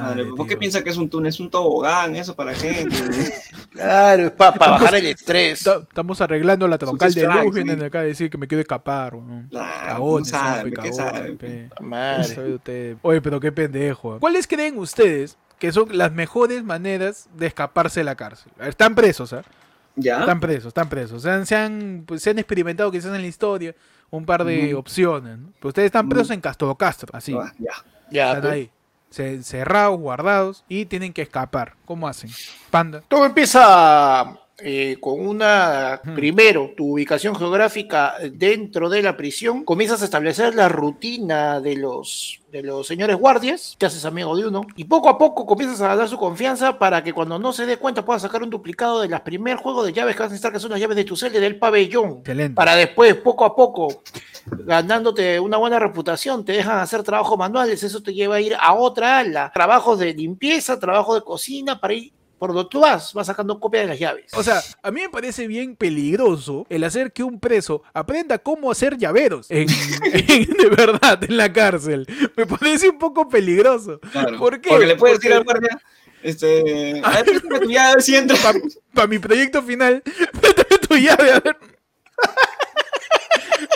Madre, 0.00 0.24
¿Por 0.26 0.46
qué 0.46 0.54
tío. 0.54 0.58
piensa 0.58 0.82
que 0.82 0.90
es 0.90 0.96
un 0.96 1.08
túnel? 1.10 1.28
Es 1.28 1.38
un 1.40 1.50
tobogán, 1.50 2.16
eso 2.16 2.34
para 2.34 2.54
gente. 2.54 2.96
Claro, 3.72 4.24
es 4.26 4.30
para 4.32 4.50
bajar 4.58 4.94
el 4.96 5.06
estrés. 5.06 5.62
Ta- 5.64 5.78
Estamos 5.78 6.20
arreglando 6.20 6.68
la 6.68 6.76
troncal 6.76 7.12
de 7.14 7.26
luz, 7.26 7.34
sí. 7.44 7.50
vienen 7.62 7.82
acá 7.82 8.00
a 8.00 8.02
decir 8.02 8.28
que 8.28 8.36
me 8.36 8.46
quiero 8.46 8.60
escapar, 8.60 9.14
weón. 9.14 9.48
Claro, 9.48 9.86
Cagones, 9.86 10.30
no 10.32 10.38
sabe. 10.38 10.72
Oye, 13.02 13.20
pero 13.22 13.40
qué 13.40 13.52
pendejo. 13.52 14.18
¿Cuáles 14.20 14.46
creen 14.46 14.78
ustedes 14.78 15.38
que 15.58 15.72
son 15.72 15.96
las 15.96 16.12
mejores 16.12 16.62
maneras 16.64 17.28
de 17.34 17.46
escaparse 17.46 18.00
de 18.00 18.04
la 18.04 18.14
cárcel? 18.14 18.52
Están 18.60 18.94
presos, 18.94 19.32
¿ah? 19.32 19.42
¿Ya? 19.96 20.20
Están 20.20 20.40
presos, 20.40 20.66
están 20.68 20.88
presos. 20.88 21.22
Se 21.22 21.30
han, 21.30 21.46
se 21.46 21.56
han, 21.56 22.04
pues, 22.06 22.22
se 22.22 22.30
han 22.30 22.38
experimentado 22.38 22.90
quizás 22.90 23.14
en 23.14 23.20
la 23.22 23.26
historia 23.26 23.74
un 24.10 24.24
par 24.24 24.44
de 24.44 24.74
opciones. 24.74 25.38
¿no? 25.38 25.48
Pero 25.58 25.68
ustedes 25.68 25.86
están 25.86 26.08
presos 26.08 26.26
Ujú. 26.28 26.34
en 26.34 26.40
Castro 26.40 26.74
Castro, 26.74 27.10
así. 27.14 27.34
Ah, 27.38 27.52
ya. 27.58 27.72
Ya, 28.10 28.28
Están 28.34 28.42
pe. 28.42 28.48
ahí. 28.50 28.70
Encerrados, 29.18 29.98
guardados 29.98 30.64
y 30.68 30.86
tienen 30.86 31.12
que 31.12 31.22
escapar. 31.22 31.74
¿Cómo 31.84 32.08
hacen? 32.08 32.30
Panda. 32.70 33.02
Todo 33.08 33.24
empieza 33.26 34.38
eh, 34.62 34.96
con 35.00 35.26
una, 35.26 36.00
Hmm. 36.04 36.14
primero, 36.14 36.72
tu 36.76 36.92
ubicación 36.92 37.34
geográfica 37.34 38.14
dentro 38.32 38.88
de 38.88 39.02
la 39.02 39.16
prisión, 39.16 39.64
comienzas 39.64 40.02
a 40.02 40.04
establecer 40.04 40.54
la 40.54 40.68
rutina 40.68 41.60
de 41.60 41.76
los, 41.76 42.40
de 42.50 42.62
los 42.62 42.86
señores 42.86 43.16
guardias, 43.16 43.76
te 43.78 43.86
haces 43.86 44.04
amigo 44.04 44.36
de 44.36 44.46
uno, 44.46 44.62
y 44.76 44.84
poco 44.84 45.08
a 45.08 45.18
poco 45.18 45.46
comienzas 45.46 45.80
a 45.80 45.88
ganar 45.88 46.08
su 46.08 46.16
confianza 46.16 46.78
para 46.78 47.02
que 47.02 47.12
cuando 47.12 47.38
no 47.38 47.52
se 47.52 47.66
dé 47.66 47.76
cuenta 47.76 48.04
puedas 48.04 48.22
sacar 48.22 48.42
un 48.42 48.50
duplicado 48.50 49.00
de 49.00 49.08
las 49.08 49.22
primer 49.22 49.56
juego 49.56 49.84
de 49.84 49.92
llaves 49.92 50.14
que 50.14 50.22
vas 50.22 50.30
a 50.30 50.32
necesitar, 50.32 50.52
que 50.52 50.60
son 50.60 50.70
las 50.70 50.80
llaves 50.80 50.96
de 50.96 51.04
tu 51.04 51.16
celda 51.16 51.40
del 51.40 51.58
pabellón. 51.58 52.18
Excelente. 52.18 52.54
Para 52.54 52.74
después, 52.74 53.14
poco 53.16 53.44
a 53.44 53.54
poco, 53.54 54.02
ganándote 54.46 55.38
una 55.40 55.56
buena 55.56 55.78
reputación, 55.78 56.44
te 56.44 56.52
dejan 56.52 56.78
hacer 56.78 57.02
trabajos 57.02 57.38
manuales, 57.38 57.82
eso 57.82 58.02
te 58.02 58.12
lleva 58.12 58.36
a 58.36 58.40
ir 58.40 58.54
a 58.58 58.74
otra 58.74 59.18
ala, 59.18 59.50
trabajos 59.52 59.98
de 59.98 60.12
limpieza, 60.14 60.78
trabajo 60.78 61.14
de 61.14 61.22
cocina, 61.22 61.80
para 61.80 61.94
ir 61.94 62.12
por 62.42 62.52
donde 62.52 62.68
tú 62.68 62.80
vas, 62.80 63.14
vas 63.14 63.28
sacando 63.28 63.60
copia 63.60 63.82
de 63.82 63.86
las 63.86 64.00
llaves. 64.00 64.24
O 64.34 64.42
sea, 64.42 64.60
a 64.82 64.90
mí 64.90 65.02
me 65.02 65.08
parece 65.08 65.46
bien 65.46 65.76
peligroso 65.76 66.66
el 66.70 66.82
hacer 66.82 67.12
que 67.12 67.22
un 67.22 67.38
preso 67.38 67.84
aprenda 67.94 68.36
cómo 68.36 68.68
hacer 68.68 68.98
llaveros. 68.98 69.48
En, 69.48 69.68
en- 70.12 70.50
de 70.50 70.68
verdad, 70.68 71.22
en 71.22 71.36
la 71.36 71.52
cárcel. 71.52 72.04
Me 72.36 72.44
parece 72.44 72.88
un 72.88 72.98
poco 72.98 73.28
peligroso. 73.28 74.00
Claro. 74.10 74.38
¿Por 74.38 74.60
qué? 74.60 74.70
Porque 74.70 74.86
le 74.86 74.96
puedes 74.96 75.20
decir 75.20 75.32
al 75.32 75.44
guardia, 75.44 75.80
este, 76.20 77.00
a 77.04 77.10
ver, 77.22 77.42
tu 77.42 77.70
llave 77.70 78.02
si 78.02 78.16
entra. 78.16 78.36
Para 78.92 79.06
mi 79.06 79.20
proyecto 79.20 79.62
final, 79.62 80.02
tu 80.88 80.96
llave, 80.96 81.30
a 81.30 81.38
ver. 81.38 81.56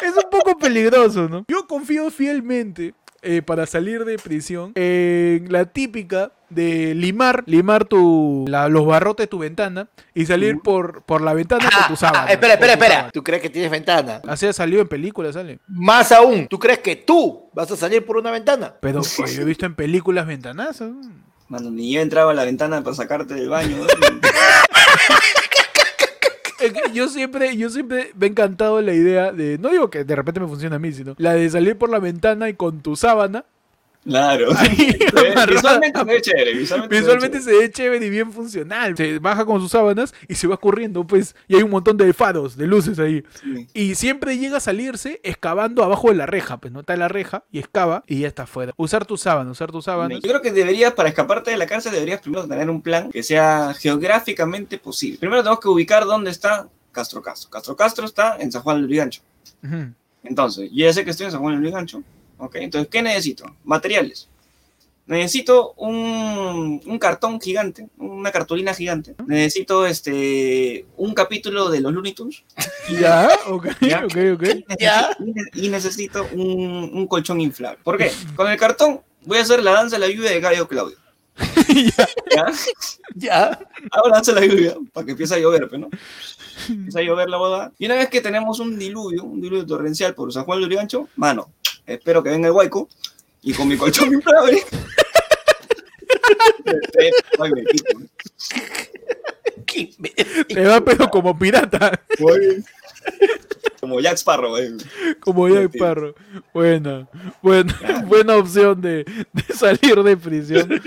Es 0.03 0.13
un 0.13 0.29
poco 0.29 0.59
peligroso, 0.59 1.29
¿no? 1.29 1.45
Yo 1.47 1.69
confío 1.69 2.11
fielmente 2.11 2.95
eh, 3.23 3.43
para 3.43 3.65
salir 3.67 4.05
de 4.05 4.19
prisión 4.19 4.73
en 4.75 5.53
la 5.53 5.67
típica 5.67 6.33
de 6.49 6.95
limar, 6.95 7.43
limar 7.47 7.85
tu, 7.85 8.45
la- 8.49 8.69
los 8.69 8.87
barrotes 8.87 9.25
de 9.25 9.29
tu 9.29 9.39
ventana 9.39 9.89
y 10.15 10.27
salir 10.27 10.61
por, 10.61 11.03
por 11.03 11.21
la 11.23 11.35
ventana 11.35 11.69
con 11.71 11.89
tu 11.89 11.97
sábana. 11.97 12.27
Ah, 12.29 12.33
espera, 12.33 12.55
espera, 12.55 12.73
espera. 12.75 12.95
sábana. 12.95 13.11
¿Tú 13.13 13.23
crees 13.25 13.43
que 13.43 13.51
tienes 13.51 13.71
ventana? 13.71 14.21
Así 14.29 14.47
ha 14.47 14.53
salido 14.53 14.81
en 14.83 14.89
películas, 14.89 15.35
sale. 15.35 15.59
Más 15.67 16.13
aún, 16.13 16.47
¿tú 16.49 16.59
crees 16.59 16.79
que 16.79 16.97
tú 16.97 17.51
vas 17.53 17.71
a 17.71 17.77
salir 17.77 18.05
por 18.07 18.17
una 18.17 18.31
ventana? 18.31 18.75
Pero 18.81 19.01
oye, 19.01 19.33
yo 19.35 19.43
he 19.43 19.45
visto 19.45 19.67
en 19.67 19.75
películas 19.75 20.27
ventanazas. 20.27 20.91
¿no? 20.91 21.01
Mano, 21.49 21.71
ni 21.71 21.93
yo 21.93 22.01
entraba 22.01 22.31
a 22.33 22.35
la 22.35 22.45
ventana 22.45 22.83
para 22.83 22.97
sacarte 22.97 23.35
del 23.35 23.49
baño. 23.49 23.77
¿no? 23.79 23.87
Es 26.59 26.73
que 26.73 26.91
Yo 26.95 27.09
siempre, 27.09 27.55
yo 27.57 27.69
siempre 27.69 28.13
me 28.17 28.27
ha 28.27 28.29
encantado 28.31 28.81
la 28.81 28.95
idea 28.95 29.31
de, 29.31 29.59
no 29.59 29.69
digo 29.69 29.91
que 29.91 30.05
de 30.05 30.17
repente 30.17 30.41
me 30.41 30.47
funcione 30.49 30.75
a 30.75 30.79
mí, 30.79 30.91
sino 30.91 31.15
la 31.19 31.35
de 31.35 31.49
salir 31.51 31.77
por 31.77 31.91
la 31.91 31.99
ventana 31.99 32.49
y 32.49 32.55
con 32.55 32.81
tu 32.81 32.97
sábana 32.97 33.45
Claro. 34.07 34.51
Visualmente 35.49 35.99
se 35.99 36.05
ve 36.05 36.23
chévere. 36.23 36.55
Visualmente, 36.55 36.95
se 36.97 37.01
ve 37.01 37.01
Visualmente 37.01 37.38
chévere. 37.38 37.40
se 37.40 37.59
ve 37.66 37.71
chévere 37.73 38.07
y 38.07 38.11
bien 38.11 38.33
funcional. 38.33 38.97
Se 38.97 39.18
baja 39.18 39.45
con 39.45 39.61
sus 39.61 39.72
sábanas 39.72 40.14
y 40.28 40.35
se 40.37 40.47
va 40.47 40.57
corriendo, 40.57 41.05
pues. 41.05 41.35
Y 41.49 41.57
hay 41.57 41.62
un 41.62 41.70
montón 41.70 41.97
de 41.97 42.12
faros, 42.12 42.57
de 42.57 42.66
luces 42.66 42.99
ahí. 42.99 43.24
Sí. 43.43 43.66
Y 43.74 43.95
siempre 43.97 44.39
llega 44.39 44.59
a 44.59 44.61
salirse 44.61 45.20
excavando 45.24 45.83
abajo 45.83 46.09
de 46.09 46.14
la 46.14 46.26
reja. 46.26 46.59
Pues 46.59 46.72
no 46.72 46.81
está 46.81 46.97
la 46.97 47.09
reja 47.09 47.45
y 47.51 47.59
excava 47.59 48.05
y 48.07 48.20
ya 48.20 48.28
está 48.28 48.45
afuera. 48.45 48.72
Usar 48.76 49.05
tu 49.07 49.16
sábana, 49.16 49.51
usar 49.51 49.72
tus 49.72 49.85
sábanas. 49.85 50.20
Yo 50.22 50.28
creo 50.28 50.41
que 50.43 50.53
deberías, 50.53 50.93
para 50.93 51.09
escaparte 51.09 51.51
de 51.51 51.57
la 51.57 51.66
cárcel, 51.66 51.93
deberías 51.93 52.20
primero 52.20 52.47
tener 52.47 52.70
un 52.70 52.83
plan 52.83 53.11
que 53.11 53.22
sea 53.24 53.74
geográficamente 53.74 54.78
posible. 54.78 55.18
Primero 55.18 55.43
tenemos 55.43 55.61
que 55.61 55.68
ubicar 55.68 56.05
dónde 56.05 56.31
está 56.31 56.68
Castro 56.93 57.20
Castro. 57.22 57.51
Castro 57.51 57.76
Castro 57.76 58.07
está 58.07 58.37
en 58.39 58.53
San 58.53 58.62
Juan 58.62 58.76
del 58.76 58.83
Lurigancho. 58.85 59.22
Ujú. 59.64 59.93
Entonces, 60.22 60.70
yo 60.72 60.87
ya 60.87 60.93
sé 60.93 61.05
que 61.05 61.11
estoy 61.11 61.26
en 61.26 61.33
San 61.33 61.41
Juan 61.41 61.55
del 61.55 61.62
Lurigancho. 61.62 62.03
¿Ok? 62.39 62.57
Entonces, 62.57 62.89
¿qué 62.91 63.03
necesito? 63.03 63.45
Materiales. 63.64 64.28
Necesito 65.09 65.72
un, 65.74 66.82
un 66.84 66.99
cartón 66.99 67.41
gigante, 67.41 67.87
una 67.97 68.32
cartulina 68.32 68.74
gigante. 68.74 69.14
Necesito 69.28 69.87
este 69.87 70.84
un 70.97 71.14
capítulo 71.14 71.70
de 71.70 71.80
los 71.80 71.93
Looney 71.93 72.12
Tunes. 72.12 72.43
Ya, 73.01 73.28
ok, 73.49 73.66
Ya. 73.80 74.05
ok, 74.05 74.16
ok. 74.34 74.45
Ya. 74.80 75.11
Y 75.20 75.32
ne- 75.32 75.51
Y 75.55 75.68
necesito 75.68 76.26
un, 76.32 76.91
un 76.93 77.07
colchón 77.07 77.41
inflable. 77.41 77.78
¿Por 77.84 77.99
qué? 77.99 78.11
Con 78.34 78.49
el 78.51 78.57
cartón 78.59 79.01
voy 79.24 79.39
a 79.39 79.43
hacer 79.43 79.62
la 79.62 79.72
danza 79.72 79.97
de 79.97 80.07
la 80.07 80.12
lluvia 80.12 80.30
de 80.30 80.41
Gallo 80.41 80.66
Claudio. 80.68 80.97
¿Ya? 82.34 82.47
Ya. 83.14 83.59
Ahora 83.93 84.14
danza 84.16 84.32
la 84.32 84.45
lluvia 84.45 84.74
para 84.93 85.05
que 85.05 85.12
empiece 85.12 85.34
a 85.34 85.39
llover, 85.39 85.68
pues, 85.68 85.80
¿no? 85.80 85.89
Empieza 86.68 86.99
a 87.01 87.03
llover 87.03 87.28
la 87.28 87.37
boda. 87.37 87.72
Y 87.78 87.87
una 87.87 87.97
vez 87.97 88.09
que 88.09 88.20
tenemos 88.20 88.59
un 88.61 88.78
diluvio, 88.78 89.24
un 89.24 89.41
diluvio 89.41 89.66
torrencial 89.66 90.14
por 90.14 90.32
San 90.32 90.45
Juan 90.45 90.59
del 90.59 90.64
Lurigancho, 90.68 91.09
mano, 91.16 91.51
espero 91.87 92.22
que 92.22 92.30
venga 92.30 92.49
el 92.49 92.55
huaico 92.55 92.89
y 93.43 93.53
con 93.55 93.68
mi 93.68 93.76
colchón 93.76 94.12
inflable. 94.12 94.62
Te 100.49 100.64
va 100.64 100.80
pero 100.80 101.11
como 101.11 101.39
pirata. 101.39 102.01
Voy- 102.18 102.64
Como 103.81 104.01
Jack 104.01 104.15
Sparrow, 104.15 104.57
eh. 104.57 104.77
Como 105.21 105.49
Jack. 105.49 105.79
Parro. 105.79 106.15
Buena, 106.53 107.09
buena, 107.43 107.75
buena 108.07 108.37
opción 108.37 108.81
de, 108.81 109.05
de 109.33 109.55
salir 109.55 110.03
de 110.03 110.17
prisión. 110.17 110.69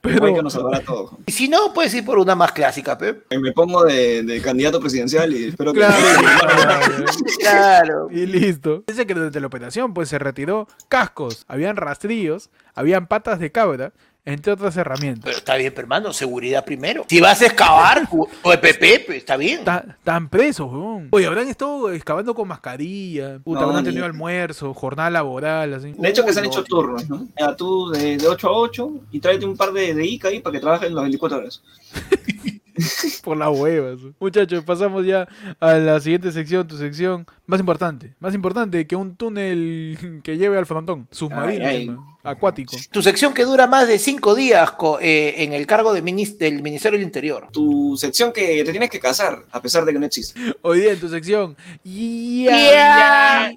Pero 0.00 0.22
huaico 0.24 0.42
nos 0.42 0.54
salvará 0.54 0.80
todo. 0.80 1.18
Y 1.26 1.32
si 1.32 1.48
no, 1.48 1.72
puedes 1.72 1.94
ir 1.94 2.04
por 2.04 2.18
una 2.18 2.34
más 2.34 2.52
clásica, 2.52 2.96
pe. 2.98 3.22
Me 3.38 3.52
pongo 3.52 3.84
de, 3.84 4.22
de 4.22 4.40
candidato 4.40 4.80
presidencial 4.80 5.32
y 5.32 5.48
espero 5.48 5.72
que. 5.72 5.80
Claro. 5.80 7.04
Claro. 7.38 8.08
Y 8.10 8.26
listo. 8.26 8.84
Dice 8.86 9.06
que 9.06 9.14
durante 9.14 9.40
la 9.40 9.46
operación 9.46 9.94
pues 9.94 10.08
se 10.08 10.18
retiró 10.18 10.66
cascos, 10.88 11.44
habían 11.48 11.76
rastrillos, 11.76 12.50
habían 12.74 13.06
patas 13.06 13.38
de 13.38 13.52
cabra, 13.52 13.92
entre 14.24 14.52
otras 14.52 14.76
herramientas. 14.76 15.24
Pero 15.24 15.36
está 15.38 15.56
bien, 15.56 15.72
pero, 15.74 15.84
hermano, 15.86 16.12
seguridad 16.12 16.64
primero. 16.64 17.04
Si 17.08 17.20
vas 17.20 17.40
a 17.42 17.46
excavar, 17.46 18.08
o 18.42 18.52
EPP, 18.52 19.06
pues, 19.06 19.18
está 19.18 19.36
bien. 19.36 19.64
Ta- 19.64 19.84
Están 19.98 20.28
presos, 20.28 20.70
weón. 20.72 21.08
Oye, 21.10 21.26
habrán 21.26 21.48
estado 21.48 21.90
excavando 21.92 22.34
con 22.34 22.46
mascarilla. 22.48 23.38
Puta, 23.38 23.60
No, 23.60 23.66
habrán 23.66 23.82
ni- 23.84 23.88
tenido 23.90 24.04
almuerzo, 24.04 24.72
jornada 24.74 25.10
laboral, 25.10 25.74
así. 25.74 25.92
De 25.96 26.08
hecho, 26.08 26.24
que 26.24 26.32
se 26.32 26.40
han 26.40 26.46
hecho 26.46 26.60
no. 26.60 26.64
turnos, 26.64 27.08
¿no? 27.08 27.26
Ya 27.38 27.56
tú 27.56 27.90
de, 27.90 28.16
de 28.18 28.28
8 28.28 28.48
a 28.48 28.52
8 28.52 28.90
y 29.12 29.20
tráete 29.20 29.46
un 29.46 29.56
par 29.56 29.72
de, 29.72 29.94
de 29.94 30.06
ICA 30.06 30.28
ahí 30.28 30.40
para 30.40 30.52
que 30.52 30.60
trabajen 30.60 30.94
las 30.94 31.02
24 31.04 31.38
horas. 31.38 31.62
Por 33.24 33.36
las 33.36 33.50
huevas. 33.50 34.00
Muchachos, 34.18 34.64
pasamos 34.64 35.04
ya 35.04 35.28
a 35.58 35.74
la 35.74 36.00
siguiente 36.00 36.32
sección, 36.32 36.66
tu 36.66 36.76
sección 36.76 37.26
más 37.46 37.60
importante. 37.60 38.14
Más 38.20 38.34
importante 38.34 38.86
que 38.86 38.96
un 38.96 39.16
túnel 39.16 40.20
que 40.24 40.36
lleve 40.36 40.58
al 40.58 40.66
frontón. 40.66 41.08
Submarino, 41.10 41.64
Ay, 41.64 41.70
ay. 41.76 41.76
encima, 41.86 42.18
acuático. 42.22 42.76
Tu 42.90 43.02
sección 43.02 43.34
que 43.34 43.44
dura 43.44 43.66
más 43.66 43.88
de 43.88 43.98
cinco 43.98 44.34
días 44.34 44.72
eh, 45.00 45.34
en 45.38 45.52
el 45.52 45.66
cargo 45.66 45.92
de 45.92 46.00
del 46.00 46.62
Ministerio 46.62 46.98
del 46.98 47.06
Interior. 47.06 47.48
Tu 47.52 47.96
sección 47.96 48.32
que 48.32 48.64
te 48.64 48.70
tienes 48.70 48.90
que 48.90 49.00
casar, 49.00 49.44
a 49.50 49.62
pesar 49.62 49.84
de 49.84 49.92
que 49.92 49.98
no 49.98 50.06
existe. 50.06 50.40
Hoy 50.62 50.80
día 50.80 50.92
en 50.92 51.00
tu 51.00 51.08
sección. 51.08 51.56
ya. 51.84 53.52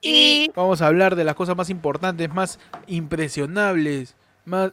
Y 0.00 0.50
Vamos 0.54 0.80
a 0.80 0.86
hablar 0.86 1.16
de 1.16 1.24
las 1.24 1.34
cosas 1.34 1.56
más 1.56 1.70
importantes, 1.70 2.32
más 2.32 2.58
impresionables, 2.86 4.14
más... 4.44 4.72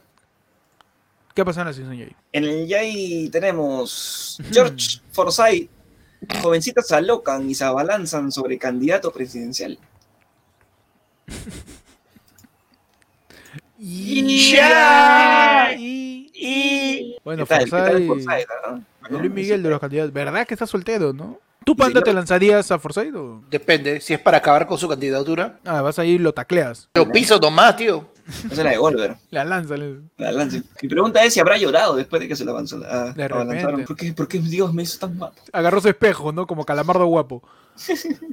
¿Qué 1.36 1.44
pasa 1.44 1.60
en 1.60 1.66
la 1.66 1.72
sección 1.74 1.94
Yay? 1.94 2.16
En 2.32 2.44
el 2.44 2.66
YAI 2.66 3.28
tenemos 3.30 4.38
George 4.50 5.00
Forsyth. 5.12 5.68
Jovencitas 6.40 6.88
se 6.88 6.94
alocan 6.96 7.50
y 7.50 7.54
se 7.54 7.62
abalanzan 7.62 8.32
sobre 8.32 8.56
candidato 8.58 9.12
presidencial. 9.12 9.78
Ya. 13.78 15.74
Y- 15.78 16.30
y 16.34 17.16
Bueno, 17.22 17.44
¿Qué 17.44 17.48
tal? 17.48 17.64
¿Qué 17.64 17.70
tal 17.70 18.06
Forsyth, 18.06 18.48
Luis 19.10 19.30
Miguel 19.30 19.62
de 19.62 19.68
los 19.70 19.78
candidatos. 19.78 20.12
¿Verdad 20.14 20.46
que 20.46 20.54
está 20.54 20.66
soltero, 20.66 21.12
no? 21.12 21.38
¿Tú, 21.66 21.76
Panda, 21.76 22.00
te 22.00 22.14
lanzarías 22.14 22.70
a 22.70 22.78
Forsyth 22.78 23.14
o...? 23.14 23.42
depende, 23.50 24.00
si 24.00 24.14
es 24.14 24.20
para 24.20 24.38
acabar 24.38 24.66
con 24.66 24.78
su 24.78 24.88
candidatura. 24.88 25.58
Ah, 25.64 25.82
vas 25.82 25.98
a 25.98 26.04
ir 26.06 26.14
y 26.20 26.24
lo 26.24 26.32
tacleas. 26.32 26.88
Lo 26.94 27.10
piso 27.10 27.38
nomás, 27.38 27.76
tío. 27.76 28.08
Esa 28.28 28.48
es 28.50 28.58
la 28.58 28.70
de 28.70 28.76
Golver. 28.76 29.16
La 29.30 29.44
lánzale. 29.44 30.00
La 30.16 30.32
lance. 30.32 30.62
Mi 30.82 30.88
pregunta 30.88 31.22
es 31.24 31.34
si 31.34 31.40
habrá 31.40 31.56
llorado 31.56 31.94
después 31.94 32.20
de 32.20 32.28
que 32.28 32.34
se 32.34 32.44
la 32.44 32.50
avanzó. 32.50 32.82
ah, 32.84 33.12
De. 33.14 33.84
¿Por 33.86 33.96
qué, 33.96 34.12
¿Por 34.12 34.26
qué 34.26 34.40
Dios 34.40 34.74
me 34.74 34.82
hizo 34.82 34.98
tan 34.98 35.16
mal? 35.16 35.32
Agarró 35.52 35.80
su 35.80 35.88
espejo, 35.88 36.32
¿no? 36.32 36.46
Como 36.46 36.64
calamardo 36.64 37.06
guapo. 37.06 37.42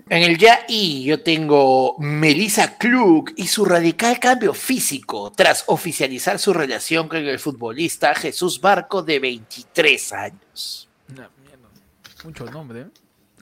En 0.10 0.24
el 0.24 0.38
ya 0.38 0.62
y 0.68 1.04
yo 1.04 1.22
tengo 1.22 1.96
Melissa 2.00 2.78
Klug 2.78 3.32
y 3.36 3.48
su 3.48 3.66
radical 3.66 4.18
cambio 4.20 4.54
físico 4.54 5.32
tras 5.36 5.66
oficializar 5.68 6.40
su 6.40 6.54
relación 6.54 7.08
con 7.10 7.20
el 7.20 7.40
futbolista 7.40 8.16
Jesús 8.16 8.62
Barco 8.62 9.04
de 9.04 9.20
23 9.20 10.14
años. 10.14 10.90
Mierda. 11.08 11.30
Mucho 12.24 12.46
nombre, 12.46 12.82
¿eh? 12.82 12.88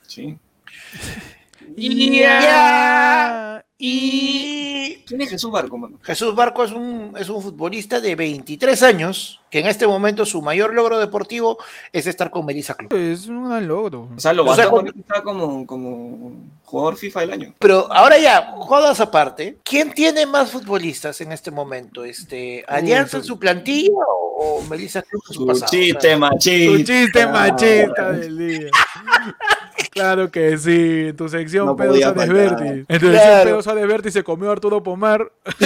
Sí. 0.08 0.38
Ya. 1.78 3.66
Y 3.78 5.04
¿Quién 5.08 5.22
es 5.22 5.30
Jesús 5.30 5.52
Barco, 5.52 5.76
mano? 5.78 5.98
Jesús 6.04 6.36
Barco 6.36 6.64
es 6.64 6.72
un, 6.72 7.14
es 7.20 7.28
un 7.30 7.42
futbolista 7.42 8.00
de 8.00 8.16
23 8.16 8.84
años 8.84 9.42
que 9.50 9.60
en 9.60 9.66
este 9.68 9.88
momento 9.88 10.24
su 10.26 10.42
mayor 10.42 10.74
logro 10.76 11.00
deportivo 11.00 11.58
es 11.92 12.06
estar 12.06 12.30
con 12.30 12.46
Melissa 12.46 12.76
Klug. 12.76 12.94
Es 12.94 13.26
un 13.28 13.50
gran 13.50 13.68
logro. 13.68 14.08
O 14.16 14.20
sea, 14.20 14.34
lo 14.34 14.46
O 14.46 14.56
sea, 14.56 14.70
cuando- 14.70 14.94
como, 15.24 15.66
como 15.66 16.32
jugador 16.64 16.96
FIFA 16.96 17.22
del 17.22 17.32
año. 17.34 17.56
Pero 17.60 17.92
ahora 17.92 18.20
ya, 18.20 18.54
jodas 18.58 19.00
aparte, 19.00 19.58
¿quién 19.64 19.92
tiene 19.94 20.26
más 20.28 20.52
futbolistas 20.52 21.20
en 21.22 21.32
este 21.32 21.50
momento? 21.50 22.06
Este, 22.06 22.64
¿Alianza 22.68 23.18
en 23.18 23.24
su 23.24 23.40
plantilla 23.40 23.92
o, 24.08 24.60
o 24.60 24.62
Melissa 24.70 25.02
Cruz 25.02 25.24
en 25.30 25.34
su 25.34 25.42
Su 25.42 25.48
pasado? 25.48 25.72
chiste, 25.72 26.16
machista. 26.16 26.94
chiste 26.94 27.28
machista 27.28 28.12
del 28.12 28.38
día. 28.38 28.70
Claro 29.90 30.32
que 30.32 30.58
sí, 30.58 31.08
en 31.08 31.16
tu 31.16 31.30
sección 31.30 31.66
No 31.66 31.78
faltar. 31.78 32.30
Berti. 32.34 32.64
En 32.88 32.88
tu 32.88 32.94
sección 32.94 33.12
Claro. 33.12 33.44
Pedro 33.44 33.64
Sánchez 33.64 33.88
Berti 33.88 34.12
se 34.12 34.24
comió 34.24 34.50
a 34.50 34.54
Arturo 34.54 34.84
Pomar. 34.84 35.32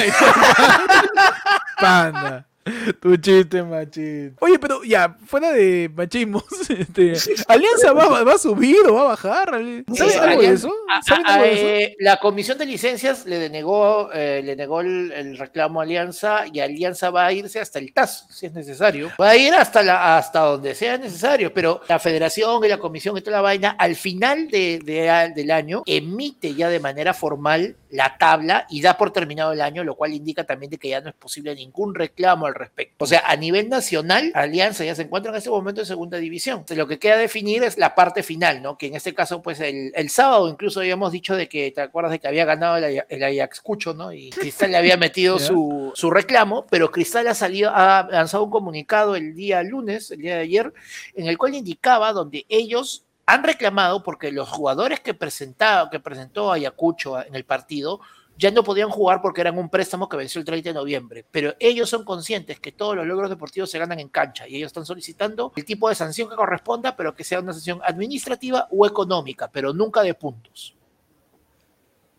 Panda. 1.80 2.46
Tu 3.02 3.16
chiste 3.18 3.62
machista. 3.64 4.44
Oye, 4.44 4.58
pero 4.60 4.84
ya, 4.84 5.16
fuera 5.28 5.52
de 5.52 5.90
machismos, 5.94 6.44
este, 6.70 7.14
¿Alianza 7.48 7.94
va, 7.94 8.24
va 8.24 8.34
a 8.34 8.38
subir 8.38 8.78
o 8.88 8.94
va 8.96 9.02
a 9.02 9.08
bajar? 9.10 9.50
¿Sabes 9.94 10.18
algo 10.18 10.42
de 10.42 10.50
eso? 10.52 10.72
A- 10.92 11.02
¿Saben 11.04 11.26
a- 11.28 11.34
algo 11.36 11.46
de 11.46 11.54
eso? 11.54 11.66
eh, 11.68 11.96
la 12.00 12.18
comisión 12.20 12.58
de 12.58 12.66
licencias 12.66 13.26
le 13.26 13.38
denegó, 13.40 14.10
eh, 14.14 14.42
le 14.44 14.56
negó 14.56 14.82
el, 14.82 15.12
el 15.12 15.38
reclamo 15.38 15.80
a 15.80 15.84
Alianza 15.84 16.46
y 16.52 16.60
Alianza 16.60 17.10
va 17.12 17.28
a 17.28 17.32
irse 17.34 17.60
hasta 17.60 17.80
el 17.80 17.94
TAS, 17.94 18.26
si 18.30 18.48
es 18.48 18.54
necesario. 18.54 19.12
Va 19.22 19.30
a 19.30 19.38
ir 19.38 19.54
hasta, 19.54 19.84
la, 19.84 20.18
hasta 20.18 20.40
donde 20.42 20.74
sea 20.76 20.98
necesario, 20.98 21.54
pero 21.54 21.82
la 21.88 22.00
federación 22.00 22.64
y 22.66 22.68
la 22.68 22.80
comisión 22.80 23.16
y 23.18 23.22
toda 23.22 23.38
la 23.38 23.42
vaina, 23.42 23.76
al 23.78 23.96
final 23.96 24.48
de- 24.50 24.80
de- 24.84 25.32
del 25.36 25.52
año, 25.52 25.84
emite 25.86 26.56
ya 26.56 26.70
de 26.70 26.80
manera 26.80 27.14
formal 27.14 27.76
la 27.96 28.18
tabla 28.18 28.66
y 28.70 28.82
da 28.82 28.98
por 28.98 29.12
terminado 29.12 29.54
el 29.54 29.62
año, 29.62 29.84
lo 29.84 29.96
cual 29.96 30.14
indica 30.14 30.44
también 30.44 30.70
de 30.70 30.78
que 30.78 30.90
ya 30.90 31.02
no 31.02 31.10
es 31.10 31.16
posible 31.16 31.56
ningún 31.56 31.96
reclamo 31.96 32.46
al 32.46 32.56
respecto. 32.56 33.06
O 33.06 33.08
sea, 33.08 33.24
a 33.26 33.36
nivel 33.36 33.70
nacional, 33.70 34.32
Alianza 34.36 34.84
ya 34.84 34.96
se 34.96 35.04
encuentra 35.04 35.32
en 35.32 35.38
este 35.38 35.50
momento 35.50 35.82
en 35.82 35.88
segunda 35.88 36.18
división. 36.18 36.58
Entonces, 36.60 36.78
lo 36.78 36.88
que 36.88 37.00
queda 37.00 37.18
definir 37.18 37.64
es 37.64 37.78
la 37.78 37.96
parte 37.96 38.24
final, 38.24 38.62
¿no? 38.62 38.78
Que 38.78 38.88
en 38.88 38.96
este 38.96 39.14
caso, 39.14 39.42
pues 39.42 39.60
el, 39.60 39.92
el 39.96 40.10
sábado 40.10 40.50
incluso 40.50 40.82
habíamos 40.82 41.12
dicho 41.12 41.36
de 41.36 41.48
que, 41.48 41.72
¿te 41.72 41.82
acuerdas 41.82 42.12
de 42.12 42.20
que 42.20 42.28
había 42.28 42.46
ganado 42.46 42.78
el, 42.78 43.04
el 43.08 43.24
Ayacucho, 43.24 43.94
¿no? 43.94 44.12
Y 44.12 44.30
Cristal 44.32 44.72
le 44.72 44.78
había 44.78 44.98
metido 44.98 45.40
su, 45.40 45.92
su 45.96 46.12
reclamo, 46.12 46.66
pero 46.70 46.92
Cristal 46.92 47.28
ha 47.28 47.34
salido, 47.34 47.72
ha 47.74 48.08
lanzado 48.12 48.44
un 48.44 48.52
comunicado 48.52 49.16
el 49.16 49.36
día 49.36 49.64
lunes, 49.64 50.12
el 50.12 50.20
día 50.20 50.36
de 50.36 50.42
ayer, 50.42 50.74
en 51.16 51.28
el 51.28 51.38
cual 51.38 51.56
indicaba 51.56 52.12
donde 52.12 52.46
ellos 52.50 53.05
han 53.26 53.44
reclamado 53.44 54.04
porque 54.04 54.32
los 54.32 54.50
jugadores 54.50 55.00
que, 55.00 55.14
presentaba, 55.14 55.90
que 55.90 56.00
presentó 56.00 56.52
Ayacucho 56.52 57.20
en 57.24 57.36
el 57.36 57.44
partido 57.46 58.00
ya 58.38 58.52
no 58.52 58.64
podían 58.64 58.90
jugar 58.90 59.22
porque 59.22 59.42
eran 59.42 59.58
un 59.58 59.70
préstamo 59.70 60.10
que 60.10 60.18
venció 60.18 60.40
el 60.40 60.46
30 60.46 60.70
de 60.70 60.74
noviembre, 60.74 61.26
pero 61.32 61.56
ellos 61.58 61.90
son 61.90 62.04
conscientes 62.04 62.60
que 62.60 62.74
todos 62.74 62.96
los 62.96 63.06
logros 63.08 63.30
deportivos 63.30 63.72
se 63.72 63.80
ganan 63.80 64.00
en 64.00 64.10
cancha 64.10 64.46
y 64.48 64.58
ellos 64.58 64.68
están 64.68 64.86
solicitando 64.86 65.54
el 65.56 65.64
tipo 65.64 65.88
de 65.88 65.96
sanción 65.96 66.30
que 66.30 66.36
corresponda, 66.36 66.96
pero 66.98 67.16
que 67.16 67.24
sea 67.24 67.40
una 67.40 67.54
sanción 67.54 67.80
administrativa 67.84 68.68
o 68.72 68.86
económica, 68.86 69.50
pero 69.50 69.74
nunca 69.74 70.02
de 70.02 70.14
puntos. 70.16 70.76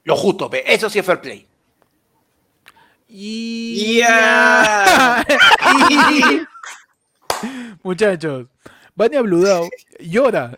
Lo 0.05 0.17
justo, 0.17 0.51
eso 0.53 0.89
sí 0.89 1.01
es 1.01 1.05
fair 1.05 1.21
play. 1.21 1.47
Y... 3.09 3.99
Ya. 3.99 5.25
Y- 5.91 6.41
Muchachos, 7.83 8.47
Vania 8.95 9.21
Bludao 9.21 9.69
llora. 10.01 10.57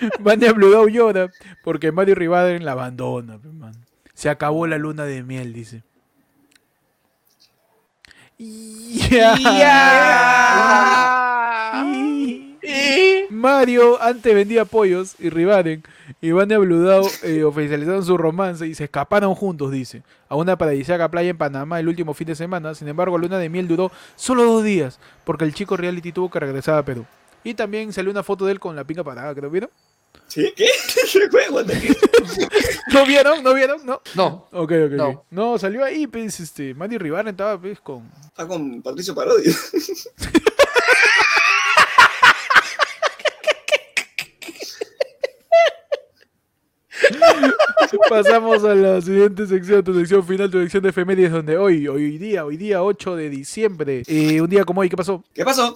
Vania 0.20 0.52
Bludao 0.52 0.88
llora 0.88 1.30
porque 1.64 1.92
Mario 1.92 2.14
Rivaden 2.14 2.64
la 2.64 2.72
abandona. 2.72 3.38
man. 3.52 3.74
Se 4.14 4.28
acabó 4.28 4.66
la 4.66 4.78
luna 4.78 5.04
de 5.04 5.22
miel, 5.22 5.52
dice. 5.52 5.82
Mario 13.30 14.00
antes 14.02 14.34
vendía 14.34 14.64
pollos 14.64 15.14
y 15.18 15.28
Rivaden 15.30 15.82
y 16.20 16.30
Vania 16.32 16.58
Bludao 16.58 17.06
eh, 17.22 17.44
oficializaron 17.44 18.04
su 18.04 18.16
romance 18.16 18.66
y 18.66 18.74
se 18.74 18.84
escaparon 18.84 19.34
juntos, 19.34 19.70
dice, 19.70 20.02
a 20.28 20.36
una 20.36 20.56
paradisíaca 20.56 21.08
playa 21.10 21.30
en 21.30 21.38
Panamá 21.38 21.80
el 21.80 21.88
último 21.88 22.14
fin 22.14 22.26
de 22.28 22.34
semana. 22.34 22.74
Sin 22.74 22.88
embargo, 22.88 23.18
la 23.18 23.22
luna 23.22 23.38
de 23.38 23.48
miel 23.48 23.68
duró 23.68 23.90
solo 24.16 24.44
dos 24.44 24.64
días 24.64 24.98
porque 25.24 25.44
el 25.44 25.54
chico 25.54 25.76
reality 25.76 26.12
tuvo 26.12 26.30
que 26.30 26.40
regresar 26.40 26.78
a 26.78 26.84
Perú. 26.84 27.06
Y 27.44 27.54
también 27.54 27.92
salió 27.92 28.10
una 28.10 28.22
foto 28.22 28.46
de 28.46 28.52
él 28.52 28.60
con 28.60 28.74
la 28.76 28.84
pinga 28.84 29.04
parada, 29.04 29.34
creo. 29.34 29.50
¿Vieron? 29.50 29.70
¿Sí? 30.28 30.52
¿Qué? 30.54 30.66
¿No 32.92 33.06
vieron? 33.06 33.42
¿No 33.42 33.54
vieron? 33.54 33.84
No. 33.84 34.00
No. 34.14 34.48
Ok, 34.52 34.72
ok, 34.72 34.92
No. 34.92 35.24
No, 35.30 35.58
salió 35.58 35.84
ahí, 35.84 36.06
pues, 36.06 36.38
este, 36.40 36.74
Mario 36.74 36.98
Rivaden 36.98 37.28
estaba, 37.28 37.58
pues, 37.60 37.80
con... 37.80 38.10
Está 38.26 38.46
con 38.46 38.82
Patricio 38.82 39.14
Parodi. 39.14 39.50
Pasamos 48.08 48.64
a 48.64 48.74
la 48.74 49.00
siguiente 49.00 49.46
sección, 49.46 49.82
tu 49.84 49.94
sección 49.94 50.26
final, 50.26 50.50
tu 50.50 50.60
sección 50.60 50.82
de 50.82 50.90
efemérides, 50.90 51.32
donde 51.32 51.56
hoy, 51.56 51.88
hoy 51.88 52.18
día, 52.18 52.44
hoy 52.44 52.56
día 52.56 52.82
8 52.82 53.16
de 53.16 53.30
diciembre, 53.30 54.02
eh, 54.06 54.40
un 54.40 54.50
día 54.50 54.64
como 54.64 54.80
hoy, 54.80 54.88
¿qué 54.88 54.96
pasó? 54.96 55.24
¿Qué 55.32 55.44
pasó? 55.44 55.74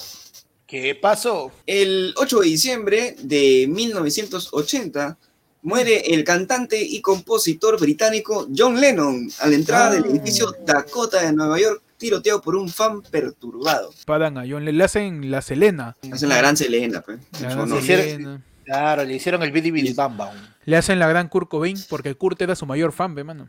¿Qué 0.73 0.95
pasó? 0.95 1.53
El 1.67 2.15
8 2.17 2.41
de 2.41 2.47
diciembre 2.47 3.15
de 3.23 3.67
1980 3.69 5.19
muere 5.61 6.15
el 6.15 6.25
cantante 6.25 6.83
y 6.83 7.03
compositor 7.03 7.79
británico 7.79 8.49
John 8.57 8.81
Lennon 8.81 9.29
a 9.41 9.49
la 9.49 9.55
entrada 9.55 9.91
del 9.91 10.07
edificio 10.07 10.51
Dakota 10.65 11.21
de 11.21 11.35
Nueva 11.35 11.61
York, 11.61 11.83
tiroteado 11.99 12.41
por 12.41 12.57
un 12.57 12.71
fan 12.71 13.03
perturbado. 13.03 13.93
Paran 14.07 14.39
a 14.39 14.45
John, 14.49 14.65
le, 14.65 14.73
le 14.73 14.83
hacen 14.83 15.31
la 15.31 15.43
Selena. 15.43 15.95
Hacen 16.11 16.31
la 16.31 16.39
gran 16.39 16.57
Selena, 16.57 17.03
pues. 17.03 17.19
Le 17.39 17.49
hicieron- 17.79 18.43
Claro, 18.65 19.05
le 19.05 19.15
hicieron 19.15 19.43
el 19.43 19.53
Bidi 19.53 19.71
Bidi 19.73 19.93
Bam 19.93 20.17
Bam. 20.17 20.35
le 20.65 20.77
hacen 20.79 20.99
la 20.99 21.07
gran 21.07 21.29
Kurt 21.29 21.51
Cobain, 21.51 21.77
porque 21.91 22.15
Kurt 22.15 22.41
era 22.41 22.57
su 22.57 22.65
mayor 22.65 22.93
fan, 22.93 23.15
ve, 23.15 23.25
mano. 23.25 23.47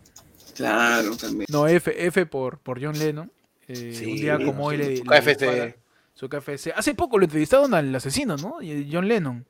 Claro, 0.56 1.16
también. 1.16 1.46
No, 1.50 1.68
F, 1.68 2.06
F 2.08 2.26
por, 2.26 2.58
por 2.60 2.84
John 2.84 3.00
Lennon. 3.00 3.32
Eh, 3.70 3.96
Sí, 3.98 4.12
un 4.12 4.16
día 4.18 4.38
como 4.44 4.66
hoy 4.66 4.76
le, 4.76 4.84
le 4.84 4.90
dispara- 5.22 5.76
Su 6.14 6.30
KFC. 6.30 6.74
Hace 6.76 6.94
poco 6.94 7.18
lo 7.18 7.24
entrevistaron 7.26 7.74
al 7.74 7.94
asesino, 7.96 8.36
¿no? 8.38 8.62
Y- 8.62 8.90
John 8.92 9.08
Lennon. 9.08 9.46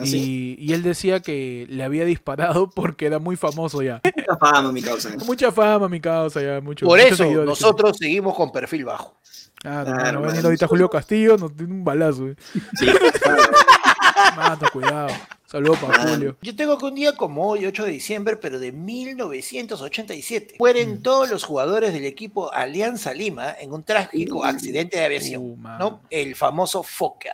Así. 0.00 0.56
Y, 0.58 0.64
y 0.70 0.72
él 0.74 0.82
decía 0.82 1.20
que 1.20 1.66
le 1.68 1.82
había 1.82 2.04
disparado 2.04 2.70
porque 2.74 3.06
era 3.06 3.18
muy 3.18 3.36
famoso 3.36 3.82
ya. 3.82 4.00
Mucha 4.16 4.36
fama, 4.36 4.72
mi 4.72 4.82
causa. 4.82 5.10
Mucha 5.26 5.50
fama, 5.52 5.88
mi 5.88 6.00
causa, 6.00 6.40
ya. 6.42 6.60
Mucho, 6.60 6.86
Por 6.86 6.98
muchos 7.00 7.20
eso 7.20 7.44
nosotros 7.44 7.96
seguimos 7.98 8.34
con 8.34 8.52
perfil 8.52 8.84
bajo. 8.84 9.18
Claro, 9.60 9.86
Claro, 9.86 9.96
mano, 10.02 10.02
va 10.02 10.08
a 10.08 10.12
venir 10.28 10.34
mano. 10.36 10.46
ahorita 10.48 10.66
Julio 10.68 10.88
Castillo, 10.88 11.36
nos 11.36 11.56
tiene 11.56 11.72
un 11.72 11.84
balazo. 11.84 12.28
eh. 12.28 12.36
Sí, 12.78 12.86
claro. 13.22 13.42
Mano, 14.36 14.68
cuidado. 14.72 15.08
Saludos 15.50 15.78
para. 15.78 16.06
Julio. 16.10 16.36
Yo 16.42 16.54
tengo 16.54 16.76
que 16.76 16.84
un 16.84 16.94
día 16.94 17.14
como 17.14 17.48
hoy, 17.48 17.64
8 17.64 17.84
de 17.86 17.90
diciembre, 17.92 18.36
pero 18.36 18.58
de 18.58 18.70
1987, 18.70 20.56
mueren 20.58 21.02
todos 21.02 21.30
los 21.30 21.42
jugadores 21.44 21.92
del 21.94 22.04
equipo 22.04 22.52
Alianza 22.52 23.14
Lima 23.14 23.54
en 23.58 23.72
un 23.72 23.82
trágico 23.82 24.40
Uh. 24.40 24.44
accidente 24.44 24.98
de 24.98 25.04
aviación, 25.06 25.42
Uh. 25.42 25.56
¿no? 25.78 26.00
El 26.10 26.34
famoso 26.36 26.82
Fokker, 26.82 27.32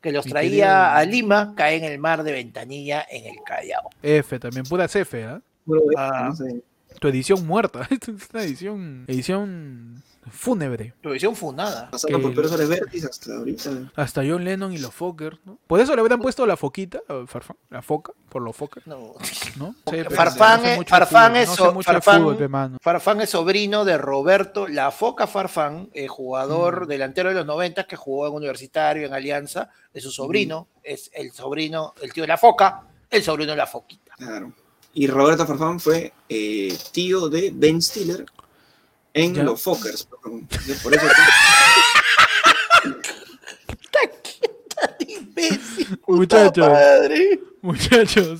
que 0.00 0.12
los 0.12 0.26
Mi 0.26 0.30
traía 0.32 0.50
querido- 0.50 0.70
a 0.74 1.04
Lima, 1.04 1.54
cae 1.56 1.76
en 1.76 1.84
el 1.84 1.98
mar 1.98 2.22
de 2.22 2.32
Ventanilla 2.32 3.04
en 3.10 3.26
el 3.26 3.36
Callao. 3.44 3.90
F 4.02 4.38
también, 4.38 4.64
puras 4.64 4.94
F, 4.94 5.24
¿ah? 5.24 5.40
Puro 5.64 5.80
de- 5.80 5.94
Ah. 5.98 6.26
no 6.28 6.36
sé. 6.36 6.62
Tu 7.00 7.08
edición 7.08 7.46
muerta. 7.46 7.86
Esta 7.90 8.10
es 8.12 8.30
una 8.32 8.42
edición, 8.44 9.04
edición 9.08 10.02
fúnebre. 10.30 10.94
Televisión 11.00 11.34
fundada. 11.36 11.90
Pasando 11.90 12.18
Que- 12.18 12.22
por 12.22 12.34
Perosores 12.34 12.68
Vértiz 12.68 13.04
hasta 13.04 13.34
ahorita. 13.36 13.70
Hasta 13.94 14.22
John 14.26 14.44
Lennon 14.44 14.72
y 14.72 14.78
los 14.78 14.92
Fokker, 14.94 15.38
¿no? 15.44 15.58
Por 15.66 15.80
eso 15.80 15.94
le 15.94 16.00
habrían 16.00 16.20
puesto 16.20 16.46
la 16.46 16.56
foquita, 16.56 17.00
al 17.08 17.28
Farfán, 17.28 17.56
la 17.70 17.82
foca, 17.82 18.12
por 18.28 18.42
los 18.42 18.54
Fokker, 18.56 18.82
No. 18.86 19.14
¿no? 19.56 19.74
Pero 19.90 20.10
Farfán 20.10 20.62
no 20.62 20.68
es- 20.68 20.76
mucho 20.78 20.90
Farfán 20.90 21.36
es 21.36 21.48
fútbol, 21.50 22.50
no. 22.50 22.78
Farfán 22.80 23.20
es 23.20 23.30
sobrino 23.30 23.84
de 23.84 23.98
Roberto 23.98 24.66
La 24.68 24.90
Foca 24.90 25.26
Farfán, 25.26 25.90
eh, 25.92 26.08
jugador 26.08 26.84
Mm. 26.86 26.88
delantero 26.88 27.28
de 27.30 27.34
los 27.36 27.46
90 27.46 27.86
que 27.86 27.96
jugó 27.96 28.26
en 28.26 28.34
Universitario, 28.34 29.06
en 29.06 29.14
Alianza, 29.14 29.70
es 29.94 30.02
su 30.02 30.10
sobrino, 30.10 30.68
es 30.82 31.10
el 31.14 31.32
sobrino, 31.32 31.94
el 32.02 32.12
tío 32.12 32.24
de 32.24 32.28
La 32.28 32.36
Foca, 32.38 32.82
el 33.10 33.22
sobrino 33.22 33.52
de 33.52 33.56
La 33.58 33.66
Foquita. 33.66 34.12
Claro. 34.16 34.52
Y 34.94 35.06
Roberto 35.08 35.46
Farfán 35.46 35.78
fue 35.78 36.12
eh, 36.28 36.76
tío 36.92 37.28
de 37.28 37.50
Ben 37.54 37.82
Stiller 37.82 38.24
en 39.16 39.34
Ya. 39.34 39.42
Los 39.42 39.62
Fockers. 39.62 40.06
Por 40.82 40.94
eso 40.94 41.06
Imbécil, 45.36 46.00
Muchachos. 46.08 46.68
madre. 46.68 47.40
Muchachos, 47.66 48.38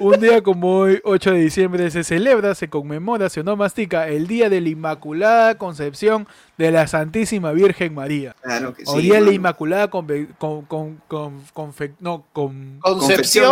un 0.00 0.18
día 0.20 0.42
como 0.42 0.78
hoy, 0.78 1.00
8 1.04 1.30
de 1.30 1.38
diciembre, 1.38 1.88
se 1.92 2.02
celebra, 2.02 2.56
se 2.56 2.68
conmemora, 2.68 3.30
se 3.30 3.38
onomastica 3.40 4.08
el 4.08 4.26
Día 4.26 4.48
de 4.50 4.60
la 4.60 4.68
Inmaculada 4.68 5.56
Concepción 5.58 6.26
de 6.58 6.72
la 6.72 6.88
Santísima 6.88 7.52
Virgen 7.52 7.94
María. 7.94 8.34
Claro 8.42 8.74
que 8.74 8.84
sí. 8.84 8.90
o 8.92 8.98
Día 8.98 9.14
de 9.16 9.20
la. 9.20 9.32
Inmaculada 9.32 9.88
Conve- 9.90 10.26
con, 10.38 10.62
con, 10.62 11.00
con, 11.06 11.44
confe- 11.54 11.94
no, 12.00 12.24
con, 12.32 12.80
Concepción. 12.80 13.48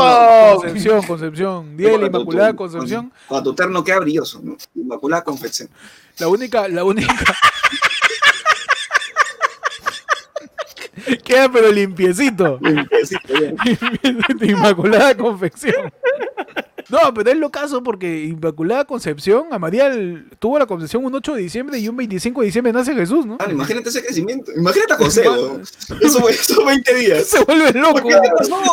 Concepción, 0.57 1.03
Concepción, 1.07 1.77
Día 1.77 1.91
de 1.91 1.99
la 1.99 2.01
tu- 2.11 2.17
Inmaculada 2.17 2.57
Concepción, 2.57 3.13
Cuando 3.29 3.51
tu 3.51 3.55
terno 3.55 3.85
queda 3.85 4.01
brilloso, 4.01 4.41
¿no? 4.43 4.57
Inmaculada 4.75 5.23
Confección. 5.23 5.69
la 6.19 6.27
única, 6.27 6.67
la 6.67 6.83
única. 6.83 7.15
Queda 11.25 11.51
pero 11.51 11.71
limpiecito. 11.73 12.59
de 12.59 14.47
Inmaculada 14.47 15.17
Confección. 15.17 15.93
No, 16.89 16.99
pero 17.15 17.31
es 17.31 17.37
lo 17.37 17.51
caso 17.51 17.83
porque 17.83 18.25
Inmaculada 18.25 18.85
Concepción, 18.85 19.47
a 19.51 19.59
María 19.59 19.87
el- 19.89 20.27
tuvo 20.39 20.59
la 20.59 20.67
concepción 20.67 21.05
un 21.05 21.15
8 21.15 21.35
de 21.35 21.43
diciembre 21.43 21.79
y 21.79 21.89
un 21.89 21.97
25 21.97 22.41
de 22.41 22.47
diciembre 22.47 22.73
nace 22.73 22.95
Jesús, 22.95 23.25
¿no? 23.27 23.37
Ah, 23.41 23.47
imagínate 23.51 23.89
ese 23.89 24.03
crecimiento. 24.05 24.53
Imagínate 24.57 24.93
a 24.95 24.97
José, 24.97 25.25
¿no? 25.25 25.61
Eso 26.01 26.21
fue 26.21 26.31
esos 26.33 26.65
20 26.65 26.95
días. 26.95 27.27
Se 27.27 27.45
vuelve 27.45 27.73
loco. 27.79 28.01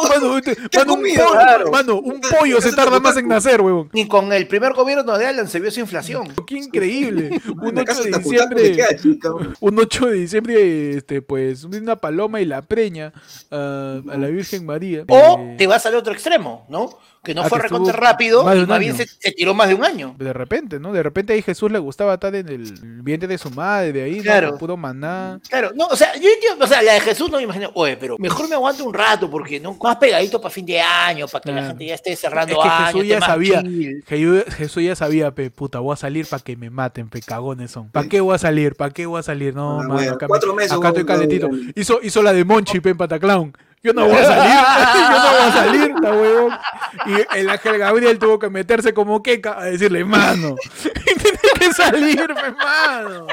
Mano, 0.10 0.42
¿Qué 0.42 0.78
mano, 0.80 0.94
un 0.94 1.02
pollo, 1.02 1.32
Claro. 1.32 1.72
mano, 1.72 2.00
un 2.00 2.22
pollo 2.22 2.62
se 2.62 2.72
tarda 2.74 3.00
más 3.00 3.18
en 3.18 3.28
nacer, 3.28 3.62
huevón. 3.62 3.90
Ni 3.94 4.08
con 4.08 4.32
el 4.34 4.48
primer 4.48 4.74
gobierno 4.74 5.18
de 5.18 5.26
Alan 5.28 5.48
se 5.48 5.60
vio 5.60 5.70
esa 5.70 5.80
inflación. 5.82 6.28
Qué 6.48 6.56
increíble. 6.58 7.42
Un 7.50 7.76
La 7.76 7.82
8 7.82 7.86
casa 7.86 8.04
de 8.04 8.12
diciembre. 8.18 8.78
Un 9.60 9.80
8 9.80 10.06
de 10.08 10.14
diciembre, 10.16 10.98
este, 10.98 11.22
pues, 11.22 11.64
una 11.64 11.96
paloma 11.96 12.42
y 12.42 12.46
la 12.46 12.62
preña 12.62 13.14
ah, 13.52 14.02
a 14.10 14.18
la 14.18 14.28
Virgen 14.28 14.66
María. 14.66 15.04
O 15.08 15.38
Eh, 15.40 15.56
te 15.58 15.68
vas 15.68 15.86
al 15.86 15.96
otro 15.96 16.14
extremo, 16.14 16.66
¿no? 16.70 16.90
Que 17.24 17.36
no 17.36 17.42
Ah, 17.42 17.50
fue 17.50 17.58
que 17.60 17.64
recontra 17.64 17.94
rápido 17.98 18.44
más 18.46 18.54
de 18.54 18.60
y 18.62 18.64
un 18.64 18.70
más 18.70 18.80
bien 18.80 18.92
año. 18.96 19.04
se, 19.04 19.08
se 19.08 19.32
tiró 19.34 19.54
más 19.54 19.68
de 19.68 19.76
un 19.76 19.84
año. 19.84 20.16
De 20.18 20.32
repente, 20.32 20.80
¿no? 20.80 20.94
De 20.94 21.04
repente 21.04 21.34
ahí 21.34 21.42
Jesús 21.42 21.70
le 21.70 21.78
gustaba 21.78 22.14
estar 22.14 22.34
en 22.34 22.48
el 22.48 22.74
vientre 23.04 23.28
de 23.28 23.38
su 23.38 23.50
madre, 23.52 23.92
de 23.92 24.04
ahí, 24.04 24.18
¿no? 24.18 24.24
Claro. 24.24 24.50
Con 24.52 24.60
Puro 24.60 24.78
maná. 24.78 25.40
Claro, 25.50 25.72
no, 25.76 25.88
o 25.88 25.96
sea, 25.98 26.14
yo 26.16 26.30
entiendo, 26.30 26.64
o 26.64 26.68
sea, 26.68 26.82
la 26.82 26.94
de 26.94 27.02
Jesús 27.02 27.30
no 27.30 27.38
me 27.38 27.44
imagino, 27.44 27.72
oye, 27.74 27.98
pero 27.98 28.16
mejor 28.18 28.48
me 28.48 28.56
aguanto 28.56 28.86
un 28.86 28.94
rato 28.94 29.30
porque 29.30 29.60
no 29.60 29.76
más 29.82 29.98
pegadito 29.98 30.40
para 30.40 30.50
fin 30.54 30.66
de 30.66 30.80
año, 30.80 31.28
para 31.28 31.42
que 31.42 31.52
la 31.52 31.68
gente 31.68 31.86
ya 31.88 31.96
esté 31.96 32.16
cerrando 32.16 32.54
Es 32.54 32.60
que 32.64 32.68
años. 32.70 32.92
Jesús 32.94 33.08
ya 33.08 33.20
sabía. 33.20 33.64
Jesús, 34.08 34.44
Jesús 34.56 34.84
ya 34.84 34.96
sabía, 34.96 35.32
pe, 35.36 35.52
puta, 35.52 35.80
voy 35.80 35.94
a 35.94 35.98
salir 35.98 36.26
para 36.26 36.42
que 36.42 36.56
me 36.56 36.70
maten, 36.70 37.10
pe, 37.10 37.22
cagones 37.22 37.72
son. 37.72 37.90
¿Para 37.90 38.08
qué 38.08 38.22
voy 38.22 38.36
a 38.36 38.38
salir? 38.38 38.76
¿Para 38.76 38.92
qué 38.92 39.06
voy 39.06 39.20
a 39.20 39.24
salir? 39.24 39.54
No, 39.54 39.80
Ah, 39.82 39.84
mano, 39.84 39.94
bueno, 39.96 40.12
acá, 40.14 40.26
me- 40.26 40.30
cuatro 40.30 40.54
meses 40.56 40.72
acá 40.72 40.88
estoy 40.90 41.06
calentito. 41.06 41.50
Hizo, 41.76 42.00
hizo 42.02 42.24
la 42.24 42.32
de 42.32 42.46
Monchi, 42.46 42.80
pe, 42.80 42.92
en 42.92 42.98
Pataclown. 42.98 43.54
Yo 43.82 43.94
no 43.94 44.06
voy 44.06 44.18
a 44.18 44.26
salir, 44.26 44.54
yo 44.94 45.20
no 45.20 45.32
voy 45.32 45.42
a 45.42 45.52
salir, 45.54 45.94
ta 46.02 46.12
huevón. 46.12 46.58
Y 47.06 47.38
el 47.38 47.50
ángel 47.50 47.78
Gabriel 47.78 48.20
tuvo 48.20 48.38
que 48.38 48.50
meterse 48.50 48.94
como 48.94 49.24
queca 49.24 49.58
a 49.58 49.66
decirle, 49.66 50.04
mano, 50.04 50.56
que 51.60 51.74
salir, 51.74 52.28
pe, 52.28 52.52
mano. 52.52 53.28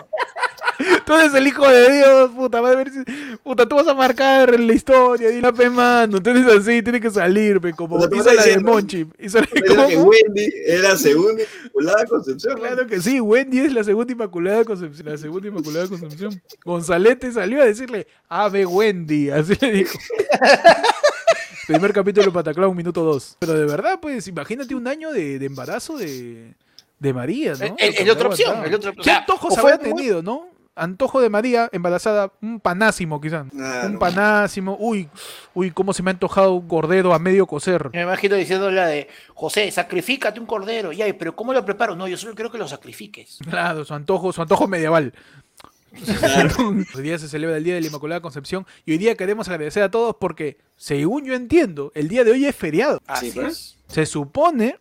Tú 1.06 1.14
eres 1.14 1.32
el 1.34 1.46
hijo 1.46 1.66
de 1.66 1.90
Dios, 1.92 2.30
puta, 2.32 2.60
va 2.60 2.70
a 2.70 2.74
ver 2.76 2.90
si- 2.90 3.02
puta, 3.42 3.66
tú 3.66 3.76
vas 3.76 3.88
a 3.88 3.94
marcar 3.94 4.58
la 4.60 4.72
historia, 4.74 5.28
dile, 5.30 5.50
pe, 5.52 5.70
mano, 5.70 6.20
tú 6.22 6.30
eres 6.30 6.46
así, 6.46 6.82
tienes 6.82 7.00
que 7.00 7.10
salir, 7.10 7.60
pe, 7.60 7.72
como 7.72 7.96
hizo 7.98 8.08
la 8.10 8.22
de 8.32 8.36
diciendo- 8.36 8.72
Monchi. 8.72 9.06
Hizo 9.18 9.38
la- 9.40 9.46
que. 9.46 9.96
Wendy 9.96 10.52
era 10.66 10.96
segunda 10.96 11.42
Inmaculada 11.42 12.04
Concepción. 12.06 12.56
Claro 12.58 12.86
que 12.86 13.00
sí, 13.00 13.20
Wendy 13.20 13.60
es 13.60 13.72
la 13.72 13.84
segunda 13.84 14.12
Inmaculada 14.12 14.64
Concepción. 14.64 15.08
La 15.08 15.16
segunda 15.16 15.48
Inmaculada 15.48 15.88
Concepción. 15.88 16.42
Gonzalete 16.64 17.32
salió 17.32 17.62
a 17.62 17.64
decirle, 17.64 18.06
Ave 18.28 18.66
Wendy, 18.66 19.30
así 19.30 19.56
le 19.60 19.72
dijo. 19.72 19.98
Primer 21.66 21.92
capítulo 21.92 22.26
de 22.26 22.32
Pataclown, 22.32 22.76
minuto 22.76 23.02
2. 23.02 23.38
Pero 23.40 23.54
de 23.54 23.64
verdad, 23.64 23.98
pues, 24.00 24.28
imagínate 24.28 24.74
un 24.74 24.86
año 24.86 25.10
de, 25.10 25.38
de 25.40 25.46
embarazo 25.46 25.96
de, 25.98 26.54
De 26.98 27.12
María, 27.12 27.52
¿no? 27.54 27.64
El- 27.64 27.68
Lo 27.70 27.76
el- 27.78 27.94
que 27.94 28.02
el 28.02 28.10
otra 28.10 28.28
opción, 28.28 28.64
el 28.64 28.74
otro- 28.74 28.92
¿Qué 28.94 29.02
sea, 29.04 29.18
antojos 29.18 29.56
o 29.56 29.60
habrá 29.60 29.76
muy- 29.78 29.84
tenido, 29.94 30.22
no? 30.22 30.48
Antojo 30.78 31.22
de 31.22 31.30
María 31.30 31.70
embarazada, 31.72 32.32
un 32.42 32.60
panásimo 32.60 33.18
quizás. 33.18 33.46
Claro. 33.50 33.88
Un 33.88 33.98
panásimo. 33.98 34.76
Uy, 34.78 35.08
uy, 35.54 35.70
cómo 35.70 35.94
se 35.94 36.02
me 36.02 36.10
ha 36.10 36.12
antojado 36.12 36.52
un 36.52 36.68
cordero 36.68 37.14
a 37.14 37.18
medio 37.18 37.46
cocer. 37.46 37.88
Me 37.94 38.02
imagino 38.02 38.36
diciendo 38.36 38.70
la 38.70 38.86
de 38.86 39.08
José, 39.32 39.70
sacrifícate 39.70 40.38
un 40.38 40.44
cordero. 40.44 40.92
Ya, 40.92 41.06
pero 41.18 41.34
¿cómo 41.34 41.54
lo 41.54 41.64
preparo? 41.64 41.96
No, 41.96 42.06
yo 42.08 42.18
solo 42.18 42.34
quiero 42.34 42.52
que 42.52 42.58
lo 42.58 42.68
sacrifiques. 42.68 43.38
Claro, 43.48 43.86
su 43.86 43.94
antojo, 43.94 44.34
su 44.34 44.42
antojo 44.42 44.68
medieval. 44.68 45.14
Hoy 46.94 47.02
día 47.02 47.18
se 47.18 47.26
celebra 47.28 47.56
el 47.56 47.64
Día 47.64 47.74
de 47.74 47.80
la 47.80 47.86
Inmaculada 47.86 48.20
Concepción 48.20 48.66
y 48.84 48.92
hoy 48.92 48.98
día 48.98 49.16
queremos 49.16 49.48
agradecer 49.48 49.82
a 49.82 49.90
todos 49.90 50.16
porque, 50.20 50.58
según 50.76 51.24
yo 51.24 51.32
entiendo, 51.34 51.90
el 51.94 52.08
día 52.08 52.22
de 52.22 52.32
hoy 52.32 52.44
es 52.44 52.54
feriado. 52.54 53.00
Así 53.06 53.30
pues. 53.34 53.46
es. 53.46 53.76
Se 53.88 54.04
supone, 54.04 54.78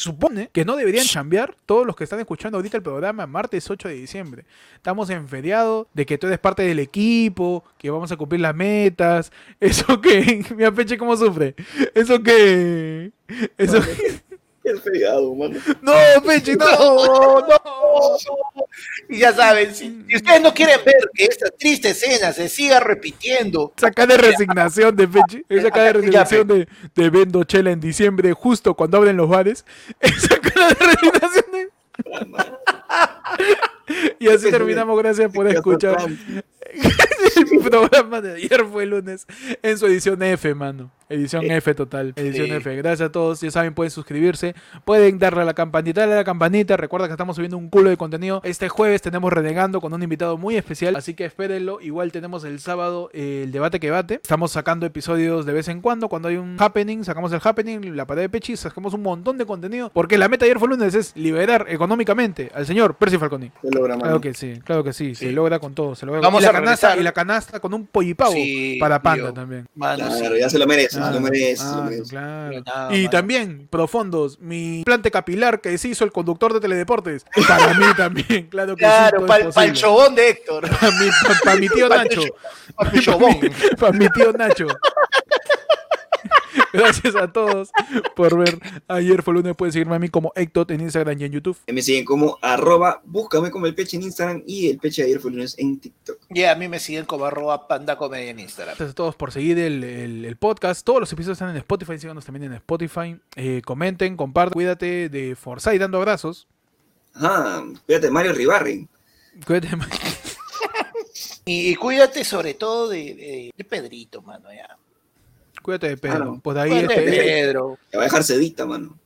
supone 0.00 0.48
que 0.52 0.64
no 0.64 0.76
deberían 0.76 1.04
chambear 1.04 1.54
todos 1.66 1.86
los 1.86 1.94
que 1.94 2.04
están 2.04 2.20
escuchando 2.20 2.56
ahorita 2.56 2.76
el 2.76 2.82
programa 2.82 3.26
martes 3.26 3.70
8 3.70 3.88
de 3.88 3.94
diciembre. 3.94 4.44
Estamos 4.74 5.10
en 5.10 5.28
feriado, 5.28 5.88
de 5.92 6.06
que 6.06 6.16
tú 6.16 6.26
eres 6.26 6.38
parte 6.38 6.62
del 6.62 6.78
equipo, 6.78 7.64
que 7.76 7.90
vamos 7.90 8.10
a 8.10 8.16
cumplir 8.16 8.40
las 8.40 8.54
metas. 8.54 9.30
Eso 9.60 10.00
que, 10.00 10.44
mira 10.56 10.72
Peche 10.72 10.96
cómo 10.96 11.16
sufre. 11.16 11.54
Eso 11.94 12.22
que, 12.22 13.12
eso 13.58 13.80
Fregado, 14.78 15.34
mano. 15.34 15.58
no, 15.82 15.92
Peche, 16.24 16.56
no. 16.56 16.66
No, 16.66 17.40
no. 17.40 18.16
Y 19.08 19.18
ya 19.18 19.32
saben, 19.32 19.74
si, 19.74 20.04
si 20.08 20.16
ustedes 20.16 20.40
no 20.40 20.54
quieren 20.54 20.80
ver 20.84 21.10
que 21.14 21.24
esta 21.24 21.50
triste 21.50 21.90
escena 21.90 22.32
se 22.32 22.48
siga 22.48 22.80
repitiendo, 22.80 23.72
Esa 23.76 23.90
cara 23.90 24.16
de 24.16 24.22
resignación 24.22 24.94
de 24.94 25.08
Pechi, 25.08 25.44
esa 25.48 25.70
cara 25.70 25.84
de 25.86 25.92
resignación 25.94 26.46
de, 26.46 26.68
de 26.94 27.10
vendo 27.10 27.42
chela 27.44 27.70
en 27.70 27.80
diciembre 27.80 28.32
justo 28.32 28.74
cuando 28.74 28.98
abren 28.98 29.16
los 29.16 29.28
bares, 29.28 29.64
esa 30.00 30.38
cara 30.38 30.68
de 30.68 30.74
resignación 30.74 31.44
de... 31.52 31.68
Y 34.20 34.28
así 34.28 34.50
terminamos, 34.50 34.96
gracias 34.98 35.32
por 35.32 35.48
escuchar. 35.48 35.98
El 37.52 37.60
programa 37.60 38.20
de 38.20 38.34
ayer 38.34 38.64
fue 38.64 38.84
el 38.84 38.90
lunes 38.90 39.26
en 39.62 39.78
su 39.78 39.86
edición 39.86 40.22
F, 40.22 40.54
mano. 40.54 40.90
Edición 41.08 41.50
F 41.50 41.74
total. 41.74 42.12
Edición 42.14 42.46
Sí. 42.46 42.52
F. 42.52 42.76
Gracias 42.76 43.08
a 43.08 43.12
todos. 43.12 43.40
Ya 43.40 43.50
saben, 43.50 43.74
pueden 43.74 43.90
suscribirse. 43.90 44.54
Pueden 44.84 45.18
darle 45.18 45.42
a 45.42 45.44
la 45.44 45.54
campanita. 45.54 46.02
Dale 46.02 46.12
a 46.14 46.16
la 46.16 46.24
campanita. 46.24 46.76
Recuerda 46.76 47.08
que 47.08 47.12
estamos 47.12 47.34
subiendo 47.34 47.58
un 47.58 47.68
culo 47.68 47.90
de 47.90 47.96
contenido. 47.96 48.40
Este 48.44 48.68
jueves 48.68 49.02
tenemos 49.02 49.32
Renegando 49.32 49.80
con 49.80 49.92
un 49.92 50.02
invitado 50.02 50.38
muy 50.38 50.56
especial. 50.56 50.94
Así 50.94 51.14
que 51.14 51.24
espérenlo. 51.24 51.80
Igual 51.80 52.12
tenemos 52.12 52.44
el 52.44 52.60
sábado 52.60 53.10
eh, 53.12 53.42
el 53.44 53.50
debate 53.52 53.80
que 53.80 53.90
bate. 53.90 54.14
Estamos 54.14 54.52
sacando 54.52 54.86
episodios 54.86 55.46
de 55.46 55.52
vez 55.52 55.66
en 55.66 55.80
cuando. 55.80 56.08
Cuando 56.08 56.28
hay 56.28 56.36
un 56.36 56.56
happening, 56.60 57.02
sacamos 57.04 57.32
el 57.32 57.40
happening, 57.42 57.96
la 57.96 58.06
pared 58.06 58.22
de 58.22 58.28
Pechi, 58.28 58.56
sacamos 58.56 58.94
un 58.94 59.02
montón 59.02 59.36
de 59.36 59.46
contenido. 59.46 59.90
Porque 59.92 60.16
la 60.16 60.28
meta 60.28 60.44
ayer 60.44 60.60
fue 60.60 60.68
el 60.68 60.76
lunes 60.78 60.94
es 60.94 61.16
liberar 61.16 61.66
económicamente 61.68 62.52
al 62.54 62.66
señor 62.66 62.94
Percy 62.94 63.18
Falconi. 63.18 63.50
Se 63.62 63.70
logra, 63.72 63.94
mano. 63.96 64.02
Claro 64.02 64.20
que 64.20 64.34
sí, 64.34 64.60
claro 64.64 64.84
que 64.84 64.92
sí, 64.92 65.16
se 65.16 65.32
logra 65.32 65.58
con 65.58 65.74
todo, 65.74 65.96
se 65.96 66.06
logra 66.06 66.20
Vamos 66.20 66.42
la 66.42 66.50
a 66.50 66.59
canasta 66.60 66.86
regresar. 66.88 67.00
y 67.00 67.04
la 67.04 67.12
canasta 67.12 67.60
con 67.60 67.74
un 67.74 67.86
pollipavo 67.86 68.32
Sí, 68.32 68.76
para 68.80 69.00
Panda 69.02 69.24
tío. 69.26 69.32
también. 69.34 69.68
mano, 69.74 70.06
Claro, 70.06 70.34
sí. 70.34 70.40
ya 70.40 70.50
se 70.50 70.58
lo 70.58 70.66
merece, 70.66 70.90
se 70.90 70.98
Claro, 70.98 71.14
lo 71.14 71.20
merece, 71.20 71.56
se 71.56 71.64
lo 71.64 71.70
claro, 71.72 71.84
merece. 71.90 72.10
claro. 72.10 72.62
Nada, 72.66 72.94
Y 72.94 72.98
mano. 72.98 73.10
también, 73.10 73.68
profundos, 73.70 74.38
mi 74.40 74.78
implante 74.78 75.10
capilar 75.10 75.60
que 75.60 75.76
se 75.78 75.88
hizo 75.88 76.04
el 76.04 76.12
conductor 76.12 76.52
de 76.52 76.60
Teledeportes. 76.60 77.24
Para 77.48 77.74
mí 77.74 77.84
también, 77.96 78.46
claro 78.48 78.76
que 78.76 78.84
Claro, 78.84 79.20
sí. 79.20 79.26
para 79.26 79.64
el 79.66 79.72
chobón 79.74 80.14
de 80.14 80.28
Héctor. 80.30 80.68
Para 80.70 80.90
mi, 80.92 81.08
pa- 81.08 81.40
pa' 81.44 81.54
mi 81.56 81.68
tío 81.68 81.88
Nacho. 81.88 82.22
cho- 82.22 82.34
Para 82.76 82.90
el 82.90 83.00
chobón. 83.02 83.36
Para 83.78 83.92
mi 83.92 84.08
tío 84.10 84.32
Nacho. 84.32 84.66
Gracias 86.72 87.16
a 87.16 87.32
todos 87.32 87.70
por 88.14 88.38
ver. 88.38 88.58
Ayer 88.88 89.22
fue 89.22 89.34
lunes. 89.34 89.54
Pueden 89.56 89.72
seguirme 89.72 89.96
a 89.96 89.98
mí 89.98 90.08
como 90.08 90.32
Ectot 90.36 90.70
en 90.70 90.80
Instagram 90.80 91.20
y 91.20 91.24
en 91.24 91.32
YouTube. 91.32 91.56
Me 91.66 91.82
siguen 91.82 92.04
como 92.04 92.38
arroba, 92.42 93.00
búscame 93.04 93.50
como 93.50 93.66
el 93.66 93.74
peche 93.74 93.96
en 93.96 94.04
Instagram 94.04 94.42
y 94.46 94.68
el 94.68 94.78
peche 94.78 95.02
de 95.02 95.08
ayer 95.08 95.20
fue 95.20 95.30
lunes 95.32 95.54
en 95.58 95.80
TikTok. 95.80 96.18
Y 96.30 96.44
a 96.44 96.54
mí 96.54 96.68
me 96.68 96.78
siguen 96.78 97.04
como 97.06 97.24
arroba 97.24 97.66
panda 97.66 97.96
comedia 97.96 98.30
en 98.30 98.38
Instagram. 98.40 98.74
Gracias 98.76 98.90
a 98.90 98.94
todos 98.94 99.16
por 99.16 99.32
seguir 99.32 99.58
el, 99.58 99.82
el- 99.84 100.24
el 100.24 100.36
podcast. 100.36 100.84
Todos 100.84 101.00
los 101.00 101.12
episodios 101.12 101.36
están 101.36 101.50
en 101.50 101.56
Spotify. 101.56 101.98
Síganos 101.98 102.24
también 102.24 102.44
en 102.44 102.52
Spotify. 102.54 103.18
Eh, 103.36 103.62
comenten, 103.64 104.16
compartan. 104.16 104.52
Cuídate 104.52 105.08
de 105.08 105.34
Forza 105.36 105.74
y 105.74 105.78
dando 105.78 105.98
abrazos. 105.98 106.46
Ajá, 107.14 107.64
fíjate, 107.86 108.10
Mario 108.10 108.32
Ribarri. 108.32 108.86
Cuídate. 109.46 109.68
Y, 111.46 111.70
y 111.70 111.74
cuídate 111.74 112.22
sobre 112.24 112.54
todo 112.54 112.88
de, 112.88 112.98
de- 113.14 113.50
de 113.56 113.64
Pedrito, 113.64 114.22
mano, 114.22 114.52
ya. 114.52 114.76
Cuídate 115.62 115.88
de 115.88 115.96
Pedro. 115.96 116.16
Claro. 116.16 116.40
Pues 116.42 116.54
de 116.54 116.60
ahí 116.62 116.70
Cuídate 116.70 117.00
de 117.00 117.10
este, 117.10 117.22
Pedro. 117.22 117.78
Te 117.90 117.96
va 117.96 118.02
a 118.02 118.06
dejar 118.06 118.24
sedita, 118.24 118.66
mano. 118.66 118.98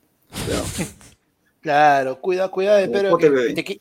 Cuidado. 0.45 0.65
Claro, 1.61 2.21
cuida, 2.21 2.47
cuida 2.49 2.75
de 2.77 2.87
Pedro. 2.87 3.17
Que, 3.17 3.27
te 3.55 3.65
qui- 3.65 3.79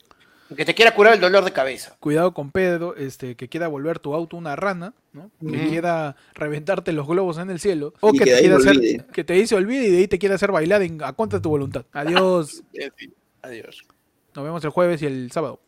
que 0.57 0.64
te 0.64 0.75
quiera 0.75 0.95
curar 0.95 1.12
el 1.12 1.20
dolor 1.20 1.45
de 1.45 1.53
cabeza. 1.53 1.95
cuidado 2.01 2.33
con 2.33 2.51
Pedro, 2.51 2.97
este, 2.97 3.35
que 3.37 3.49
quiera 3.51 3.68
volver 3.68 3.99
tu 3.99 4.14
auto 4.14 4.39
una 4.39 4.57
rana, 4.57 4.95
¿no? 5.12 5.31
Que 5.39 5.68
quiera 5.68 6.16
reventarte 6.33 6.93
los 6.93 7.07
globos 7.07 7.37
en 7.37 7.51
el 7.51 7.61
cielo. 7.61 7.93
O 8.01 8.14
Y 8.14 8.18
que, 8.18 8.25
que 8.25 8.31
te 8.37 8.41
quiera 8.41 8.57
hacer, 8.57 9.07
que 9.12 9.25
te 9.25 9.35
dice 9.35 9.55
olvide 9.55 9.87
y 9.89 9.91
de 9.91 9.99
ahí 9.99 10.09
te 10.09 10.18
quiera 10.18 10.37
hacer 10.37 10.51
bailar 10.51 10.81
en, 10.83 11.03
a 11.03 11.12
contra 11.12 11.39
de 11.39 11.43
tu 11.43 11.51
voluntad. 11.51 11.85
Adiós. 11.93 12.62
En 12.72 12.91
fin, 12.95 13.12
Adiós. 13.43 13.83
Nos 14.35 14.45
vemos 14.47 14.64
el 14.64 14.70
jueves 14.70 15.03
y 15.03 15.07
el 15.07 15.31
sábado. 15.31 15.61